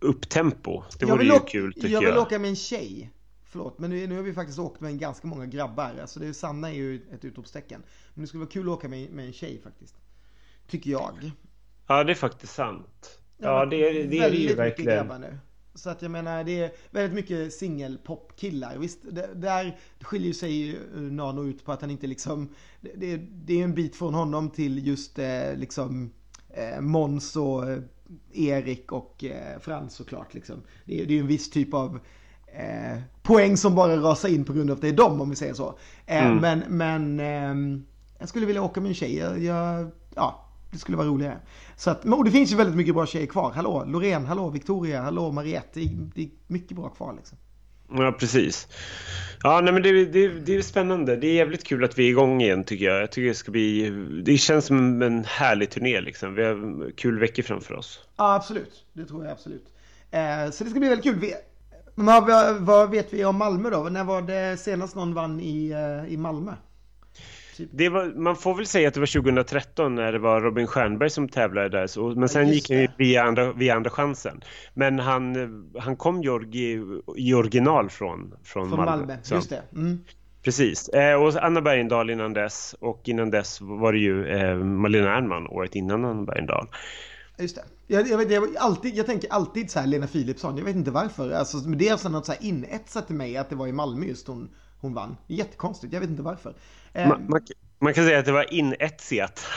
upptempo. 0.00 0.82
Det 0.98 1.06
vore 1.06 1.24
ju 1.24 1.38
kul 1.38 1.72
tycker 1.72 1.88
jag. 1.88 2.02
Jag 2.02 2.10
vill 2.10 2.18
åka 2.18 2.38
med 2.38 2.48
en 2.48 2.56
tjej. 2.56 3.10
Förlåt, 3.50 3.78
men 3.78 3.90
nu, 3.90 4.06
nu 4.06 4.16
har 4.16 4.22
vi 4.22 4.32
faktiskt 4.32 4.58
åkt 4.58 4.80
med 4.80 4.90
en 4.90 4.98
ganska 4.98 5.26
många 5.26 5.46
grabbar. 5.46 5.94
Alltså 6.00 6.20
det, 6.20 6.34
Sanna 6.34 6.68
är 6.68 6.74
ju 6.74 6.94
ett 7.12 7.24
utropstecken. 7.24 7.82
Men 8.14 8.22
det 8.22 8.28
skulle 8.28 8.40
vara 8.40 8.50
kul 8.50 8.68
att 8.68 8.74
åka 8.74 8.88
med, 8.88 9.10
med 9.10 9.26
en 9.26 9.32
tjej 9.32 9.60
faktiskt. 9.64 9.96
Tycker 10.68 10.90
jag. 10.90 11.30
Ja, 11.86 12.04
det 12.04 12.12
är 12.12 12.14
faktiskt 12.14 12.54
sant. 12.54 13.20
Ja, 13.38 13.66
det, 13.66 13.76
är, 13.76 14.08
det 14.08 14.18
är 14.18 14.30
det 14.30 14.36
ju 14.36 14.54
verkligen. 14.54 14.94
grabbar 14.94 15.18
nu. 15.18 15.38
Så 15.74 15.90
att 15.90 16.02
jag 16.02 16.10
menar, 16.10 16.44
det 16.44 16.60
är 16.60 16.72
väldigt 16.90 17.14
mycket 17.14 17.52
singelpopkillar. 17.52 18.78
Visst, 18.78 18.98
det, 19.10 19.30
där 19.34 19.78
skiljer 20.00 20.32
sig 20.32 20.78
Nano 20.94 21.44
ut 21.44 21.64
på 21.64 21.72
att 21.72 21.80
han 21.80 21.90
inte 21.90 22.06
liksom... 22.06 22.54
Det, 22.80 23.16
det 23.16 23.60
är 23.60 23.64
en 23.64 23.74
bit 23.74 23.96
från 23.96 24.14
honom 24.14 24.50
till 24.50 24.86
just 24.86 25.18
eh, 25.18 25.56
liksom 25.56 26.12
eh, 26.48 26.80
Måns 26.80 27.36
och 27.36 27.70
eh, 27.70 27.78
Erik 28.32 28.92
och 28.92 29.24
eh, 29.24 29.58
Frans 29.60 29.94
såklart. 29.94 30.34
Liksom. 30.34 30.62
Det, 30.84 31.04
det 31.04 31.14
är 31.14 31.20
en 31.20 31.26
viss 31.26 31.50
typ 31.50 31.74
av 31.74 32.00
eh, 32.58 32.98
poäng 33.22 33.56
som 33.56 33.74
bara 33.74 33.96
rasar 33.96 34.28
in 34.28 34.44
på 34.44 34.52
grund 34.52 34.70
av 34.70 34.76
att 34.76 34.82
det 34.82 34.88
är 34.88 34.92
dem 34.92 35.20
om 35.20 35.30
vi 35.30 35.36
säger 35.36 35.54
så. 35.54 35.78
Eh, 36.06 36.26
mm. 36.26 36.38
Men, 36.38 36.62
men 36.68 37.20
eh, 37.20 37.80
jag 38.18 38.28
skulle 38.28 38.46
vilja 38.46 38.62
åka 38.62 38.80
med 38.80 38.88
en 38.88 38.94
tjej. 38.94 39.16
Jag, 39.16 39.42
jag, 39.42 39.90
ja, 40.14 40.44
det 40.70 40.78
skulle 40.78 40.96
vara 40.96 41.08
roligare. 41.08 41.38
Så 41.76 41.90
att, 41.90 42.04
och 42.04 42.24
det 42.24 42.30
finns 42.30 42.52
ju 42.52 42.56
väldigt 42.56 42.76
mycket 42.76 42.94
bra 42.94 43.06
tjejer 43.06 43.26
kvar. 43.26 43.52
Hallå 43.54 43.84
Loreen, 43.86 44.26
hallå 44.26 44.50
Victoria, 44.50 45.02
hallå 45.02 45.32
Mariette. 45.32 45.80
Det 45.80 45.90
det 46.14 46.22
är 46.22 46.28
mycket 46.46 46.76
bra 46.76 46.88
kvar 46.88 47.14
liksom. 47.16 47.38
Ja, 47.90 48.12
precis. 48.12 48.68
Ja, 49.42 49.60
nej, 49.60 49.72
men 49.72 49.82
det, 49.82 50.04
det, 50.04 50.28
det 50.28 50.56
är 50.56 50.62
spännande. 50.62 51.16
Det 51.16 51.26
är 51.26 51.34
jävligt 51.34 51.64
kul 51.64 51.84
att 51.84 51.98
vi 51.98 52.04
är 52.06 52.08
igång 52.08 52.42
igen 52.42 52.64
tycker 52.64 52.84
jag. 52.84 53.02
Jag 53.02 53.12
tycker 53.12 53.28
det 53.28 53.34
ska 53.34 53.50
bli... 53.50 53.90
Det 54.24 54.36
känns 54.36 54.64
som 54.64 55.02
en 55.02 55.24
härlig 55.24 55.70
turné 55.70 56.00
liksom. 56.00 56.34
Vi 56.34 56.44
har 56.44 56.90
kul 56.96 57.18
veckor 57.18 57.42
framför 57.42 57.74
oss. 57.74 58.00
Ja, 58.16 58.34
absolut. 58.34 58.84
Det 58.92 59.04
tror 59.04 59.24
jag 59.24 59.32
absolut. 59.32 59.66
Eh, 60.10 60.50
så 60.50 60.64
det 60.64 60.70
ska 60.70 60.80
bli 60.80 60.88
väldigt 60.88 61.04
kul. 61.04 61.32
Men 61.98 62.24
vad, 62.24 62.60
vad, 62.60 62.90
vet 62.90 63.12
vi 63.12 63.24
om 63.24 63.36
Malmö 63.36 63.70
då? 63.70 63.82
När 63.82 64.04
var 64.04 64.22
det 64.22 64.56
senast 64.56 64.96
någon 64.96 65.14
vann 65.14 65.40
i, 65.40 65.70
eh, 65.70 66.12
i 66.12 66.16
Malmö? 66.16 66.52
Typ. 67.56 67.92
Var, 67.92 68.20
man 68.20 68.36
får 68.36 68.54
väl 68.54 68.66
säga 68.66 68.88
att 68.88 68.94
det 68.94 69.00
var 69.00 69.22
2013 69.22 69.94
när 69.94 70.12
det 70.12 70.18
var 70.18 70.40
Robin 70.40 70.66
Stjernberg 70.66 71.10
som 71.10 71.28
tävlade 71.28 71.68
där. 71.68 71.86
Så, 71.86 72.08
men 72.08 72.28
sen 72.28 72.46
ja, 72.46 72.54
gick 72.54 72.70
han 72.70 72.88
via 72.96 73.22
andra, 73.22 73.52
via 73.52 73.74
andra 73.74 73.90
chansen. 73.90 74.40
Men 74.74 74.98
han, 74.98 75.36
han 75.78 75.96
kom 75.96 76.22
Jorgi 76.22 76.82
i 77.16 77.34
original 77.34 77.90
från, 77.90 78.34
från, 78.44 78.68
från 78.68 78.78
Malmö. 78.78 78.96
Malmö. 78.96 79.16
Just 79.30 79.50
det. 79.50 79.62
Mm. 79.72 79.98
Precis. 80.42 80.88
Eh, 80.88 81.22
och 81.22 81.44
Anna 81.44 81.60
Bergendahl 81.60 82.10
innan 82.10 82.32
dess. 82.32 82.74
Och 82.80 83.02
innan 83.04 83.30
dess 83.30 83.60
var 83.60 83.92
det 83.92 83.98
ju 83.98 84.28
eh, 84.28 84.56
Malena 84.56 85.16
Ernman 85.16 85.46
året 85.46 85.74
innan 85.74 86.04
Anna 86.04 86.22
Bergendahl. 86.22 86.68
Just 87.38 87.56
det. 87.56 87.64
Jag, 87.86 88.08
jag, 88.08 88.18
vet, 88.18 88.30
jag, 88.30 88.56
alltid, 88.56 88.96
jag 88.96 89.06
tänker 89.06 89.32
alltid 89.32 89.70
så 89.70 89.80
här 89.80 89.86
Lena 89.86 90.06
Philipsson, 90.06 90.56
jag 90.56 90.64
vet 90.64 90.76
inte 90.76 90.90
varför. 90.90 91.30
Alltså, 91.30 91.56
men 91.56 91.78
det 91.78 91.88
är 91.88 91.92
alltså 91.92 92.08
något 92.08 92.26
så 92.26 92.32
här 92.32 92.44
inetsat 92.44 93.06
till 93.06 93.16
mig 93.16 93.36
att 93.36 93.50
det 93.50 93.56
var 93.56 93.66
i 93.66 93.72
Malmö 93.72 94.06
just 94.06 94.26
hon, 94.26 94.50
hon 94.80 94.94
vann. 94.94 95.16
Jättekonstigt, 95.26 95.92
jag 95.92 96.00
vet 96.00 96.10
inte 96.10 96.22
varför. 96.22 96.54
Eh, 96.92 97.08
man, 97.08 97.26
man, 97.28 97.40
man, 97.78 97.94
kan 97.94 98.04
säga 98.04 98.18
att 98.18 98.24
det 98.24 98.32
var 98.32 98.54
inetsat. 98.54 99.46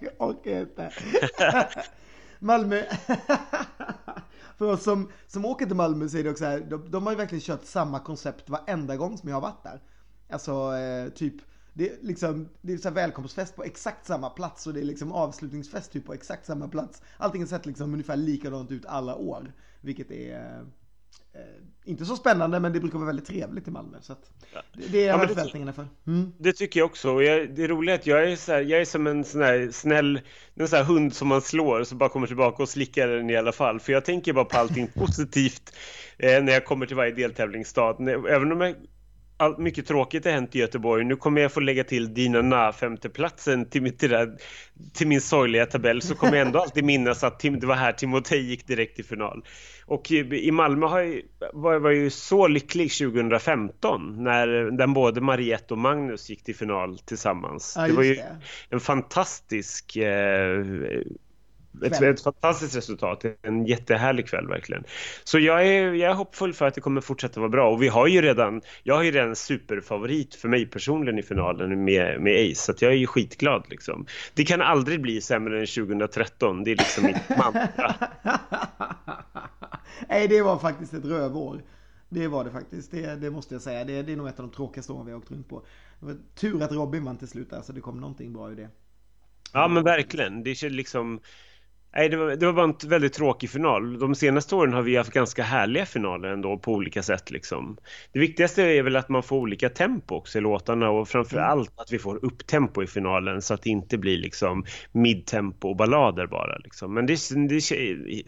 jag 0.00 0.12
orkar 0.18 0.60
inte. 0.60 0.92
Malmö. 2.38 2.82
För 4.58 4.72
oss 4.72 4.82
som, 4.82 5.10
som 5.26 5.44
åker 5.44 5.66
till 5.66 5.76
Malmö 5.76 6.08
så 6.08 6.18
är 6.18 6.24
det 6.24 6.30
också 6.30 6.44
här, 6.44 6.60
de, 6.60 6.90
de 6.90 7.06
har 7.06 7.12
ju 7.12 7.16
verkligen 7.16 7.42
kört 7.42 7.64
samma 7.64 8.00
koncept 8.00 8.48
varenda 8.48 8.96
gång 8.96 9.18
som 9.18 9.28
jag 9.28 9.36
har 9.36 9.40
varit 9.40 9.62
där. 9.62 9.80
Alltså 10.30 10.76
eh, 10.76 11.08
typ 11.08 11.34
det 11.78 11.88
är 11.88 11.96
liksom, 12.00 12.48
det 12.60 12.72
är 12.72 12.76
så 12.76 12.90
välkomstfest 12.90 13.56
på 13.56 13.64
exakt 13.64 14.06
samma 14.06 14.30
plats 14.30 14.66
och 14.66 14.74
det 14.74 14.80
är 14.80 14.84
liksom 14.84 15.12
avslutningsfest 15.12 15.92
typ 15.92 16.06
på 16.06 16.14
exakt 16.14 16.46
samma 16.46 16.68
plats. 16.68 17.02
Allting 17.16 17.42
har 17.42 17.46
sett 17.46 17.66
liksom 17.66 17.92
ungefär 17.92 18.16
likadant 18.16 18.70
ut 18.70 18.86
alla 18.86 19.16
år. 19.16 19.52
Vilket 19.80 20.10
är 20.10 20.64
eh, 21.32 21.40
inte 21.84 22.04
så 22.04 22.16
spännande 22.16 22.60
men 22.60 22.72
det 22.72 22.80
brukar 22.80 22.98
vara 22.98 23.06
väldigt 23.06 23.26
trevligt 23.26 23.68
i 23.68 23.70
Malmö. 23.70 23.96
Så 24.00 24.16
ja. 24.54 24.62
det, 24.90 25.02
är 25.02 25.06
jag 25.06 25.20
ja, 25.20 25.28
förväntningarna 25.28 25.72
för. 25.72 25.88
Mm. 26.06 26.32
Det 26.38 26.52
tycker 26.52 26.80
jag 26.80 26.86
också. 26.86 27.22
Jag, 27.22 27.54
det 27.54 27.64
är 27.64 27.68
roligt 27.68 27.94
att 27.94 28.06
jag 28.06 28.32
är, 28.32 28.36
så 28.36 28.52
här, 28.52 28.60
jag 28.60 28.80
är 28.80 28.84
som 28.84 29.06
en 29.06 29.24
sån 29.24 29.42
här 29.42 29.70
snäll 29.72 30.20
en 30.54 30.68
sån 30.68 30.76
här 30.76 30.84
hund 30.84 31.14
som 31.14 31.28
man 31.28 31.40
slår 31.40 31.84
så 31.84 31.94
bara 31.94 32.08
kommer 32.08 32.26
tillbaka 32.26 32.62
och 32.62 32.68
slickar 32.68 33.08
den 33.08 33.30
i 33.30 33.36
alla 33.36 33.52
fall. 33.52 33.80
För 33.80 33.92
jag 33.92 34.04
tänker 34.04 34.32
bara 34.32 34.44
på 34.44 34.58
allting 34.58 34.86
positivt 34.94 35.72
eh, 36.16 36.42
när 36.42 36.52
jag 36.52 36.64
kommer 36.64 36.86
till 36.86 36.96
varje 36.96 37.12
deltävlingsstad. 37.12 37.96
Även 38.28 38.52
om 38.52 38.60
jag 38.60 38.74
allt 39.40 39.58
mycket 39.58 39.86
tråkigt 39.86 40.24
har 40.24 40.32
hänt 40.32 40.56
i 40.56 40.58
Göteborg. 40.58 41.04
Nu 41.04 41.16
kommer 41.16 41.40
jag 41.40 41.52
få 41.52 41.60
lägga 41.60 41.84
till 41.84 42.14
Dina 42.14 42.42
Na 42.42 42.72
femteplatsen 42.72 43.70
till, 43.70 43.96
till, 43.98 44.36
till 44.94 45.06
min 45.06 45.20
sorgliga 45.20 45.66
tabell 45.66 46.02
så 46.02 46.14
kommer 46.14 46.36
jag 46.36 46.46
ändå 46.46 46.58
alltid 46.58 46.84
minnas 46.84 47.24
att 47.24 47.40
det 47.40 47.64
var 47.64 47.74
här 47.74 47.92
Timotej 47.92 48.40
gick 48.40 48.66
direkt 48.66 48.96
till 48.96 49.04
final. 49.04 49.44
Och 49.86 50.10
i 50.10 50.50
Malmö 50.50 50.86
har 50.86 51.00
jag, 51.00 51.22
var 51.52 51.72
jag 51.72 51.94
ju 51.94 52.10
så 52.10 52.48
lycklig 52.48 52.92
2015 52.92 54.24
när 54.24 54.46
den 54.70 54.92
både 54.92 55.20
Mariette 55.20 55.74
och 55.74 55.78
Magnus 55.78 56.30
gick 56.30 56.44
till 56.44 56.56
final 56.56 56.98
tillsammans. 56.98 57.74
Ja, 57.76 57.86
det 57.86 57.92
var 57.92 58.02
ju 58.02 58.14
det. 58.14 58.36
en 58.70 58.80
fantastisk 58.80 59.96
eh, 59.96 60.64
ett, 61.82 62.02
ett, 62.02 62.22
fantastiskt 62.22 62.76
resultat. 62.76 63.24
En 63.42 63.66
jättehärlig 63.66 64.28
kväll 64.28 64.48
verkligen. 64.48 64.84
Så 65.24 65.38
jag 65.38 65.66
är, 65.66 65.92
jag 65.92 66.10
är 66.10 66.14
hoppfull 66.14 66.54
för 66.54 66.66
att 66.66 66.74
det 66.74 66.80
kommer 66.80 67.00
fortsätta 67.00 67.40
vara 67.40 67.50
bra. 67.50 67.70
Och 67.70 67.82
vi 67.82 67.88
har 67.88 68.06
ju 68.06 68.22
redan, 68.22 68.60
jag 68.82 68.94
har 68.94 69.02
ju 69.02 69.10
redan 69.10 69.36
superfavorit 69.36 70.34
för 70.34 70.48
mig 70.48 70.66
personligen 70.66 71.18
i 71.18 71.22
finalen 71.22 71.84
med, 71.84 72.20
med 72.20 72.50
Ace. 72.50 72.74
Så 72.78 72.84
jag 72.84 72.92
är 72.92 72.96
ju 72.96 73.06
skitglad 73.06 73.66
liksom. 73.70 74.06
Det 74.34 74.44
kan 74.44 74.62
aldrig 74.62 75.00
bli 75.00 75.20
sämre 75.20 75.60
än 75.60 75.66
2013. 75.66 76.64
Det 76.64 76.70
är 76.70 76.76
liksom 76.76 77.04
mitt 77.04 77.28
mantra. 77.38 77.94
Nej, 80.08 80.28
det 80.28 80.42
var 80.42 80.58
faktiskt 80.58 80.94
ett 80.94 81.04
rövår. 81.04 81.62
Det 82.08 82.28
var 82.28 82.44
det 82.44 82.50
faktiskt. 82.50 82.90
Det, 82.90 83.16
det 83.16 83.30
måste 83.30 83.54
jag 83.54 83.62
säga. 83.62 83.84
Det, 83.84 84.02
det, 84.02 84.12
är 84.12 84.16
nog 84.16 84.28
ett 84.28 84.40
av 84.40 84.46
de 84.46 84.54
tråkigaste 84.54 84.92
åren 84.92 85.06
vi 85.06 85.12
har 85.12 85.18
åkt 85.18 85.30
runt 85.30 85.48
på. 85.48 85.62
Det 86.00 86.06
var 86.06 86.16
tur 86.34 86.62
att 86.62 86.72
Robin 86.72 87.04
vann 87.04 87.16
till 87.16 87.28
slut. 87.28 87.52
Alltså 87.52 87.72
det 87.72 87.80
kom 87.80 88.00
någonting 88.00 88.32
bra 88.32 88.50
ur 88.50 88.56
det. 88.56 88.68
Ja 89.52 89.68
men 89.68 89.84
verkligen. 89.84 90.42
Det 90.42 90.50
är 90.50 90.70
liksom 90.70 91.20
Nej, 91.96 92.08
det 92.08 92.16
var, 92.16 92.36
det 92.36 92.46
var 92.46 92.52
bara 92.52 92.64
en 92.64 92.88
väldigt 92.88 93.12
tråkig 93.12 93.50
final. 93.50 93.98
De 93.98 94.14
senaste 94.14 94.54
åren 94.54 94.72
har 94.72 94.82
vi 94.82 94.96
haft 94.96 95.12
ganska 95.12 95.42
härliga 95.42 95.86
finaler 95.86 96.28
ändå 96.28 96.58
på 96.58 96.72
olika 96.72 97.02
sätt. 97.02 97.30
Liksom. 97.30 97.76
Det 98.12 98.18
viktigaste 98.18 98.62
är 98.62 98.82
väl 98.82 98.96
att 98.96 99.08
man 99.08 99.22
får 99.22 99.36
olika 99.36 99.68
tempo 99.68 100.14
också 100.14 100.38
i 100.38 100.40
låtarna 100.40 100.90
och 100.90 101.08
framförallt 101.08 101.70
mm. 101.70 101.82
att 101.82 101.92
vi 101.92 101.98
får 101.98 102.24
upp 102.24 102.46
tempo 102.46 102.82
i 102.82 102.86
finalen 102.86 103.42
så 103.42 103.54
att 103.54 103.62
det 103.62 103.70
inte 103.70 103.98
blir 103.98 104.18
liksom 104.18 104.64
midtempo 104.92 105.68
och 105.68 105.76
ballader 105.76 106.26
bara. 106.26 106.58
Liksom. 106.58 106.94
Men 106.94 107.06
det, 107.06 107.18
det, 107.48 107.60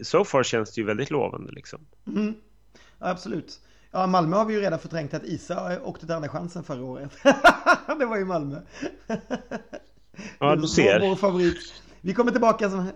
so 0.05 0.23
far 0.23 0.43
känns 0.43 0.73
det 0.73 0.81
ju 0.81 0.87
väldigt 0.87 1.11
lovande. 1.11 1.51
Liksom. 1.51 1.79
Mm. 2.07 2.33
Absolut. 2.99 3.59
Ja, 3.91 4.07
Malmö 4.07 4.37
har 4.37 4.45
vi 4.45 4.53
ju 4.53 4.61
redan 4.61 4.79
förträngt 4.79 5.13
att 5.13 5.23
Isa 5.23 5.81
åkte 5.83 6.05
till 6.05 6.15
andra 6.15 6.29
chansen 6.29 6.63
förra 6.63 6.83
året. 6.83 7.11
det 7.99 8.05
var 8.05 8.17
ju 8.17 8.25
Malmö. 8.25 8.61
Ja, 10.39 10.55
du 10.55 10.67
ser. 10.67 10.99
Vår, 10.99 11.07
vår 11.07 11.15
favorit. 11.15 11.73
Vi 12.01 12.13
kommer 12.13 12.31
tillbaka 12.31 12.69
som 12.69 12.87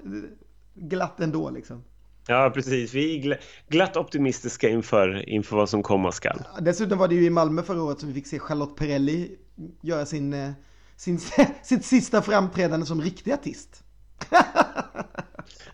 glatt 0.75 1.19
ändå 1.19 1.49
liksom. 1.49 1.83
Ja, 2.27 2.51
precis. 2.53 2.93
Vi 2.93 3.27
är 3.27 3.39
glatt 3.69 3.97
optimistiska 3.97 4.69
inför, 4.69 5.29
inför 5.29 5.55
vad 5.55 5.69
som 5.69 5.83
komma 5.83 6.11
skall. 6.11 6.43
Dessutom 6.61 6.97
var 6.97 7.07
det 7.07 7.15
ju 7.15 7.25
i 7.25 7.29
Malmö 7.29 7.63
förra 7.63 7.83
året 7.83 7.99
som 7.99 8.09
vi 8.09 8.15
fick 8.15 8.27
se 8.27 8.39
Charlotte 8.39 8.75
Perrelli 8.75 9.37
göra 9.81 10.05
sin, 10.05 10.33
eh, 10.33 10.51
sin, 10.95 11.19
sitt 11.63 11.85
sista 11.85 12.21
framträdande 12.21 12.85
som 12.85 13.01
riktig 13.01 13.31
artist. 13.31 13.83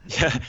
Ja, 0.21 0.31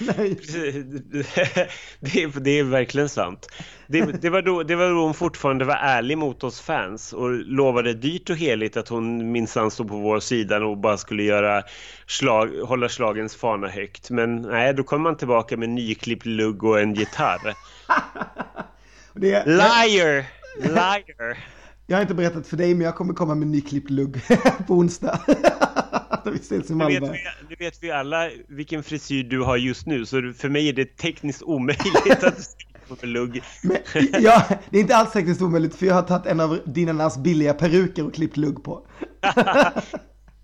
det, 2.00 2.22
är, 2.22 2.40
det 2.40 2.58
är 2.58 2.62
verkligen 2.62 3.08
sant. 3.08 3.48
Det, 3.86 4.22
det, 4.22 4.30
var 4.30 4.42
då, 4.42 4.62
det 4.62 4.74
var 4.74 4.88
då 4.88 5.04
hon 5.04 5.14
fortfarande 5.14 5.64
var 5.64 5.74
ärlig 5.74 6.18
mot 6.18 6.44
oss 6.44 6.60
fans 6.60 7.12
och 7.12 7.30
lovade 7.30 7.94
dyrt 7.94 8.30
och 8.30 8.36
heligt 8.36 8.76
att 8.76 8.88
hon 8.88 9.32
minsann 9.32 9.70
stod 9.70 9.88
på 9.88 9.96
vår 9.96 10.20
sida 10.20 10.64
och 10.64 10.78
bara 10.78 10.96
skulle 10.96 11.22
göra 11.22 11.62
slag, 12.06 12.48
hålla 12.48 12.88
slagens 12.88 13.36
fana 13.36 13.68
högt. 13.68 14.10
Men 14.10 14.42
nej, 14.42 14.74
då 14.74 14.82
kom 14.82 15.02
man 15.02 15.16
tillbaka 15.16 15.56
med 15.56 15.68
nyklippt 15.68 16.26
lugg 16.26 16.64
och 16.64 16.80
en 16.80 16.94
gitarr. 16.94 17.40
det, 19.14 19.46
Liar! 19.46 20.26
Liar! 20.62 21.38
Jag 21.86 21.96
har 21.96 22.02
inte 22.02 22.14
berättat 22.14 22.46
för 22.46 22.56
dig, 22.56 22.74
men 22.74 22.84
jag 22.84 22.94
kommer 22.94 23.14
komma 23.14 23.34
med 23.34 23.48
nyklippt 23.48 23.90
lugg 23.90 24.20
på 24.66 24.74
onsdag. 24.74 25.20
Vi 26.30 26.36
ses 26.36 26.70
i 26.70 26.74
Malmö. 26.74 27.00
Nu 27.00 27.00
vet, 27.00 27.12
vi, 27.12 27.18
nu 27.48 27.56
vet 27.58 27.82
vi 27.82 27.90
alla 27.90 28.30
vilken 28.48 28.82
frisyr 28.82 29.24
du 29.24 29.40
har 29.40 29.56
just 29.56 29.86
nu, 29.86 30.06
så 30.06 30.32
för 30.32 30.48
mig 30.48 30.68
är 30.68 30.72
det 30.72 30.96
tekniskt 30.96 31.42
omöjligt 31.42 32.24
att 32.24 32.56
på 33.00 33.06
lugg. 33.06 33.42
Men, 33.62 33.78
ja, 34.22 34.44
det 34.70 34.76
är 34.76 34.80
inte 34.80 34.96
alls 34.96 35.12
tekniskt 35.12 35.42
omöjligt, 35.42 35.74
för 35.74 35.86
jag 35.86 35.94
har 35.94 36.02
tagit 36.02 36.26
en 36.26 36.40
av 36.40 36.58
dina 36.64 37.10
billiga 37.24 37.54
peruker 37.54 38.06
och 38.06 38.14
klippt 38.14 38.36
lugg 38.36 38.64
på. 38.64 38.86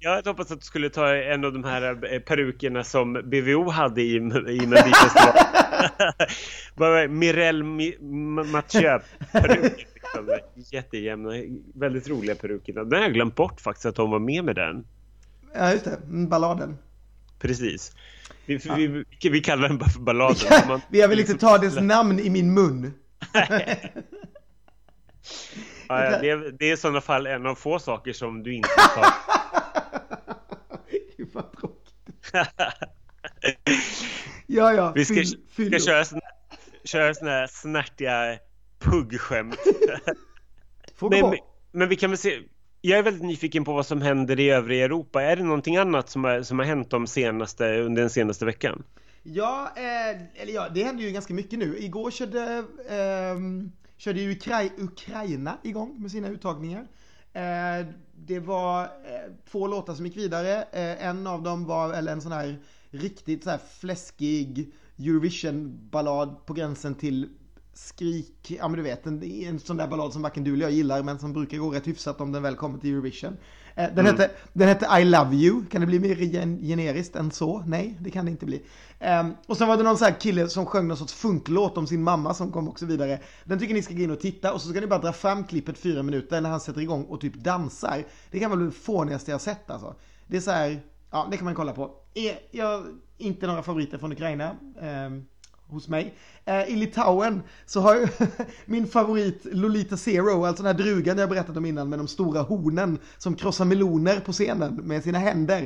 Jag 0.01 0.15
hade 0.15 0.31
hoppats 0.31 0.51
att 0.51 0.61
du 0.61 0.65
skulle 0.65 0.91
ta 0.91 1.15
en 1.15 1.45
av 1.45 1.53
de 1.53 1.65
här 1.65 2.13
eh, 2.13 2.21
perukerna 2.21 2.85
som 2.85 3.13
BVO 3.13 3.71
hade 3.71 4.03
i, 4.03 4.17
i 4.17 4.21
Melodifestivalen. 4.21 7.15
Mirelle 7.19 7.65
Mathieu 8.45 8.99
peruker. 9.33 9.87
Liksom. 9.95 10.39
Jättejämna, 10.55 11.31
väldigt 11.75 12.09
roliga 12.09 12.35
perukerna. 12.35 12.85
Den 12.85 12.93
har 12.93 13.01
jag 13.01 13.15
glömt 13.15 13.35
bort 13.35 13.61
faktiskt 13.61 13.87
att 13.87 13.97
de 13.97 14.11
var 14.11 14.19
med 14.19 14.45
med 14.45 14.55
den. 14.55 14.85
Ja 15.59 15.73
just 15.73 15.85
det, 15.85 15.99
balladen. 16.07 16.79
Precis. 17.39 17.93
Vi, 18.47 18.61
ja. 18.65 18.75
vi, 18.75 19.05
vi, 19.31 19.41
kallar 19.41 19.69
den 19.69 19.79
bara 19.79 19.91
för 19.91 20.01
balladen. 20.01 20.47
Ja, 20.51 20.65
man, 20.69 20.81
vi 20.91 21.01
har 21.01 21.09
väl 21.09 21.21
inte 21.21 21.35
ta 21.35 21.59
dess 21.59 21.81
namn 21.81 22.21
i 22.21 22.31
min 22.31 22.55
mun. 22.55 22.95
ja, 25.89 26.19
det, 26.21 26.31
är, 26.31 26.53
det 26.59 26.71
är 26.71 26.73
i 26.73 26.77
sådana 26.77 27.01
fall 27.01 27.27
en 27.27 27.47
av 27.47 27.55
få 27.55 27.79
saker 27.79 28.13
som 28.13 28.43
du 28.43 28.55
inte 28.55 28.69
tar. 28.95 29.07
Gud 31.17 31.29
vad 31.33 31.53
tråkigt. 31.53 31.95
ja, 34.47 34.73
ja. 34.73 34.93
Vi 34.95 35.05
ska, 35.05 35.15
fyll, 35.15 35.39
fyll 35.51 35.69
ska 35.69 35.91
köra, 35.91 36.05
såna, 36.05 36.21
köra 36.85 37.15
såna 37.15 37.31
här 37.31 37.47
snärtiga 37.47 38.39
puggskämt. 38.79 39.59
men, 41.11 41.35
men 41.73 41.89
vi 41.89 41.97
kan 41.97 42.11
väl 42.11 42.19
se. 42.19 42.43
Jag 42.81 42.99
är 42.99 43.03
väldigt 43.03 43.23
nyfiken 43.23 43.65
på 43.65 43.73
vad 43.73 43.87
som 43.87 44.03
händer 44.03 44.41
i 44.41 44.51
övriga 44.51 44.85
Europa. 44.85 45.23
Är 45.23 45.37
det 45.37 45.43
någonting 45.43 45.77
annat 45.77 46.11
som 46.11 46.25
har, 46.25 46.43
som 46.43 46.59
har 46.59 46.67
hänt 46.67 46.91
de 46.91 47.07
senaste, 47.07 47.81
under 47.81 48.03
den 48.03 48.11
senaste 48.11 48.45
veckan? 48.45 48.83
Ja, 49.23 49.73
eh, 49.77 50.43
eller 50.43 50.53
ja, 50.53 50.69
det 50.75 50.85
händer 50.85 51.05
ju 51.05 51.11
ganska 51.11 51.35
mycket 51.35 51.59
nu. 51.59 51.79
Igår 51.79 52.11
körde, 52.11 52.65
eh, 52.89 53.37
körde 53.97 54.21
ju 54.21 54.31
Ukra 54.31 54.65
Ukraina 54.79 55.59
igång 55.63 56.03
med 56.03 56.11
sina 56.11 56.29
uttagningar. 56.29 56.87
Eh, 57.33 57.87
det 58.15 58.41
var 58.41 58.83
eh, 58.83 59.33
två 59.51 59.67
låtar 59.67 59.95
som 59.95 60.07
gick 60.07 60.17
vidare. 60.17 60.63
Eh, 60.63 61.07
en 61.07 61.27
av 61.27 61.43
dem 61.43 61.65
var, 61.65 61.93
eller 61.95 62.13
en 62.13 62.23
sån 62.23 62.33
här 62.33 62.57
riktigt 62.91 63.45
så 63.45 63.51
här 63.51 63.61
fläskig 63.71 64.73
Eurovision-ballad 64.99 66.47
på 66.47 66.55
gränsen 66.55 66.95
till 66.95 67.29
skrik, 67.79 68.57
ja 68.61 68.69
men 68.69 68.77
du 68.77 68.83
vet 68.83 69.07
en, 69.07 69.23
en 69.23 69.59
sån 69.59 69.77
där 69.77 69.89
ballad 69.89 70.13
som 70.13 70.23
varken 70.23 70.45
du 70.45 70.55
eller 70.55 70.65
jag 70.65 70.73
gillar 70.73 71.03
men 71.03 71.19
som 71.19 71.33
brukar 71.33 71.59
gå 71.59 71.71
rätt 71.71 71.87
hyfsat 71.87 72.21
om 72.21 72.33
den 72.33 72.43
väl 72.43 72.57
kommer 72.57 72.79
till 72.79 72.91
Eurovision. 72.91 73.37
Eh, 73.75 73.95
den, 73.95 74.07
mm. 74.07 74.07
hette, 74.07 74.31
den 74.53 74.69
hette 74.69 75.01
I 75.01 75.05
Love 75.05 75.37
You, 75.37 75.65
kan 75.71 75.81
det 75.81 75.87
bli 75.87 75.99
mer 75.99 76.17
generiskt 76.63 77.17
än 77.17 77.31
så? 77.31 77.63
Nej, 77.67 77.97
det 78.01 78.11
kan 78.11 78.25
det 78.25 78.31
inte 78.31 78.47
bli. 78.47 78.63
Um, 79.21 79.35
och 79.47 79.57
sen 79.57 79.69
var 79.69 79.77
det 79.77 79.83
någon 79.83 79.99
sån 79.99 80.05
här 80.05 80.21
kille 80.21 80.49
som 80.49 80.67
sjöng 80.67 80.89
någon 80.89 80.97
sorts 80.97 81.15
funklåt 81.15 81.79
om 81.79 81.87
sin 81.87 82.03
mamma 82.03 82.35
som 82.35 82.53
kom 82.53 82.69
också 82.69 82.87
vidare. 82.87 83.21
Den 83.45 83.59
tycker 83.59 83.75
ni 83.75 83.83
ska 83.83 83.95
gå 83.95 84.03
in 84.03 84.11
och 84.11 84.21
titta 84.21 84.53
och 84.53 84.63
så 84.63 84.69
ska 84.69 84.81
ni 84.81 84.87
bara 84.87 85.01
dra 85.01 85.13
fram 85.13 85.45
klippet 85.45 85.79
fyra 85.79 86.03
minuter 86.03 86.41
när 86.41 86.51
han 86.51 86.61
sätter 86.61 86.81
igång 86.81 87.05
och 87.05 87.21
typ 87.21 87.35
dansar. 87.35 88.05
Det 88.31 88.39
kan 88.39 88.51
vara 88.51 88.61
det 88.61 88.71
fånigaste 88.71 89.31
jag 89.31 89.41
sett 89.41 89.71
alltså. 89.71 89.95
Det 90.27 90.37
är 90.37 90.41
så 90.41 90.51
här, 90.51 90.81
ja 91.11 91.29
det 91.31 91.37
kan 91.37 91.45
man 91.45 91.55
kolla 91.55 91.73
på. 91.73 91.91
Jag, 92.51 92.85
inte 93.19 93.47
några 93.47 93.63
favoriter 93.63 93.99
från 93.99 94.13
Ukraina. 94.13 94.57
Um, 95.07 95.27
hos 95.69 95.89
mig. 95.89 96.15
Eh, 96.45 96.63
I 96.63 96.77
Litauen 96.77 97.43
så 97.67 97.81
har 97.81 97.95
jag 97.95 98.09
min 98.67 98.87
favorit 98.87 99.45
Lolita 99.45 99.97
Zero, 99.97 100.45
alltså 100.45 100.63
den 100.63 100.77
här 100.77 100.85
drugan 100.85 101.19
jag 101.19 101.29
berättat 101.29 101.57
om 101.57 101.65
innan 101.65 101.89
med 101.89 101.99
de 101.99 102.09
stora 102.09 102.43
hornen 102.43 102.99
som 103.19 103.35
krossar 103.35 103.65
meloner 103.65 104.21
på 104.21 104.33
scenen 104.33 104.75
med 104.75 105.03
sina 105.03 105.19
händer. 105.19 105.63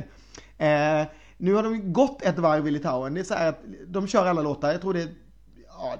Eh, 0.57 1.07
nu 1.37 1.53
har 1.53 1.63
de 1.63 1.93
gått 1.93 2.21
ett 2.21 2.39
varv 2.39 2.67
i 2.67 2.71
Litauen. 2.71 3.13
Det 3.13 3.19
är 3.19 3.23
så 3.23 3.33
här 3.33 3.49
att 3.49 3.61
de 3.87 4.07
kör 4.07 4.25
alla 4.25 4.41
låtar. 4.41 4.71
Jag 4.71 4.81
tror 4.81 4.93
det 4.93 5.01
är, 5.01 5.09
ja, 5.67 5.97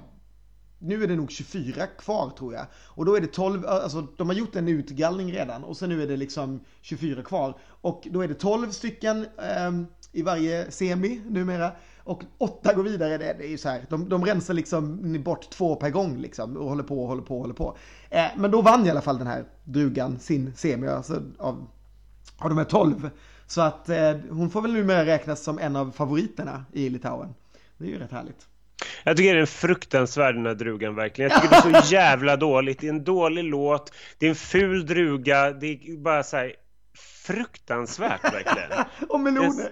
nu 0.78 1.02
är 1.02 1.08
det 1.08 1.16
nog 1.16 1.30
24 1.30 1.86
kvar 1.86 2.30
tror 2.38 2.54
jag. 2.54 2.66
Och 2.74 3.04
då 3.04 3.16
är 3.16 3.20
det 3.20 3.26
12, 3.26 3.66
alltså 3.66 4.06
de 4.16 4.28
har 4.28 4.34
gjort 4.36 4.56
en 4.56 4.68
utgallning 4.68 5.32
redan 5.32 5.64
och 5.64 5.76
sen 5.76 5.88
nu 5.88 6.02
är 6.02 6.06
det 6.06 6.16
liksom 6.16 6.60
24 6.80 7.22
kvar. 7.22 7.58
Och 7.64 8.06
då 8.10 8.22
är 8.22 8.28
det 8.28 8.34
12 8.34 8.70
stycken 8.70 9.26
eh, 9.38 9.72
i 10.12 10.22
varje 10.22 10.70
semi 10.70 11.20
numera. 11.28 11.72
Och 12.04 12.22
åtta 12.38 12.74
går 12.74 12.82
vidare, 12.82 13.18
det, 13.18 13.34
det 13.38 13.44
är 13.44 13.48
ju 13.48 13.58
så 13.58 13.68
här, 13.68 13.86
de, 13.88 14.08
de 14.08 14.24
rensar 14.24 14.54
liksom 14.54 15.22
bort 15.22 15.50
två 15.50 15.76
per 15.76 15.90
gång 15.90 16.18
liksom 16.18 16.56
och 16.56 16.68
håller 16.68 16.82
på 16.82 17.02
och 17.02 17.08
håller 17.08 17.22
på 17.22 17.34
och 17.34 17.40
håller 17.40 17.54
på. 17.54 17.76
Eh, 18.10 18.26
men 18.36 18.50
då 18.50 18.62
vann 18.62 18.86
i 18.86 18.90
alla 18.90 19.00
fall 19.00 19.18
den 19.18 19.26
här 19.26 19.44
drugan 19.64 20.18
sin 20.18 20.52
semi, 20.56 20.88
alltså 20.88 21.22
av, 21.38 21.66
av 22.38 22.48
de 22.48 22.58
här 22.58 22.64
tolv. 22.64 23.10
Så 23.46 23.60
att 23.60 23.88
eh, 23.88 24.16
hon 24.30 24.50
får 24.50 24.62
väl 24.62 24.72
numera 24.72 25.06
räknas 25.06 25.42
som 25.42 25.58
en 25.58 25.76
av 25.76 25.90
favoriterna 25.90 26.64
i 26.72 26.88
Litauen. 26.88 27.34
Det 27.78 27.84
är 27.84 27.88
ju 27.88 27.98
rätt 27.98 28.12
härligt. 28.12 28.46
Jag 29.04 29.16
tycker 29.16 29.32
det 29.32 29.38
är 29.38 29.40
en 29.40 29.46
fruktansvärd 29.46 30.34
den 30.34 30.46
här 30.46 30.54
drugan 30.54 30.94
verkligen. 30.94 31.30
Jag 31.30 31.42
tycker 31.42 31.70
det 31.70 31.78
är 31.78 31.82
så 31.82 31.92
jävla 31.94 32.36
dåligt. 32.36 32.80
Det 32.80 32.86
är 32.86 32.92
en 32.92 33.04
dålig 33.04 33.44
låt, 33.44 33.92
det 34.18 34.26
är 34.26 34.30
en 34.30 34.36
ful 34.36 34.86
druga, 34.86 35.52
det 35.52 35.66
är 35.66 35.96
bara 35.96 36.22
så 36.22 36.36
här 36.36 36.54
fruktansvärt 37.26 38.24
verkligen. 38.24 38.84
och 39.08 39.20
meloner. 39.20 39.70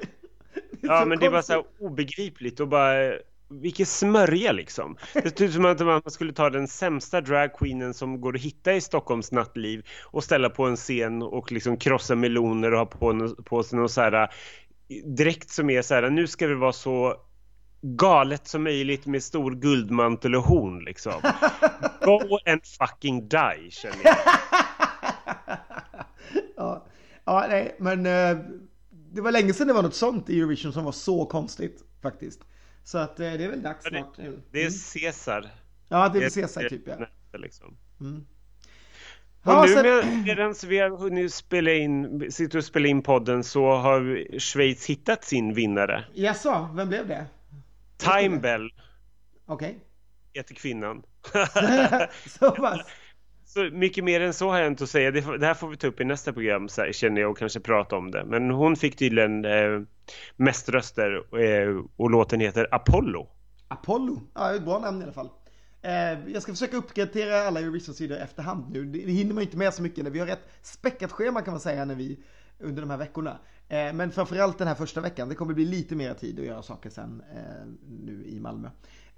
Ja, 0.86 1.04
men 1.04 1.18
det 1.18 1.30
bara 1.30 1.42
så 1.42 1.64
obegripligt 1.78 2.60
och 2.60 2.68
bara 2.68 3.12
vilken 3.48 3.86
smörja 3.86 4.52
liksom. 4.52 4.96
Det 5.12 5.38
ser 5.38 5.44
ut 5.44 5.52
som 5.52 5.64
att 5.64 5.80
man 5.80 6.02
skulle 6.06 6.32
ta 6.32 6.50
den 6.50 6.68
sämsta 6.68 7.20
dragqueenen 7.20 7.94
som 7.94 8.20
går 8.20 8.36
att 8.36 8.42
hitta 8.42 8.74
i 8.74 8.80
Stockholms 8.80 9.32
nattliv 9.32 9.86
och 10.04 10.24
ställa 10.24 10.50
på 10.50 10.64
en 10.64 10.76
scen 10.76 11.22
och 11.22 11.52
liksom 11.52 11.76
krossa 11.76 12.14
meloner 12.14 12.72
och 12.72 12.78
ha 12.78 12.86
på, 12.86 13.34
på 13.44 13.62
sig 13.62 13.78
någon 13.78 13.88
så 13.88 14.00
här 14.00 14.30
dräkt 15.04 15.50
som 15.50 15.70
är 15.70 15.82
så 15.82 15.94
här, 15.94 16.10
nu 16.10 16.26
ska 16.26 16.46
det 16.46 16.54
vara 16.54 16.72
så 16.72 17.16
galet 17.82 18.46
som 18.46 18.62
möjligt 18.62 19.06
med 19.06 19.22
stor 19.22 19.50
guldmantel 19.50 20.34
och 20.34 20.42
horn 20.42 20.84
liksom. 20.84 21.12
Go 22.04 22.38
and 22.46 22.60
fucking 22.78 23.28
die 23.28 23.70
känner 23.70 24.04
jag. 24.04 24.16
ja, 26.56 26.86
ja 27.24 27.46
nej, 27.48 27.76
men 27.78 28.06
uh 28.06 28.38
det 29.12 29.20
var 29.20 29.32
länge 29.32 29.52
sedan 29.52 29.66
det 29.66 29.72
var 29.72 29.82
något 29.82 29.94
sånt 29.94 30.30
i 30.30 30.38
Eurovision 30.38 30.72
som 30.72 30.84
var 30.84 30.92
så 30.92 31.26
konstigt 31.26 31.84
faktiskt. 32.02 32.40
Så 32.84 32.98
att 32.98 33.20
eh, 33.20 33.32
det 33.32 33.44
är 33.44 33.48
väl 33.48 33.62
dags 33.62 33.84
snart. 33.84 34.16
Det, 34.16 34.32
det 34.50 34.62
är 34.62 34.66
mm. 34.66 34.78
Caesar. 34.94 35.50
Ja, 35.88 36.08
det 36.08 36.24
är 36.24 36.30
Caesar 36.30 36.68
typ 36.68 36.82
ja. 36.86 37.38
Liksom. 37.38 37.76
Mm. 38.00 38.26
Och 39.44 39.68
nu 39.68 39.82
med, 39.82 40.22
medan 40.24 40.54
vi 40.66 40.78
har 40.78 40.90
hunnit 40.90 41.34
spela 41.34 41.72
in, 41.72 42.26
sitter 42.32 42.58
och 42.58 42.64
spela 42.64 42.88
in 42.88 43.02
podden 43.02 43.44
så 43.44 43.74
har 43.74 44.38
Schweiz 44.38 44.86
hittat 44.86 45.24
sin 45.24 45.54
vinnare. 45.54 46.04
Jaså, 46.14 46.68
vem 46.74 46.88
blev 46.88 47.08
det? 47.08 47.26
Time 47.96 48.38
Bell. 48.38 48.70
Okej. 49.46 49.68
Okay. 49.68 49.80
Heter 50.34 50.54
kvinnan. 50.54 51.02
så 52.38 52.50
pass. 52.50 52.80
Så 53.54 53.70
mycket 53.72 54.04
mer 54.04 54.20
än 54.20 54.32
så 54.32 54.50
har 54.50 54.58
jag 54.58 54.66
inte 54.66 54.84
att 54.84 54.90
säga. 54.90 55.10
Det, 55.10 55.38
det 55.38 55.46
här 55.46 55.54
får 55.54 55.68
vi 55.68 55.76
ta 55.76 55.86
upp 55.86 56.00
i 56.00 56.04
nästa 56.04 56.32
program 56.32 56.68
så 56.68 56.82
här, 56.82 56.92
känner 56.92 57.20
jag 57.20 57.30
och 57.30 57.38
kanske 57.38 57.60
prata 57.60 57.96
om 57.96 58.10
det. 58.10 58.24
Men 58.24 58.50
hon 58.50 58.76
fick 58.76 58.96
tydligen 58.96 59.44
eh, 59.44 59.80
mest 60.36 60.68
röster 60.68 61.40
eh, 61.40 61.84
och 61.96 62.10
låten 62.10 62.40
heter 62.40 62.68
Apollo. 62.70 63.28
Apollo? 63.68 64.22
Ja, 64.34 64.54
ett 64.54 64.64
bra 64.64 64.78
namn 64.78 65.00
i 65.00 65.02
alla 65.02 65.12
fall. 65.12 65.28
Eh, 65.82 66.32
jag 66.32 66.42
ska 66.42 66.52
försöka 66.52 66.76
uppgradera 66.76 67.42
alla 67.42 67.60
Eurovision-sidor 67.60 68.16
efterhand 68.16 68.70
nu. 68.72 68.84
Det, 68.84 68.98
det 68.98 69.12
hinner 69.12 69.34
man 69.34 69.42
inte 69.42 69.56
med 69.56 69.74
så 69.74 69.82
mycket. 69.82 70.06
Vi 70.06 70.18
har 70.18 70.26
ett 70.26 70.48
späckat 70.62 71.12
schema 71.12 71.42
kan 71.42 71.52
man 71.52 71.60
säga 71.60 71.84
när 71.84 71.94
vi 71.94 72.18
under 72.58 72.82
de 72.82 72.90
här 72.90 72.98
veckorna. 72.98 73.38
Eh, 73.68 73.92
men 73.92 74.10
framförallt 74.10 74.58
den 74.58 74.68
här 74.68 74.74
första 74.74 75.00
veckan. 75.00 75.28
Det 75.28 75.34
kommer 75.34 75.54
bli 75.54 75.64
lite 75.64 75.94
mer 75.94 76.14
tid 76.14 76.38
att 76.38 76.46
göra 76.46 76.62
saker 76.62 76.90
sen 76.90 77.22
eh, 77.34 77.66
nu 78.04 78.24
i 78.26 78.40
Malmö. 78.40 78.68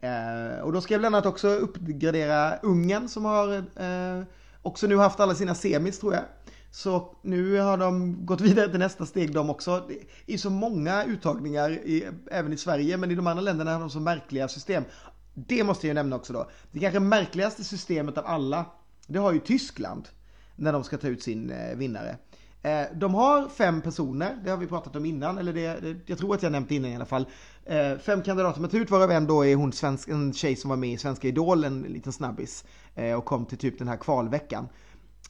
Eh, 0.04 0.60
och 0.60 0.72
då 0.72 0.80
ska 0.80 0.94
jag 0.94 1.00
bland 1.00 1.14
annat 1.14 1.26
också 1.26 1.48
uppgradera 1.48 2.56
Ungern 2.56 3.08
som 3.08 3.24
har 3.24 3.56
eh, 3.56 4.24
också 4.62 4.86
nu 4.86 4.96
haft 4.96 5.20
alla 5.20 5.34
sina 5.34 5.54
semis 5.54 5.98
tror 5.98 6.14
jag. 6.14 6.22
Så 6.70 7.16
nu 7.22 7.58
har 7.58 7.78
de 7.78 8.16
gått 8.26 8.40
vidare 8.40 8.68
till 8.68 8.78
nästa 8.78 9.06
steg 9.06 9.34
de 9.34 9.50
också. 9.50 9.88
Det 10.26 10.34
är 10.34 10.38
så 10.38 10.50
många 10.50 11.04
uttagningar, 11.04 11.70
i, 11.70 12.08
även 12.30 12.52
i 12.52 12.56
Sverige, 12.56 12.96
men 12.96 13.10
i 13.10 13.14
de 13.14 13.26
andra 13.26 13.42
länderna 13.42 13.72
har 13.72 13.80
de 13.80 13.90
så 13.90 14.00
märkliga 14.00 14.48
system. 14.48 14.84
Det 15.34 15.64
måste 15.64 15.86
jag 15.86 15.90
ju 15.90 15.94
nämna 15.94 16.16
också 16.16 16.32
då. 16.32 16.50
Det 16.72 16.80
kanske 16.80 17.00
märkligaste 17.00 17.64
systemet 17.64 18.18
av 18.18 18.26
alla, 18.26 18.64
det 19.06 19.18
har 19.18 19.32
ju 19.32 19.38
Tyskland 19.38 20.08
när 20.56 20.72
de 20.72 20.84
ska 20.84 20.96
ta 20.98 21.08
ut 21.08 21.22
sin 21.22 21.50
eh, 21.50 21.76
vinnare. 21.76 22.16
Eh, 22.64 22.86
de 22.94 23.14
har 23.14 23.48
fem 23.48 23.80
personer, 23.80 24.38
det 24.44 24.50
har 24.50 24.56
vi 24.56 24.66
pratat 24.66 24.96
om 24.96 25.04
innan, 25.04 25.38
eller 25.38 25.52
det, 25.52 25.80
det 25.80 25.96
jag 26.06 26.18
tror 26.18 26.34
att 26.34 26.42
jag 26.42 26.52
nämnt 26.52 26.70
innan 26.70 26.90
i 26.90 26.96
alla 26.96 27.04
fall. 27.04 27.26
Eh, 27.64 27.98
fem 27.98 28.22
kandidater 28.22 28.60
med 28.60 28.74
ut 28.74 28.90
varav 28.90 29.10
en 29.10 29.26
då 29.26 29.46
är 29.46 29.56
hon 29.56 29.72
svensk, 29.72 30.08
en 30.08 30.32
tjej 30.32 30.56
som 30.56 30.70
var 30.70 30.76
med 30.76 30.92
i 30.92 30.98
Svenska 30.98 31.28
Idol, 31.28 31.64
en 31.64 31.82
liten 31.82 32.12
snabbis. 32.12 32.64
Eh, 32.94 33.14
och 33.14 33.24
kom 33.24 33.46
till 33.46 33.58
typ 33.58 33.78
den 33.78 33.88
här 33.88 33.96
kvalveckan. 33.96 34.68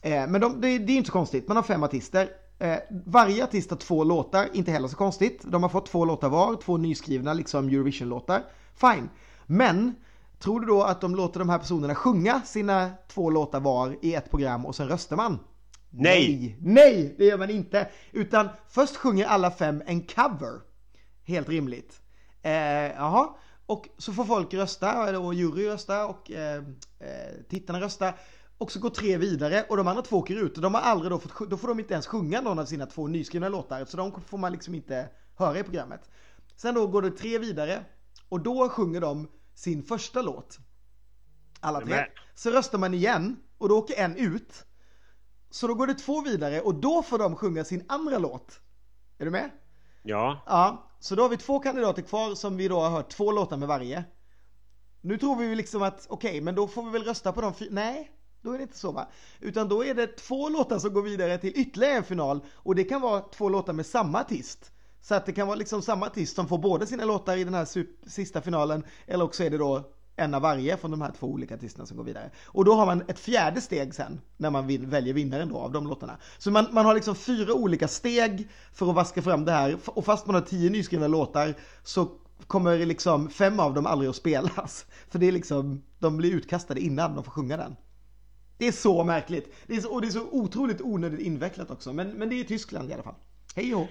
Eh, 0.01 0.27
men 0.27 0.41
de, 0.41 0.61
det, 0.61 0.77
det, 0.77 0.93
är 0.93 0.97
inte 0.97 1.07
så 1.07 1.13
konstigt, 1.13 1.47
man 1.47 1.57
har 1.57 1.63
fem 1.63 1.83
artister. 1.83 2.29
Eh, 2.59 2.77
varje 3.05 3.43
artist 3.43 3.69
har 3.69 3.77
två 3.77 4.03
låtar, 4.03 4.49
inte 4.53 4.71
heller 4.71 4.87
så 4.87 4.95
konstigt. 4.95 5.41
De 5.43 5.63
har 5.63 5.69
fått 5.69 5.85
två 5.85 6.05
låtar 6.05 6.29
var, 6.29 6.55
två 6.55 6.77
nyskrivna 6.77 7.33
liksom 7.33 7.67
Eurovision-låtar. 7.69 8.43
Fine. 8.75 9.09
Men 9.45 9.95
tror 10.39 10.59
du 10.59 10.67
då 10.67 10.83
att 10.83 11.01
de 11.01 11.15
låter 11.15 11.39
de 11.39 11.49
här 11.49 11.59
personerna 11.59 11.95
sjunga 11.95 12.41
sina 12.45 12.91
två 13.07 13.29
låtar 13.29 13.59
var 13.59 13.97
i 14.01 14.13
ett 14.13 14.29
program 14.31 14.65
och 14.65 14.75
sen 14.75 14.87
röstar 14.87 15.15
man? 15.15 15.39
Nej! 15.97 16.57
Nej, 16.61 17.15
det 17.17 17.25
gör 17.25 17.37
man 17.37 17.49
inte. 17.49 17.89
Utan 18.11 18.49
först 18.69 18.95
sjunger 18.95 19.25
alla 19.25 19.51
fem 19.51 19.83
en 19.85 20.01
cover. 20.01 20.61
Helt 21.23 21.49
rimligt. 21.49 22.01
Eh, 22.41 22.51
jaha. 22.51 23.29
Och 23.65 23.89
så 23.97 24.13
får 24.13 24.25
folk 24.25 24.53
rösta, 24.53 25.19
och 25.19 25.33
jury 25.33 25.67
rösta 25.67 26.05
och 26.05 26.31
eh, 26.31 26.63
eh, 26.99 27.43
tittarna 27.49 27.81
rösta. 27.81 28.13
Och 28.57 28.71
så 28.71 28.79
går 28.79 28.89
tre 28.89 29.17
vidare 29.17 29.65
och 29.69 29.77
de 29.77 29.87
andra 29.87 30.01
två 30.01 30.17
åker 30.17 30.35
ut. 30.35 30.55
Och 30.55 30.61
de 30.61 30.73
har 30.73 30.81
aldrig 30.81 31.11
då 31.11 31.19
fått, 31.19 31.49
då 31.49 31.57
får 31.57 31.67
de 31.67 31.79
inte 31.79 31.93
ens 31.93 32.07
sjunga 32.07 32.41
någon 32.41 32.59
av 32.59 32.65
sina 32.65 32.85
två 32.85 33.07
nyskrivna 33.07 33.49
låtar. 33.49 33.85
Så 33.85 33.97
de 33.97 34.21
får 34.21 34.37
man 34.37 34.51
liksom 34.51 34.75
inte 34.75 35.09
höra 35.35 35.59
i 35.59 35.63
programmet. 35.63 36.09
Sen 36.55 36.75
då 36.75 36.87
går 36.87 37.01
det 37.01 37.11
tre 37.11 37.37
vidare 37.37 37.85
och 38.29 38.39
då 38.39 38.69
sjunger 38.69 39.01
de 39.01 39.27
sin 39.53 39.83
första 39.83 40.21
låt. 40.21 40.57
Alla 41.59 41.81
tre. 41.81 42.05
Så 42.35 42.49
röstar 42.49 42.77
man 42.77 42.93
igen 42.93 43.37
och 43.57 43.69
då 43.69 43.77
åker 43.77 44.03
en 44.03 44.15
ut. 44.15 44.65
Så 45.55 45.67
då 45.67 45.73
går 45.73 45.87
det 45.87 45.93
två 45.93 46.21
vidare 46.21 46.61
och 46.61 46.75
då 46.75 47.03
får 47.03 47.17
de 47.17 47.35
sjunga 47.35 47.63
sin 47.63 47.83
andra 47.87 48.17
låt. 48.17 48.59
Är 49.17 49.25
du 49.25 49.31
med? 49.31 49.51
Ja. 50.03 50.43
Ja, 50.45 50.89
så 50.99 51.15
då 51.15 51.21
har 51.21 51.29
vi 51.29 51.37
två 51.37 51.59
kandidater 51.59 52.01
kvar 52.01 52.35
som 52.35 52.57
vi 52.57 52.67
då 52.67 52.79
har 52.79 52.89
hört 52.89 53.09
två 53.09 53.31
låtar 53.31 53.57
med 53.57 53.67
varje. 53.67 54.03
Nu 55.01 55.17
tror 55.17 55.35
vi 55.35 55.55
liksom 55.55 55.81
att, 55.81 56.05
okej, 56.09 56.29
okay, 56.29 56.41
men 56.41 56.55
då 56.55 56.67
får 56.67 56.83
vi 56.83 56.91
väl 56.91 57.03
rösta 57.03 57.31
på 57.31 57.41
de 57.41 57.53
fyra. 57.53 57.69
Nej, 57.71 58.11
då 58.41 58.51
är 58.51 58.57
det 58.57 58.61
inte 58.61 58.77
så 58.77 58.91
va? 58.91 59.07
Utan 59.39 59.69
då 59.69 59.85
är 59.85 59.93
det 59.93 60.07
två 60.07 60.49
låtar 60.49 60.79
som 60.79 60.93
går 60.93 61.01
vidare 61.01 61.37
till 61.37 61.53
ytterligare 61.55 61.93
en 61.93 62.03
final 62.03 62.39
och 62.53 62.75
det 62.75 62.83
kan 62.83 63.01
vara 63.01 63.21
två 63.21 63.49
låtar 63.49 63.73
med 63.73 63.85
samma 63.85 64.21
artist. 64.21 64.71
Så 65.01 65.15
att 65.15 65.25
det 65.25 65.33
kan 65.33 65.47
vara 65.47 65.57
liksom 65.57 65.81
samma 65.81 66.05
artist 66.05 66.35
som 66.35 66.47
får 66.47 66.57
båda 66.57 66.85
sina 66.85 67.05
låtar 67.05 67.37
i 67.37 67.43
den 67.43 67.53
här 67.53 67.67
sista 68.09 68.41
finalen 68.41 68.83
eller 69.07 69.25
också 69.25 69.43
är 69.43 69.49
det 69.49 69.57
då 69.57 69.94
en 70.15 70.33
av 70.33 70.41
varje 70.41 70.77
från 70.77 70.91
de 70.91 71.01
här 71.01 71.11
två 71.19 71.27
olika 71.27 71.55
artisterna 71.55 71.85
som 71.85 71.97
går 71.97 72.03
vidare. 72.03 72.31
Och 72.45 72.65
då 72.65 72.73
har 72.73 72.85
man 72.85 73.03
ett 73.07 73.19
fjärde 73.19 73.61
steg 73.61 73.95
sen 73.95 74.21
när 74.37 74.49
man 74.49 74.67
vill, 74.67 74.85
väljer 74.85 75.13
vinnaren 75.13 75.49
då 75.49 75.57
av 75.57 75.71
de 75.71 75.87
låtarna. 75.87 76.17
Så 76.37 76.51
man, 76.51 76.67
man 76.71 76.85
har 76.85 76.93
liksom 76.93 77.15
fyra 77.15 77.53
olika 77.53 77.87
steg 77.87 78.49
för 78.73 78.89
att 78.89 78.95
vaska 78.95 79.21
fram 79.21 79.45
det 79.45 79.51
här 79.51 79.77
och 79.85 80.05
fast 80.05 80.25
man 80.25 80.35
har 80.35 80.41
tio 80.41 80.69
nyskrivna 80.69 81.07
låtar 81.07 81.53
så 81.83 82.09
kommer 82.47 82.85
liksom 82.85 83.29
fem 83.29 83.59
av 83.59 83.73
dem 83.73 83.85
aldrig 83.85 84.09
att 84.09 84.15
spelas. 84.15 84.85
För 85.09 85.19
det 85.19 85.27
är 85.27 85.31
liksom, 85.31 85.83
de 85.99 86.17
blir 86.17 86.31
utkastade 86.31 86.79
innan 86.79 87.15
de 87.15 87.23
får 87.23 87.31
sjunga 87.31 87.57
den. 87.57 87.75
Det 88.57 88.67
är 88.67 88.71
så 88.71 89.03
märkligt. 89.03 89.53
Det 89.67 89.75
är 89.75 89.81
så, 89.81 89.93
och 89.93 90.01
det 90.01 90.07
är 90.07 90.11
så 90.11 90.27
otroligt 90.31 90.81
onödigt 90.81 91.19
invecklat 91.19 91.71
också. 91.71 91.93
Men, 91.93 92.09
men 92.09 92.29
det 92.29 92.39
är 92.39 92.43
Tyskland 92.43 92.89
i 92.89 92.93
alla 92.93 93.03
fall. 93.03 93.15
Hej 93.55 93.75
och 93.75 93.87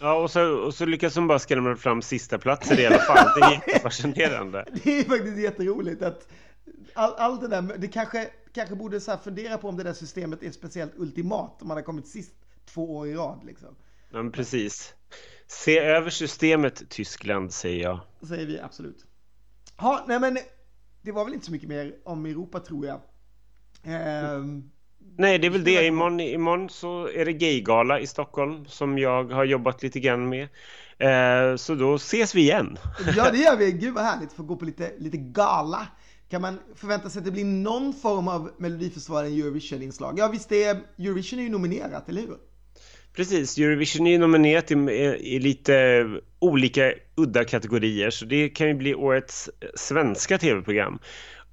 Ja, 0.00 0.14
och 0.14 0.30
så, 0.30 0.58
och 0.58 0.74
så 0.74 0.86
lyckas 0.86 1.14
de 1.14 1.26
bara 1.26 1.38
skrämma 1.38 1.76
fram 1.76 2.02
sista 2.02 2.38
platser 2.38 2.80
i 2.80 2.86
alla 2.86 2.98
fall. 2.98 3.40
Det 3.40 3.46
är 3.46 3.52
jättefascinerande. 3.52 4.64
det 4.84 4.98
är 4.98 5.04
faktiskt 5.04 5.38
jätteroligt 5.38 6.02
att 6.02 6.28
all, 6.94 7.14
allt 7.14 7.40
det 7.40 7.48
där, 7.48 7.78
det 7.78 7.88
kanske, 7.88 8.30
kanske 8.52 8.74
borde 8.74 9.00
så 9.00 9.16
fundera 9.24 9.58
på 9.58 9.68
om 9.68 9.76
det 9.76 9.82
där 9.82 9.92
systemet 9.92 10.42
är 10.42 10.50
speciellt 10.50 10.92
ultimat 10.96 11.62
om 11.62 11.68
man 11.68 11.76
har 11.76 11.84
kommit 11.84 12.06
sist 12.06 12.32
två 12.66 12.96
år 12.96 13.08
i 13.08 13.14
rad 13.14 13.40
liksom. 13.46 13.68
Ja, 14.10 14.22
men 14.22 14.32
precis. 14.32 14.94
Se 15.46 15.78
över 15.78 16.10
systemet 16.10 16.88
Tyskland, 16.88 17.52
säger 17.52 17.82
jag. 17.82 18.00
Säger 18.28 18.46
vi 18.46 18.60
absolut. 18.60 19.06
Ja, 19.76 20.04
nej 20.08 20.20
men 20.20 20.38
det 21.02 21.12
var 21.12 21.24
väl 21.24 21.34
inte 21.34 21.46
så 21.46 21.52
mycket 21.52 21.68
mer 21.68 21.94
om 22.04 22.26
Europa 22.26 22.60
tror 22.60 22.86
jag. 22.86 23.00
Ehm, 23.82 24.70
Nej, 25.18 25.38
det 25.38 25.46
är 25.46 25.50
väl 25.50 25.64
det. 25.64 25.86
Imorgon, 25.86 26.20
imorgon 26.20 26.70
så 26.70 27.08
är 27.08 27.24
det 27.24 27.32
gaygala 27.32 28.00
i 28.00 28.06
Stockholm 28.06 28.64
som 28.66 28.98
jag 28.98 29.24
har 29.24 29.44
jobbat 29.44 29.82
lite 29.82 30.00
grann 30.00 30.28
med. 30.28 30.48
Eh, 30.98 31.56
så 31.56 31.74
då 31.74 31.94
ses 31.94 32.34
vi 32.34 32.40
igen. 32.40 32.78
ja, 33.16 33.30
det 33.30 33.38
gör 33.38 33.56
vi. 33.56 33.72
Gud 33.72 33.94
vad 33.94 34.04
härligt 34.04 34.28
att 34.28 34.36
få 34.36 34.42
gå 34.42 34.56
på 34.56 34.64
lite, 34.64 34.92
lite 34.98 35.16
gala. 35.16 35.88
Kan 36.30 36.42
man 36.42 36.58
förvänta 36.74 37.10
sig 37.10 37.18
att 37.18 37.24
det 37.24 37.30
blir 37.30 37.44
någon 37.44 37.94
form 37.94 38.28
av 38.28 38.50
Melodifestivalen 38.58 39.32
Eurovision-inslag? 39.32 40.18
Ja, 40.18 40.28
visst 40.28 40.52
är 40.52 40.80
Eurovision 40.98 41.38
är 41.38 41.42
ju 41.42 41.48
nominerat, 41.48 42.08
eller 42.08 42.20
hur? 42.20 42.36
Precis, 43.16 43.58
Eurovision 43.58 44.06
är 44.06 44.10
ju 44.10 44.18
nominerat 44.18 44.70
i, 44.70 44.74
i, 44.74 45.38
lite 45.38 46.06
olika 46.38 46.92
udda 47.16 47.44
kategorier 47.44 48.10
så 48.10 48.24
det 48.24 48.48
kan 48.48 48.68
ju 48.68 48.74
bli 48.74 48.94
årets 48.94 49.50
svenska 49.74 50.38
tv-program. 50.38 50.98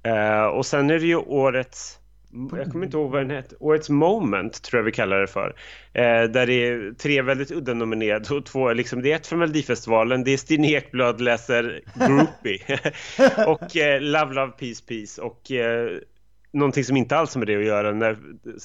Eh, 0.02 0.44
och 0.44 0.66
sen 0.66 0.90
är 0.90 0.98
det 0.98 1.06
ju 1.06 1.16
årets 1.16 1.98
jag 2.30 2.72
kommer 2.72 2.84
inte 2.84 2.96
ihåg 2.96 3.10
vad 3.10 3.20
den 3.20 3.30
heter. 3.30 3.56
Årets 3.60 3.90
Moment 3.90 4.62
tror 4.62 4.78
jag 4.78 4.84
vi 4.84 4.92
kallar 4.92 5.20
det 5.20 5.26
för. 5.26 5.56
Eh, 5.92 6.22
där 6.22 6.46
det 6.46 6.52
är 6.52 6.92
tre 6.92 7.22
väldigt 7.22 7.50
udda 7.50 7.74
nominerade 7.74 8.34
och 8.34 8.46
två, 8.46 8.72
liksom, 8.72 9.02
det 9.02 9.12
är 9.12 9.16
ett 9.16 9.26
från 9.26 9.38
Melodifestivalen, 9.38 10.24
det 10.24 10.30
är 10.30 10.36
Stina 10.36 10.66
Ekblad 10.66 11.20
läser 11.20 11.80
Groupie 11.94 12.80
och 13.46 13.76
eh, 13.76 14.00
Love 14.00 14.34
Love 14.34 14.52
Peace 14.52 14.84
Peace 14.88 15.22
och 15.22 15.50
eh, 15.50 15.98
någonting 16.52 16.84
som 16.84 16.96
inte 16.96 17.16
alls 17.16 17.34
har 17.34 17.38
med 17.38 17.48
det 17.48 17.56
att 17.56 17.64
göra 17.64 17.92
när 17.92 18.10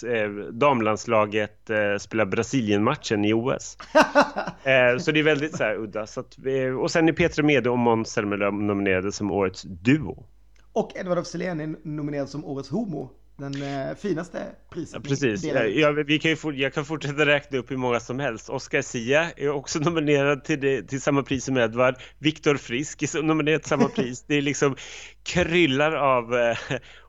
eh, 0.07 0.29
damlandslaget 0.51 1.69
eh, 1.69 1.97
spelar 1.99 2.25
Brasilien-matchen 2.25 3.25
i 3.25 3.33
OS. 3.33 3.77
eh, 4.63 4.97
så 4.99 5.11
det 5.11 5.19
är 5.19 5.23
väldigt 5.23 5.57
så 5.57 5.63
här 5.63 5.75
udda. 5.75 6.07
Så 6.07 6.19
att, 6.19 6.37
och 6.81 6.91
sen 6.91 7.09
är 7.09 7.13
Petra 7.13 7.43
Mede 7.43 7.69
och 7.69 7.79
Måns 7.79 8.09
Zelmerlöw 8.09 8.51
nominerade 8.51 9.11
som 9.11 9.31
årets 9.31 9.61
duo. 9.61 10.25
Och 10.73 10.91
Edvard 10.95 11.17
af 11.17 11.27
Sillén 11.27 11.59
är 11.59 11.75
nominerad 11.83 12.29
som 12.29 12.45
årets 12.45 12.69
homo 12.69 13.09
den 13.37 13.61
eh, 13.61 13.95
finaste 13.95 14.45
priset. 14.69 14.93
Ja, 14.93 14.99
precis. 14.99 15.43
Ja, 15.43 15.91
vi 15.91 16.19
kan 16.19 16.31
ju 16.31 16.37
jag 16.53 16.73
kan 16.73 16.85
fortsätta 16.85 17.25
räkna 17.25 17.57
upp 17.57 17.71
hur 17.71 17.77
många 17.77 17.99
som 17.99 18.19
helst. 18.19 18.49
Oscar 18.49 18.81
Sia 18.81 19.31
är 19.31 19.49
också 19.49 19.79
nominerad 19.79 20.43
till, 20.43 20.59
det, 20.59 20.83
till 20.83 21.01
samma 21.01 21.23
pris 21.23 21.45
som 21.45 21.57
Edvard. 21.57 21.95
Viktor 22.19 22.55
Frisk 22.55 23.03
är 23.03 23.23
nominerad 23.23 23.61
till 23.61 23.69
samma 23.69 23.89
pris. 23.95 24.23
Det 24.27 24.35
är 24.35 24.41
liksom 24.41 24.75
kryllar 25.23 25.91
av 25.91 26.35
eh, 26.35 26.57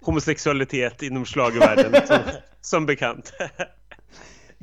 homosexualitet 0.01 1.03
inom 1.03 1.25
schlagervärlden 1.25 2.07
som, 2.07 2.18
som 2.61 2.87
bekant. 2.87 3.33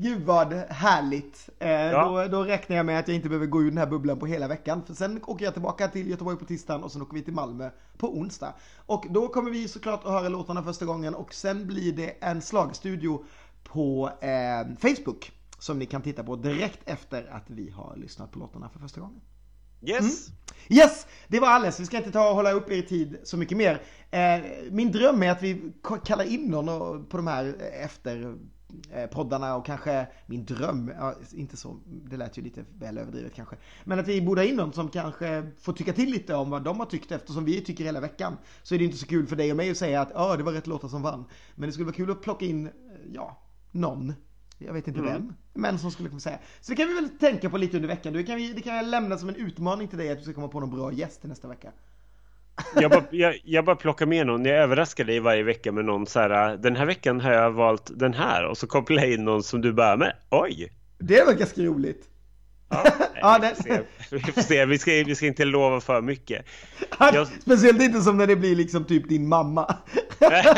Gud 0.02 0.22
vad 0.22 0.54
härligt. 0.54 1.50
Eh, 1.60 1.72
ja. 1.72 2.06
då, 2.06 2.28
då 2.28 2.43
räknar 2.43 2.78
jag 2.78 2.86
med 2.86 3.00
att 3.00 3.08
jag 3.08 3.16
inte 3.16 3.30
behöver 3.30 3.45
gå 3.45 3.62
ur 3.62 3.70
den 3.70 3.78
här 3.78 3.86
bubblan 3.86 4.20
på 4.20 4.26
hela 4.26 4.47
veckan. 4.47 4.86
För 4.86 4.93
sen 4.93 5.22
åker 5.26 5.45
jag 5.45 5.54
tillbaka 5.54 5.88
till 5.88 6.10
Göteborg 6.10 6.38
på 6.38 6.45
tisdagen 6.45 6.84
och 6.84 6.91
sen 6.91 7.02
åker 7.02 7.14
vi 7.14 7.22
till 7.22 7.34
Malmö 7.34 7.70
på 7.97 8.18
onsdag. 8.18 8.54
Och 8.86 9.06
då 9.10 9.28
kommer 9.28 9.52
vi 9.52 9.68
såklart 9.68 10.04
att 10.04 10.12
höra 10.12 10.30
låtarna 10.30 10.64
första 10.64 10.86
gången 10.86 11.16
och 11.16 11.34
sen 11.34 11.68
blir 11.68 11.93
det 11.93 12.10
en 12.10 12.41
slagstudio 12.41 13.26
på 13.64 14.12
eh, 14.22 14.76
Facebook. 14.80 15.32
Som 15.60 15.80
ni 15.80 15.86
kan 15.86 16.02
titta 16.02 16.24
på 16.24 16.36
direkt 16.36 16.80
efter 16.86 17.32
att 17.32 17.43
vi 17.47 17.70
har 17.70 17.95
lyssnat 17.97 18.32
på 18.32 18.39
låtarna 18.39 18.70
för 18.70 18.80
första 18.80 19.02
gången. 19.02 19.22
Yes! 19.82 20.28
Mm. 20.28 20.80
Yes! 20.80 21.08
Det 21.28 21.39
var 21.39 21.47
alles. 21.47 21.80
Vi 21.80 21.86
ska 21.86 21.97
inte 21.97 22.12
ta 22.12 22.30
och 22.30 22.36
hålla 22.36 22.52
upp 22.52 22.72
er 22.72 22.82
tid 22.82 23.18
så 23.24 23.38
mycket 23.38 23.58
mer. 23.58 23.82
Eh, 24.12 24.41
min 24.72 24.91
dröm 24.91 25.24
är 25.24 25.32
att 25.32 25.43
vi 25.43 25.74
kallar 26.06 26.24
in 26.24 26.45
någon 26.45 27.06
på 27.06 27.18
de 27.18 27.28
här 27.28 27.56
efter 27.84 28.24
Eh, 28.24 28.36
poddarna 29.11 29.55
och 29.55 29.65
kanske 29.65 30.07
min 30.26 30.45
dröm, 30.45 30.91
ja, 30.97 31.15
inte 31.34 31.57
så, 31.57 31.80
det 31.86 32.17
lät 32.17 32.38
ju 32.38 32.41
lite 32.41 32.65
väl 32.80 32.97
överdrivet 32.97 33.34
kanske. 33.34 33.55
Men 33.84 33.99
att 33.99 34.07
vi 34.07 34.22
borde 34.22 34.41
ha 34.41 34.45
in 34.45 34.55
någon 34.55 34.74
som 34.74 34.89
kanske 34.89 35.51
får 35.59 35.74
tycka 35.74 35.93
till 35.93 36.11
lite 36.11 36.36
om 36.36 36.49
vad 36.49 36.63
de 36.63 36.80
har 36.80 36.86
tyckt 36.86 37.11
eftersom 37.11 37.45
vi 37.45 37.61
tycker 37.61 37.84
hela 37.84 37.99
veckan. 37.99 38.38
Så 38.63 38.76
är 38.76 38.80
det 38.80 38.86
inte 38.86 38.97
så 38.97 39.07
kul 39.07 39.28
för 39.28 39.36
dig 39.36 39.51
och 39.51 39.57
mig 39.57 39.72
att 39.72 39.78
säga 39.78 40.01
att 40.01 40.11
ja, 40.13 40.38
det 40.38 40.43
var 40.43 40.51
rätt 40.51 40.67
låtar 40.67 40.88
som 40.88 41.01
vann. 41.01 41.26
Men 41.55 41.70
det 41.70 41.74
skulle 41.74 41.86
vara 41.86 41.95
kul 41.95 42.11
att 42.11 42.22
plocka 42.22 42.45
in, 42.45 42.67
eh, 42.67 42.72
ja, 43.13 43.41
någon. 43.72 44.13
Jag 44.57 44.74
vet 44.74 44.88
inte 44.88 44.99
mm. 44.99 45.13
vem, 45.13 45.34
men 45.53 45.80
som 45.80 45.91
skulle 45.91 46.09
kunna 46.09 46.20
säga. 46.20 46.39
Så 46.61 46.72
det 46.72 46.76
kan 46.76 46.88
vi 46.88 46.93
väl 46.93 47.09
tänka 47.09 47.49
på 47.49 47.57
lite 47.57 47.78
under 47.78 47.88
veckan. 47.88 48.13
Det 48.13 48.24
kan, 48.24 48.36
vi, 48.36 48.53
det 48.53 48.61
kan 48.61 48.76
jag 48.76 48.86
lämna 48.86 49.17
som 49.17 49.30
en 49.30 49.36
utmaning 49.36 49.88
till 49.88 49.97
dig 49.97 50.11
att 50.11 50.17
du 50.17 50.24
ska 50.24 50.34
komma 50.34 50.47
på 50.47 50.59
någon 50.59 50.72
bra 50.72 50.93
gäst 50.93 51.22
till 51.22 51.30
nästa 51.30 51.47
vecka. 51.47 51.72
Jag 52.76 52.91
bara, 52.91 53.03
jag, 53.12 53.41
jag 53.43 53.66
bara 53.66 53.76
plockar 53.76 54.05
med 54.05 54.28
någon. 54.28 54.45
Jag 54.45 54.57
överraskar 54.57 55.03
dig 55.03 55.20
varje 55.20 55.43
vecka 55.43 55.72
med 55.72 55.86
någon 55.86 56.07
så 56.07 56.20
här. 56.20 56.57
Den 56.57 56.76
här 56.76 56.86
veckan 56.86 57.22
har 57.22 57.32
jag 57.32 57.51
valt 57.51 57.91
den 57.99 58.14
här 58.14 58.45
och 58.45 58.57
så 58.57 58.68
kopplar 58.68 59.03
jag 59.03 59.12
in 59.12 59.26
någon 59.26 59.43
som 59.43 59.62
du 59.62 59.74
bara 59.74 59.97
med. 59.97 60.16
Oj! 60.30 60.74
Det 60.99 61.24
var 61.24 61.34
ganska 61.34 61.62
roligt. 61.62 62.10
Ja, 63.22 63.38
nej, 63.41 63.53
vi, 63.55 63.55
får 63.55 63.64
se. 63.64 63.82
vi 64.12 64.20
får 64.20 64.41
se. 64.41 64.66
Vi 64.66 64.80
ska, 64.80 64.91
vi 64.91 65.16
ska 65.16 65.28
inte 65.28 65.45
lova 65.45 65.82
för 65.82 66.01
mycket. 66.01 66.45
Jag... 66.99 67.28
Speciellt 67.28 67.82
inte 67.82 68.01
som 68.01 68.18
när 68.18 68.28
det 68.28 68.36
blir 68.36 68.55
liksom 68.55 68.86
typ 68.86 69.10
din 69.10 69.28
mamma. 69.28 69.76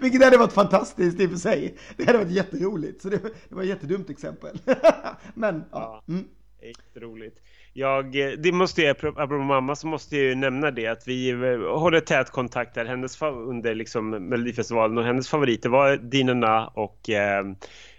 Vilket 0.00 0.24
hade 0.24 0.36
varit 0.36 0.52
fantastiskt 0.52 1.20
i 1.20 1.26
och 1.26 1.30
för 1.30 1.38
sig. 1.38 1.76
Det 1.96 2.04
hade 2.04 2.18
varit 2.18 2.30
jätteroligt. 2.30 3.02
Så 3.02 3.08
det, 3.08 3.18
det 3.48 3.54
var 3.54 3.62
ett 3.62 3.68
jättedumt 3.68 4.10
exempel. 4.10 4.58
Men, 5.34 5.64
ja. 5.72 6.02
ja 6.06 6.12
mm. 6.14 6.24
Jätteroligt. 6.62 7.38
Jag, 7.78 8.16
eh, 8.16 8.30
det 8.38 8.52
måste 8.52 8.82
jag, 8.82 8.96
apropå 8.96 9.38
mamma 9.38 9.76
så 9.76 9.86
måste 9.86 10.16
jag 10.16 10.24
ju 10.24 10.34
nämna 10.34 10.70
det 10.70 10.86
att 10.86 11.08
vi 11.08 11.30
eh, 11.30 11.78
håller 11.78 12.00
tät 12.00 12.30
kontakt 12.30 12.74
där 12.74 12.84
hennes, 12.84 13.22
under 13.22 13.74
liksom 13.74 14.10
Melodifestivalen 14.10 14.98
och 14.98 15.04
hennes 15.04 15.28
favoriter 15.28 15.68
var 15.68 15.96
Dinana 15.96 16.66
och 16.66 17.10
eh, 17.10 17.44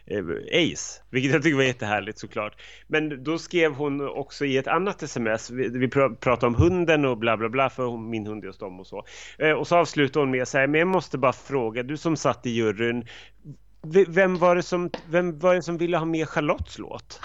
eh, 0.06 0.26
Ace. 0.54 1.02
Vilket 1.10 1.34
jag 1.34 1.44
tycker 1.44 1.56
var 1.56 1.64
jättehärligt 1.64 2.20
såklart. 2.20 2.62
Men 2.88 3.24
då 3.24 3.38
skrev 3.38 3.74
hon 3.74 4.10
också 4.10 4.46
i 4.46 4.58
ett 4.58 4.68
annat 4.68 5.04
sms, 5.04 5.50
vi, 5.50 5.70
vi 5.70 5.88
pratade 5.88 6.48
om 6.48 6.56
hunden 6.56 7.06
och 7.06 7.18
bla 7.18 7.38
bla 7.38 7.50
bla 7.50 7.70
för 7.70 7.98
min 7.98 8.28
hund 8.28 8.44
är 8.44 8.48
hos 8.48 8.58
dem 8.58 8.80
och 8.80 8.88
så. 8.88 9.06
Eh, 9.40 9.52
och 9.52 9.68
så 9.68 9.76
avslutade 9.78 10.20
hon 10.20 10.32
med 10.32 10.42
att 10.42 10.50
säga, 10.50 10.68
men 10.68 10.80
jag 10.80 10.88
måste 10.88 11.18
bara 11.18 11.34
fråga, 11.34 11.84
du 11.84 11.98
som 11.98 12.18
satt 12.18 12.46
i 12.46 12.50
juryn, 12.50 13.06
vem 14.08 14.38
var, 14.38 14.56
det 14.56 14.64
som, 14.64 14.90
vem 15.10 15.40
var 15.40 15.56
det 15.56 15.62
som 15.62 15.78
ville 15.78 15.98
ha 15.98 16.06
med 16.06 16.30
Charlottes 16.30 16.78
låt? 16.78 17.20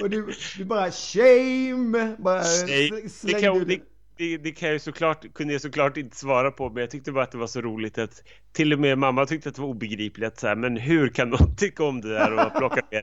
och 0.02 0.10
du, 0.10 0.32
du 0.58 0.64
bara 0.64 0.90
shame, 0.90 2.16
bara 2.18 2.42
slängde 2.42 3.08
det 3.22 3.40
kan, 3.40 3.64
det, 3.64 3.80
det, 4.16 4.36
det, 4.36 4.52
kan 4.52 4.68
jag 4.68 4.80
såklart, 4.80 5.32
kunde 5.34 5.52
jag 5.54 5.62
såklart 5.62 5.96
inte 5.96 6.16
svara 6.16 6.50
på 6.50 6.70
men 6.70 6.80
jag 6.80 6.90
tyckte 6.90 7.12
bara 7.12 7.24
att 7.24 7.32
det 7.32 7.38
var 7.38 7.46
så 7.46 7.60
roligt 7.60 7.98
att 7.98 8.22
till 8.52 8.72
och 8.72 8.78
med 8.78 8.98
mamma 8.98 9.26
tyckte 9.26 9.48
att 9.48 9.54
det 9.54 9.60
var 9.60 9.68
obegripligt 9.68 10.40
så 10.40 10.46
här, 10.46 10.56
men 10.56 10.76
hur 10.76 11.08
kan 11.08 11.30
någon 11.30 11.56
tycka 11.56 11.84
om 11.84 12.00
det 12.00 12.08
där 12.08 12.46
och 12.46 12.54
plocka 12.58 12.82
med? 12.90 13.02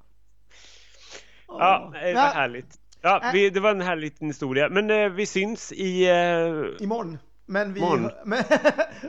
Ja, 1.47 1.91
det 1.93 2.13
var 2.13 2.21
härligt. 2.21 2.79
Ja, 3.01 3.29
vi, 3.33 3.49
det 3.49 3.59
var 3.59 3.71
en 3.71 3.81
härlig 3.81 4.03
liten 4.03 4.27
historia. 4.27 4.69
Men 4.69 4.89
eh, 4.89 5.09
vi 5.09 5.25
syns 5.25 5.71
i... 5.71 6.09
Eh... 6.09 6.83
Imorgon. 6.83 7.17
Men 7.45 7.73
vi... 7.73 7.81
Men, 8.25 8.43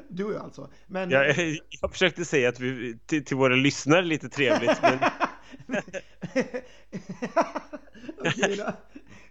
du 0.08 0.24
och 0.24 0.34
jag 0.34 0.42
alltså. 0.42 0.70
Men... 0.86 1.10
Ja, 1.10 1.24
jag, 1.24 1.58
jag 1.80 1.92
försökte 1.92 2.24
säga 2.24 2.48
att 2.48 2.60
vi, 2.60 2.98
till, 3.06 3.24
till 3.24 3.36
våra 3.36 3.54
lyssnare 3.54 4.02
lite 4.02 4.28
trevligt, 4.28 4.82
men... 4.82 4.98
okay, 8.18 8.60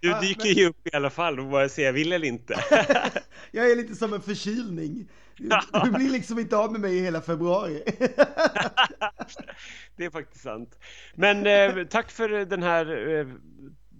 du 0.00 0.14
dyker 0.20 0.44
men... 0.44 0.52
ju 0.52 0.66
upp 0.66 0.86
i 0.86 0.96
alla 0.96 1.10
fall, 1.10 1.40
vare 1.40 1.68
sig 1.68 1.84
jag 1.84 1.92
vill 1.92 2.12
eller 2.12 2.28
inte. 2.28 2.54
jag 3.50 3.70
är 3.70 3.76
lite 3.76 3.94
som 3.94 4.12
en 4.12 4.22
förkylning. 4.22 5.08
Du 5.84 5.90
blir 5.90 6.10
liksom 6.10 6.38
inte 6.38 6.56
av 6.56 6.72
med 6.72 6.80
mig 6.80 6.96
i 6.96 7.00
hela 7.00 7.20
februari. 7.20 7.82
det 9.96 10.04
är 10.04 10.10
faktiskt 10.10 10.44
sant. 10.44 10.78
Men 11.14 11.46
eh, 11.46 11.86
tack 11.86 12.10
för 12.10 12.28
den 12.28 12.62
här 12.62 13.08
eh, 13.18 13.26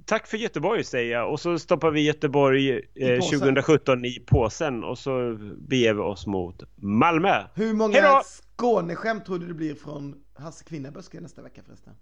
tack 0.06 0.26
för 0.26 0.36
Göteborg 0.36 0.84
säger 0.84 1.12
jag 1.12 1.32
och 1.32 1.40
så 1.40 1.58
stoppar 1.58 1.90
vi 1.90 2.00
Göteborg 2.00 2.80
eh, 2.94 3.20
2017 3.20 4.04
i 4.04 4.24
påsen 4.26 4.84
och 4.84 4.98
så 4.98 5.38
beger 5.58 5.94
vi 5.94 6.00
oss 6.00 6.26
mot 6.26 6.62
Malmö. 6.76 7.44
Hur 7.54 7.74
många 7.74 8.22
Skåneskämt 8.24 9.26
tror 9.26 9.38
du 9.38 9.46
det 9.46 9.54
blir 9.54 9.74
från 9.74 10.14
Hasse 10.34 10.64
Kvinnaböske 10.64 11.20
nästa 11.20 11.42
vecka 11.42 11.62
förresten? 11.66 11.92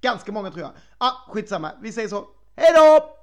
Ganska 0.00 0.32
många 0.32 0.50
tror 0.50 0.62
jag. 0.62 0.72
Ah, 0.98 1.12
skitsamma, 1.28 1.70
vi 1.82 1.92
säger 1.92 2.08
så. 2.08 2.24
Hej 2.56 2.72
då! 2.74 3.18